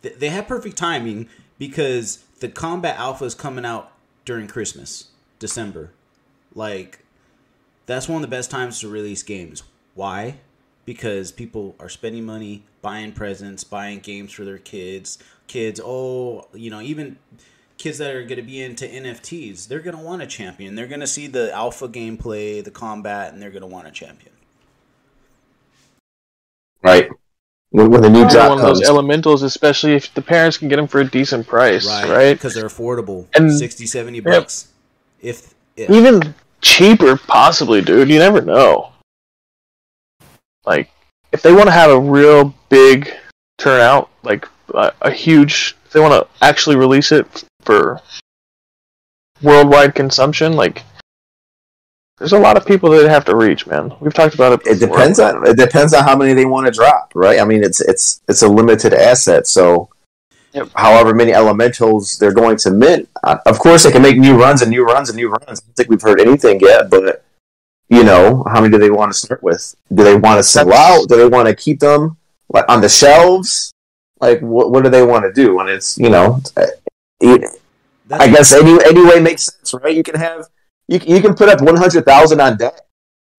they 0.02 0.28
have 0.28 0.46
perfect 0.46 0.76
timing 0.76 1.28
because 1.58 2.18
the 2.40 2.48
combat 2.48 2.98
alpha 2.98 3.24
is 3.24 3.34
coming 3.34 3.64
out 3.64 3.90
during 4.24 4.46
Christmas, 4.46 5.08
December. 5.38 5.90
Like 6.54 7.00
that's 7.86 8.08
one 8.08 8.22
of 8.22 8.30
the 8.30 8.34
best 8.34 8.50
times 8.50 8.80
to 8.80 8.88
release 8.88 9.22
games. 9.22 9.62
Why? 9.94 10.36
Because 10.84 11.32
people 11.32 11.74
are 11.80 11.88
spending 11.88 12.24
money, 12.24 12.64
buying 12.82 13.12
presents, 13.12 13.64
buying 13.64 14.00
games 14.00 14.32
for 14.32 14.44
their 14.44 14.58
kids. 14.58 15.18
Kids, 15.46 15.80
oh, 15.82 16.48
you 16.52 16.70
know, 16.70 16.80
even 16.80 17.18
kids 17.78 17.98
that 17.98 18.14
are 18.14 18.22
going 18.22 18.36
to 18.36 18.42
be 18.42 18.62
into 18.62 18.86
NFTs, 18.86 19.68
they're 19.68 19.80
going 19.80 19.96
to 19.96 20.02
want 20.02 20.22
a 20.22 20.26
champion. 20.26 20.74
They're 20.74 20.86
going 20.86 21.00
to 21.00 21.06
see 21.06 21.26
the 21.26 21.52
alpha 21.52 21.88
gameplay, 21.88 22.62
the 22.62 22.70
combat, 22.70 23.32
and 23.32 23.42
they're 23.42 23.50
going 23.50 23.62
to 23.62 23.66
want 23.66 23.86
a 23.86 23.90
champion. 23.90 24.32
Right. 26.82 27.08
When, 27.74 27.90
when 27.90 28.02
the 28.02 28.08
new 28.08 28.20
One 28.20 28.32
drop 28.32 28.52
of 28.52 28.60
comes. 28.60 28.78
those 28.78 28.88
elementals, 28.88 29.42
especially 29.42 29.94
if 29.94 30.14
the 30.14 30.22
parents 30.22 30.56
can 30.56 30.68
get 30.68 30.76
them 30.76 30.86
for 30.86 31.00
a 31.00 31.04
decent 31.04 31.48
price, 31.48 31.84
right? 31.84 32.34
Because 32.34 32.54
they're 32.54 32.68
affordable. 32.68 33.26
And- 33.34 33.52
60, 33.52 33.84
70 33.84 34.20
bucks. 34.20 34.68
If, 35.20 35.54
if 35.76 35.90
Even 35.90 36.36
cheaper, 36.60 37.16
possibly, 37.16 37.80
dude. 37.82 38.10
You 38.10 38.20
never 38.20 38.40
know. 38.40 38.92
Like, 40.64 40.88
if 41.32 41.42
they 41.42 41.52
want 41.52 41.66
to 41.66 41.72
have 41.72 41.90
a 41.90 41.98
real 41.98 42.54
big 42.68 43.12
turnout, 43.58 44.08
like 44.22 44.46
a, 44.72 44.92
a 45.00 45.10
huge, 45.10 45.76
if 45.84 45.92
they 45.94 45.98
want 45.98 46.12
to 46.12 46.44
actually 46.46 46.76
release 46.76 47.10
it 47.10 47.44
for 47.62 48.00
worldwide 49.42 49.96
consumption, 49.96 50.52
like, 50.52 50.84
there's 52.18 52.32
a 52.32 52.38
lot 52.38 52.56
of 52.56 52.64
people 52.66 52.90
that 52.90 53.08
have 53.08 53.24
to 53.26 53.36
reach, 53.36 53.66
man. 53.66 53.92
We've 54.00 54.14
talked 54.14 54.34
about 54.34 54.52
it. 54.52 54.66
it 54.66 54.80
depends 54.80 55.18
on 55.18 55.46
it 55.46 55.56
depends 55.56 55.92
on 55.94 56.04
how 56.04 56.16
many 56.16 56.32
they 56.32 56.44
want 56.46 56.66
to 56.66 56.72
drop, 56.72 57.12
right? 57.14 57.40
I 57.40 57.44
mean, 57.44 57.64
it's 57.64 57.80
it's 57.80 58.20
it's 58.28 58.42
a 58.42 58.48
limited 58.48 58.94
asset, 58.94 59.46
so 59.46 59.88
Yep. 60.52 60.68
however 60.76 61.12
many 61.12 61.32
elementals 61.32 62.16
they're 62.18 62.32
going 62.32 62.56
to 62.58 62.70
mint, 62.70 63.08
uh, 63.24 63.38
of 63.44 63.58
course 63.58 63.82
they 63.82 63.90
can 63.90 64.02
make 64.02 64.16
new 64.16 64.38
runs 64.38 64.62
and 64.62 64.70
new 64.70 64.84
runs 64.84 65.08
and 65.08 65.16
new 65.16 65.28
runs. 65.28 65.42
I 65.60 65.64
don't 65.66 65.74
think 65.76 65.90
we've 65.90 66.00
heard 66.00 66.20
anything 66.20 66.60
yet, 66.60 66.88
but 66.90 67.24
you 67.88 68.04
know, 68.04 68.44
how 68.46 68.60
many 68.60 68.70
do 68.70 68.78
they 68.78 68.90
want 68.90 69.10
to 69.12 69.18
start 69.18 69.42
with? 69.42 69.74
Do 69.92 70.04
they 70.04 70.14
want 70.16 70.38
to 70.38 70.44
sell 70.44 70.66
That's- 70.66 71.00
out? 71.00 71.08
Do 71.08 71.16
they 71.16 71.26
want 71.26 71.48
to 71.48 71.56
keep 71.56 71.80
them 71.80 72.16
like 72.48 72.64
on 72.68 72.80
the 72.80 72.88
shelves? 72.88 73.72
Like, 74.20 74.38
what 74.40 74.70
what 74.70 74.84
do 74.84 74.90
they 74.90 75.02
want 75.04 75.24
to 75.24 75.32
do? 75.32 75.58
And 75.58 75.68
it's 75.68 75.98
you 75.98 76.08
know, 76.10 76.40
uh, 76.56 76.66
it, 77.20 77.50
I 78.12 78.28
guess 78.28 78.52
any 78.52 78.78
any 78.84 79.04
way 79.04 79.18
makes 79.20 79.42
sense, 79.46 79.74
right? 79.82 79.94
You 79.96 80.04
can 80.04 80.14
have 80.14 80.46
you 80.88 81.00
you 81.06 81.20
can 81.20 81.34
put 81.34 81.48
up 81.48 81.60
one 81.60 81.76
hundred 81.76 82.04
thousand 82.04 82.40
on 82.40 82.56
debt, 82.56 82.80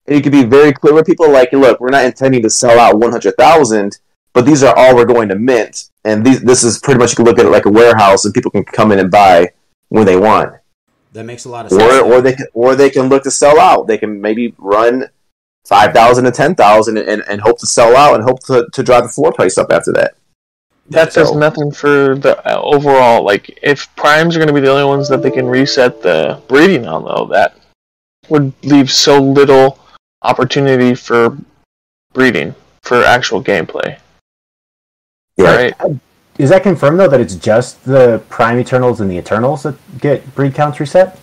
and 0.06 0.16
you 0.16 0.22
can 0.22 0.32
be 0.32 0.44
very 0.44 0.72
clear 0.72 0.94
with 0.94 1.06
people. 1.06 1.30
Like, 1.30 1.52
look, 1.52 1.80
we're 1.80 1.90
not 1.90 2.04
intending 2.04 2.42
to 2.42 2.50
sell 2.50 2.78
out 2.78 2.98
one 2.98 3.12
hundred 3.12 3.36
thousand, 3.36 3.98
but 4.32 4.46
these 4.46 4.62
are 4.62 4.76
all 4.76 4.94
we're 4.94 5.04
going 5.04 5.28
to 5.28 5.36
mint, 5.36 5.90
and 6.04 6.24
these 6.24 6.42
this 6.42 6.64
is 6.64 6.78
pretty 6.78 6.98
much 6.98 7.10
you 7.10 7.16
can 7.16 7.24
look 7.24 7.38
at 7.38 7.46
it 7.46 7.50
like 7.50 7.66
a 7.66 7.70
warehouse, 7.70 8.24
and 8.24 8.34
people 8.34 8.50
can 8.50 8.64
come 8.64 8.92
in 8.92 8.98
and 8.98 9.10
buy 9.10 9.52
when 9.88 10.04
they 10.04 10.16
want, 10.16 10.52
that 11.12 11.24
makes 11.24 11.44
a 11.44 11.48
lot 11.48 11.66
of 11.66 11.72
sense. 11.72 11.82
or 11.82 12.14
or 12.14 12.20
they 12.20 12.34
can 12.34 12.46
or 12.52 12.74
they 12.74 12.90
can 12.90 13.08
look 13.08 13.22
to 13.22 13.30
sell 13.30 13.58
out. 13.60 13.86
They 13.86 13.98
can 13.98 14.20
maybe 14.20 14.54
run 14.58 15.08
five 15.66 15.92
thousand 15.92 16.24
to 16.24 16.32
ten 16.32 16.54
thousand, 16.54 16.98
and 16.98 17.22
and 17.28 17.40
hope 17.40 17.58
to 17.60 17.66
sell 17.66 17.96
out, 17.96 18.14
and 18.16 18.24
hope 18.24 18.44
to 18.46 18.66
to 18.72 18.82
drive 18.82 19.04
the 19.04 19.08
floor 19.08 19.32
price 19.32 19.56
up 19.56 19.70
after 19.70 19.92
that. 19.92 20.16
That 20.90 21.12
does 21.12 21.28
So- 21.30 21.38
nothing 21.38 21.70
for 21.72 22.14
the 22.16 22.36
uh, 22.48 22.60
overall. 22.60 23.22
Like, 23.24 23.58
if 23.62 23.94
primes 23.96 24.36
are 24.36 24.38
going 24.38 24.48
to 24.48 24.54
be 24.54 24.60
the 24.60 24.70
only 24.70 24.84
ones 24.84 25.08
that 25.08 25.22
they 25.22 25.30
can 25.30 25.46
reset 25.46 26.02
the 26.02 26.40
breeding 26.48 26.86
on, 26.86 27.04
though, 27.04 27.26
that 27.32 27.56
would 28.28 28.52
leave 28.64 28.90
so 28.90 29.20
little 29.20 29.78
opportunity 30.22 30.94
for 30.94 31.36
breeding 32.12 32.54
for 32.82 33.02
actual 33.04 33.42
gameplay. 33.42 33.98
Yeah. 35.36 35.54
Right? 35.54 35.74
Is 36.38 36.50
that 36.50 36.62
confirmed 36.62 36.98
though 37.00 37.08
that 37.08 37.20
it's 37.20 37.34
just 37.34 37.82
the 37.84 38.22
Prime 38.28 38.58
Eternals 38.58 39.00
and 39.00 39.10
the 39.10 39.16
Eternals 39.16 39.62
that 39.62 39.74
get 40.00 40.34
breed 40.34 40.54
counts 40.54 40.80
reset? 40.80 41.18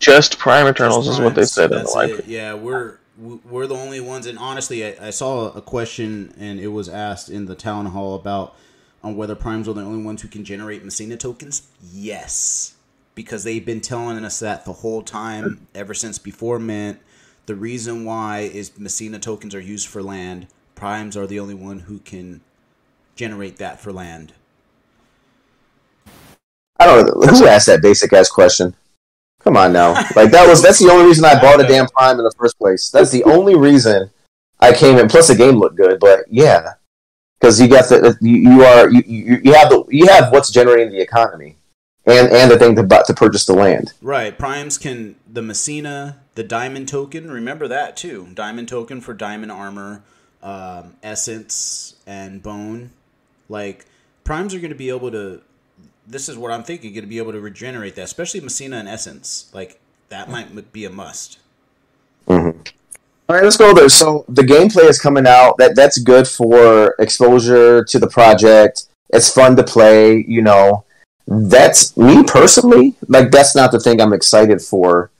Just 0.00 0.36
prime 0.38 0.66
eternals 0.66 1.06
Just 1.06 1.18
is 1.18 1.24
what 1.24 1.34
they 1.36 1.42
primes. 1.42 1.52
said 1.52 1.64
in 1.70 1.70
the 1.70 1.76
That's 1.78 1.94
live. 1.94 2.10
it. 2.20 2.26
Yeah, 2.26 2.54
we're 2.54 2.98
we're 3.18 3.68
the 3.68 3.76
only 3.76 4.00
ones, 4.00 4.26
and 4.26 4.36
honestly, 4.38 4.84
I, 4.84 5.08
I 5.08 5.10
saw 5.10 5.52
a 5.52 5.60
question, 5.60 6.34
and 6.40 6.58
it 6.58 6.68
was 6.68 6.88
asked 6.88 7.28
in 7.28 7.46
the 7.46 7.54
town 7.54 7.86
hall 7.86 8.16
about 8.16 8.56
on 9.02 9.16
whether 9.16 9.34
primes 9.34 9.68
are 9.68 9.72
the 9.72 9.82
only 9.82 10.04
ones 10.04 10.22
who 10.22 10.28
can 10.28 10.44
generate 10.44 10.84
Messina 10.84 11.16
tokens. 11.16 11.68
Yes, 11.92 12.76
because 13.14 13.44
they've 13.44 13.64
been 13.64 13.80
telling 13.80 14.24
us 14.24 14.40
that 14.40 14.64
the 14.64 14.72
whole 14.72 15.02
time, 15.02 15.66
ever 15.74 15.94
since 15.94 16.18
before 16.18 16.58
Mint. 16.58 16.98
The 17.46 17.56
reason 17.56 18.04
why 18.04 18.40
is 18.40 18.78
Messina 18.78 19.18
tokens 19.18 19.54
are 19.54 19.60
used 19.60 19.88
for 19.88 20.02
land. 20.02 20.46
Primes 20.76 21.16
are 21.16 21.26
the 21.26 21.40
only 21.40 21.54
one 21.54 21.80
who 21.80 21.98
can 21.98 22.40
generate 23.16 23.56
that 23.56 23.80
for 23.80 23.92
land. 23.92 24.32
I 26.78 26.86
don't 26.86 27.06
know 27.06 27.26
who 27.26 27.46
asked 27.46 27.66
that 27.66 27.82
basic 27.82 28.12
ass 28.12 28.28
question. 28.28 28.74
Come 29.40 29.56
on 29.56 29.72
now, 29.72 29.92
like 30.16 30.30
that 30.30 30.48
was 30.48 30.62
that's 30.62 30.78
the 30.78 30.90
only 30.90 31.06
reason 31.06 31.24
I 31.24 31.40
bought 31.40 31.60
a 31.60 31.66
damn 31.66 31.88
Prime 31.88 32.18
in 32.18 32.24
the 32.24 32.32
first 32.38 32.58
place. 32.58 32.90
That's 32.90 33.10
the 33.10 33.24
only 33.24 33.56
reason 33.56 34.10
I 34.60 34.72
came 34.72 34.98
in. 34.98 35.08
Plus, 35.08 35.28
the 35.28 35.34
game 35.34 35.56
looked 35.56 35.76
good, 35.76 35.98
but 35.98 36.20
yeah, 36.30 36.74
because 37.42 37.60
you 37.60 37.66
got 37.66 37.88
the 37.88 38.16
you, 38.20 38.36
you 38.36 38.62
are 38.62 38.88
you, 38.88 39.02
you 39.04 39.40
you 39.42 39.52
have 39.52 39.68
the 39.68 39.84
you 39.88 40.06
have 40.06 40.30
what's 40.32 40.50
generating 40.50 40.92
the 40.92 41.00
economy, 41.00 41.56
and 42.06 42.30
and 42.30 42.50
the 42.50 42.58
thing 42.58 42.76
to 42.76 43.02
to 43.06 43.14
purchase 43.14 43.44
the 43.46 43.52
land. 43.52 43.92
Right, 44.00 44.38
primes 44.38 44.78
can 44.78 45.16
the 45.30 45.42
Messina, 45.42 46.20
the 46.36 46.44
diamond 46.44 46.88
token. 46.88 47.30
Remember 47.30 47.66
that 47.66 47.96
too. 47.96 48.28
Diamond 48.32 48.68
token 48.68 49.00
for 49.00 49.12
diamond 49.12 49.50
armor, 49.50 50.04
um, 50.42 50.94
essence, 51.02 51.96
and 52.06 52.42
bone. 52.42 52.90
Like 53.48 53.86
primes 54.22 54.54
are 54.54 54.60
going 54.60 54.70
to 54.70 54.76
be 54.76 54.90
able 54.90 55.10
to. 55.10 55.42
This 56.06 56.28
is 56.28 56.36
what 56.36 56.52
I'm 56.52 56.62
thinking. 56.62 56.92
Going 56.92 57.02
to 57.02 57.08
be 57.08 57.18
able 57.18 57.32
to 57.32 57.40
regenerate 57.40 57.96
that, 57.96 58.02
especially 58.02 58.40
Messina 58.40 58.76
and 58.76 58.88
essence. 58.88 59.50
Like 59.52 59.80
that 60.10 60.30
might 60.30 60.72
be 60.72 60.84
a 60.84 60.90
must. 60.90 61.38
All 63.28 63.36
right, 63.36 63.44
let's 63.44 63.56
go 63.56 63.72
there. 63.72 63.88
So 63.88 64.24
the 64.28 64.42
gameplay 64.42 64.88
is 64.88 65.00
coming 65.00 65.26
out. 65.26 65.56
That 65.58 65.76
that's 65.76 65.98
good 65.98 66.26
for 66.26 66.94
exposure 66.98 67.84
to 67.84 67.98
the 67.98 68.08
project. 68.08 68.86
It's 69.10 69.32
fun 69.32 69.56
to 69.56 69.62
play. 69.62 70.24
You 70.26 70.42
know, 70.42 70.84
that's 71.26 71.96
me 71.96 72.24
personally. 72.24 72.94
Like 73.08 73.30
that's 73.30 73.54
not 73.54 73.70
the 73.70 73.80
thing 73.80 74.00
I'm 74.00 74.12
excited 74.12 74.60
for. 74.60 75.10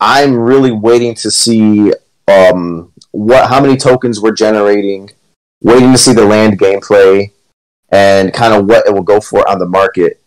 I'm 0.00 0.34
really 0.34 0.72
waiting 0.72 1.14
to 1.16 1.30
see 1.30 1.92
um, 2.28 2.92
what 3.10 3.48
how 3.48 3.60
many 3.60 3.76
tokens 3.76 4.20
we're 4.20 4.32
generating. 4.32 5.10
Waiting 5.60 5.92
to 5.92 5.98
see 5.98 6.12
the 6.12 6.24
land 6.24 6.58
gameplay 6.58 7.32
and 7.90 8.32
kind 8.32 8.54
of 8.54 8.66
what 8.66 8.86
it 8.86 8.94
will 8.94 9.02
go 9.02 9.20
for 9.20 9.48
on 9.48 9.58
the 9.58 9.66
market. 9.66 10.22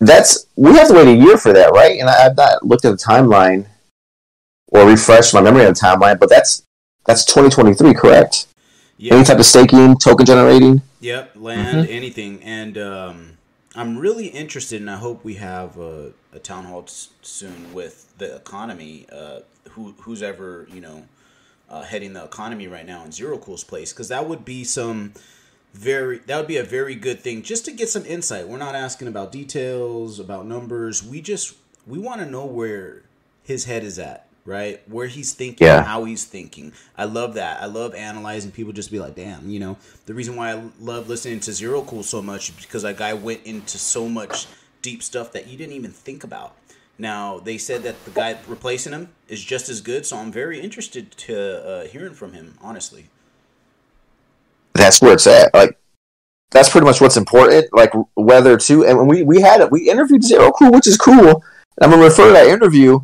That's 0.00 0.46
we 0.56 0.74
have 0.74 0.88
to 0.88 0.94
wait 0.94 1.08
a 1.08 1.14
year 1.14 1.38
for 1.38 1.52
that, 1.52 1.72
right? 1.72 1.98
And 1.98 2.08
I, 2.08 2.26
I've 2.26 2.36
not 2.36 2.64
looked 2.64 2.84
at 2.84 2.90
the 2.90 3.04
timeline 3.04 3.66
or 4.74 4.86
refresh 4.86 5.32
my 5.32 5.40
memory 5.40 5.62
on 5.64 5.72
the 5.72 5.80
timeline, 5.80 6.18
but 6.18 6.28
that's 6.28 6.62
that's 7.06 7.24
2023, 7.24 7.94
correct? 7.94 8.46
Yeah. 8.96 9.14
Any 9.14 9.24
type 9.24 9.38
of 9.38 9.46
staking, 9.46 9.96
token 9.98 10.26
generating. 10.26 10.82
Yep, 11.00 11.32
land, 11.36 11.88
anything, 11.88 12.42
and 12.42 12.78
um, 12.78 13.38
I'm 13.74 13.98
really 13.98 14.26
interested, 14.28 14.80
and 14.80 14.90
I 14.90 14.96
hope 14.96 15.24
we 15.24 15.34
have 15.34 15.78
a, 15.78 16.12
a 16.32 16.38
town 16.38 16.64
hall 16.64 16.86
soon 16.86 17.72
with 17.72 18.12
the 18.18 18.36
economy. 18.36 19.06
Uh, 19.10 19.40
who 19.70 19.94
who's 20.00 20.22
ever 20.22 20.66
you 20.72 20.80
know 20.80 21.04
uh, 21.68 21.82
heading 21.82 22.12
the 22.12 22.24
economy 22.24 22.68
right 22.68 22.86
now 22.86 23.04
in 23.04 23.12
Zero 23.12 23.38
Cool's 23.38 23.64
place, 23.64 23.92
because 23.92 24.08
that 24.08 24.28
would 24.28 24.44
be 24.44 24.64
some 24.64 25.12
very 25.72 26.18
that 26.18 26.36
would 26.36 26.46
be 26.46 26.56
a 26.56 26.64
very 26.64 26.94
good 26.94 27.20
thing 27.20 27.42
just 27.42 27.64
to 27.64 27.72
get 27.72 27.88
some 27.88 28.06
insight. 28.06 28.48
We're 28.48 28.58
not 28.58 28.74
asking 28.74 29.08
about 29.08 29.32
details, 29.32 30.20
about 30.20 30.46
numbers. 30.46 31.02
We 31.02 31.20
just 31.20 31.54
we 31.86 31.98
want 31.98 32.20
to 32.20 32.26
know 32.26 32.46
where 32.46 33.02
his 33.42 33.64
head 33.64 33.84
is 33.84 33.98
at, 33.98 34.23
right? 34.44 34.80
Where 34.88 35.06
he's 35.06 35.32
thinking, 35.32 35.66
Yeah. 35.66 35.82
how 35.82 36.04
he's 36.04 36.24
thinking. 36.24 36.72
I 36.96 37.04
love 37.04 37.34
that. 37.34 37.62
I 37.62 37.66
love 37.66 37.94
analyzing 37.94 38.50
people 38.52 38.72
just 38.72 38.90
be 38.90 38.98
like, 39.00 39.14
damn, 39.14 39.48
you 39.48 39.58
know. 39.60 39.76
The 40.06 40.14
reason 40.14 40.36
why 40.36 40.52
I 40.52 40.62
love 40.80 41.08
listening 41.08 41.40
to 41.40 41.52
Zero 41.52 41.82
Cool 41.82 42.02
so 42.02 42.20
much 42.22 42.50
is 42.50 42.56
because 42.56 42.82
that 42.82 42.96
guy 42.96 43.14
went 43.14 43.40
into 43.44 43.78
so 43.78 44.08
much 44.08 44.46
deep 44.82 45.02
stuff 45.02 45.32
that 45.32 45.46
you 45.46 45.56
didn't 45.56 45.74
even 45.74 45.90
think 45.90 46.24
about. 46.24 46.54
Now 46.98 47.38
they 47.40 47.58
said 47.58 47.82
that 47.82 48.04
the 48.04 48.10
guy 48.12 48.38
replacing 48.46 48.92
him 48.92 49.08
is 49.28 49.42
just 49.42 49.68
as 49.68 49.80
good, 49.80 50.06
so 50.06 50.16
I'm 50.16 50.30
very 50.30 50.60
interested 50.60 51.10
to 51.12 51.66
uh, 51.66 51.84
hearing 51.86 52.14
from 52.14 52.34
him. 52.34 52.56
Honestly, 52.62 53.06
That's 54.74 55.00
where 55.00 55.14
it's 55.14 55.26
at. 55.26 55.52
Like 55.54 55.78
that's 56.50 56.68
pretty 56.68 56.84
much 56.84 57.00
what's 57.00 57.16
important. 57.16 57.66
Like 57.72 57.92
whether 58.14 58.56
to 58.56 58.84
and 58.84 59.08
we 59.08 59.22
we 59.22 59.40
had 59.40 59.60
it. 59.60 59.70
We 59.72 59.88
interviewed 59.90 60.22
Zero 60.22 60.52
Cool, 60.52 60.70
which 60.70 60.86
is 60.86 60.96
cool. 60.96 61.42
I'm 61.80 61.90
gonna 61.90 62.02
refer 62.02 62.28
to 62.28 62.32
that 62.32 62.46
interview, 62.46 63.00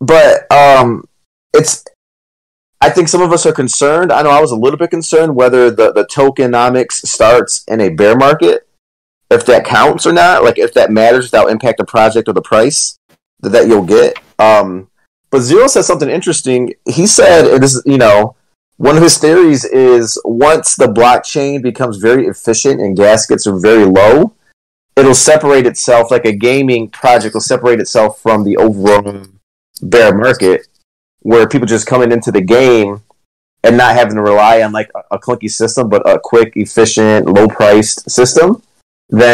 but 0.00 0.50
um, 0.52 1.04
it's. 1.54 1.84
I 2.82 2.88
think 2.88 3.08
some 3.08 3.20
of 3.20 3.30
us 3.30 3.44
are 3.44 3.52
concerned. 3.52 4.10
I 4.10 4.22
know 4.22 4.30
I 4.30 4.40
was 4.40 4.52
a 4.52 4.56
little 4.56 4.78
bit 4.78 4.90
concerned 4.90 5.36
whether 5.36 5.70
the 5.70 5.92
the 5.92 6.06
tokenomics 6.06 7.06
starts 7.06 7.62
in 7.68 7.80
a 7.80 7.90
bear 7.90 8.16
market, 8.16 8.66
if 9.30 9.44
that 9.46 9.64
counts 9.64 10.06
or 10.06 10.12
not. 10.12 10.42
Like 10.44 10.58
if 10.58 10.72
that 10.74 10.90
matters 10.90 11.26
without 11.26 11.50
impact 11.50 11.78
the 11.78 11.84
project 11.84 12.28
or 12.28 12.32
the 12.32 12.42
price 12.42 12.98
that, 13.40 13.50
that 13.50 13.68
you'll 13.68 13.84
get. 13.84 14.16
Um, 14.38 14.88
but 15.30 15.40
Zero 15.40 15.66
said 15.66 15.82
something 15.82 16.08
interesting. 16.08 16.74
He 16.88 17.06
said 17.06 17.44
it 17.44 17.62
is, 17.62 17.82
you 17.84 17.98
know, 17.98 18.34
one 18.78 18.96
of 18.96 19.02
his 19.02 19.18
theories 19.18 19.66
is 19.66 20.18
once 20.24 20.74
the 20.74 20.86
blockchain 20.86 21.62
becomes 21.62 21.98
very 21.98 22.26
efficient 22.26 22.80
and 22.80 22.96
gas 22.96 23.26
gets 23.26 23.46
are 23.46 23.58
very 23.58 23.84
low, 23.84 24.32
it'll 24.96 25.14
separate 25.14 25.66
itself 25.66 26.10
like 26.10 26.24
a 26.24 26.34
gaming 26.34 26.88
project 26.88 27.34
will 27.34 27.42
separate 27.42 27.78
itself 27.78 28.20
from 28.22 28.42
the 28.42 28.56
overall 28.56 29.22
bear 29.82 30.14
market 30.14 30.66
where 31.20 31.48
people 31.48 31.66
just 31.66 31.86
coming 31.86 32.12
into 32.12 32.32
the 32.32 32.40
game 32.40 33.02
and 33.62 33.76
not 33.76 33.94
having 33.94 34.14
to 34.14 34.22
rely 34.22 34.62
on 34.62 34.72
like 34.72 34.90
a, 34.94 35.16
a 35.16 35.18
clunky 35.18 35.50
system 35.50 35.88
but 35.88 36.08
a 36.08 36.18
quick 36.18 36.52
efficient 36.56 37.26
low 37.26 37.46
priced 37.46 38.10
system 38.10 38.62
then 39.10 39.28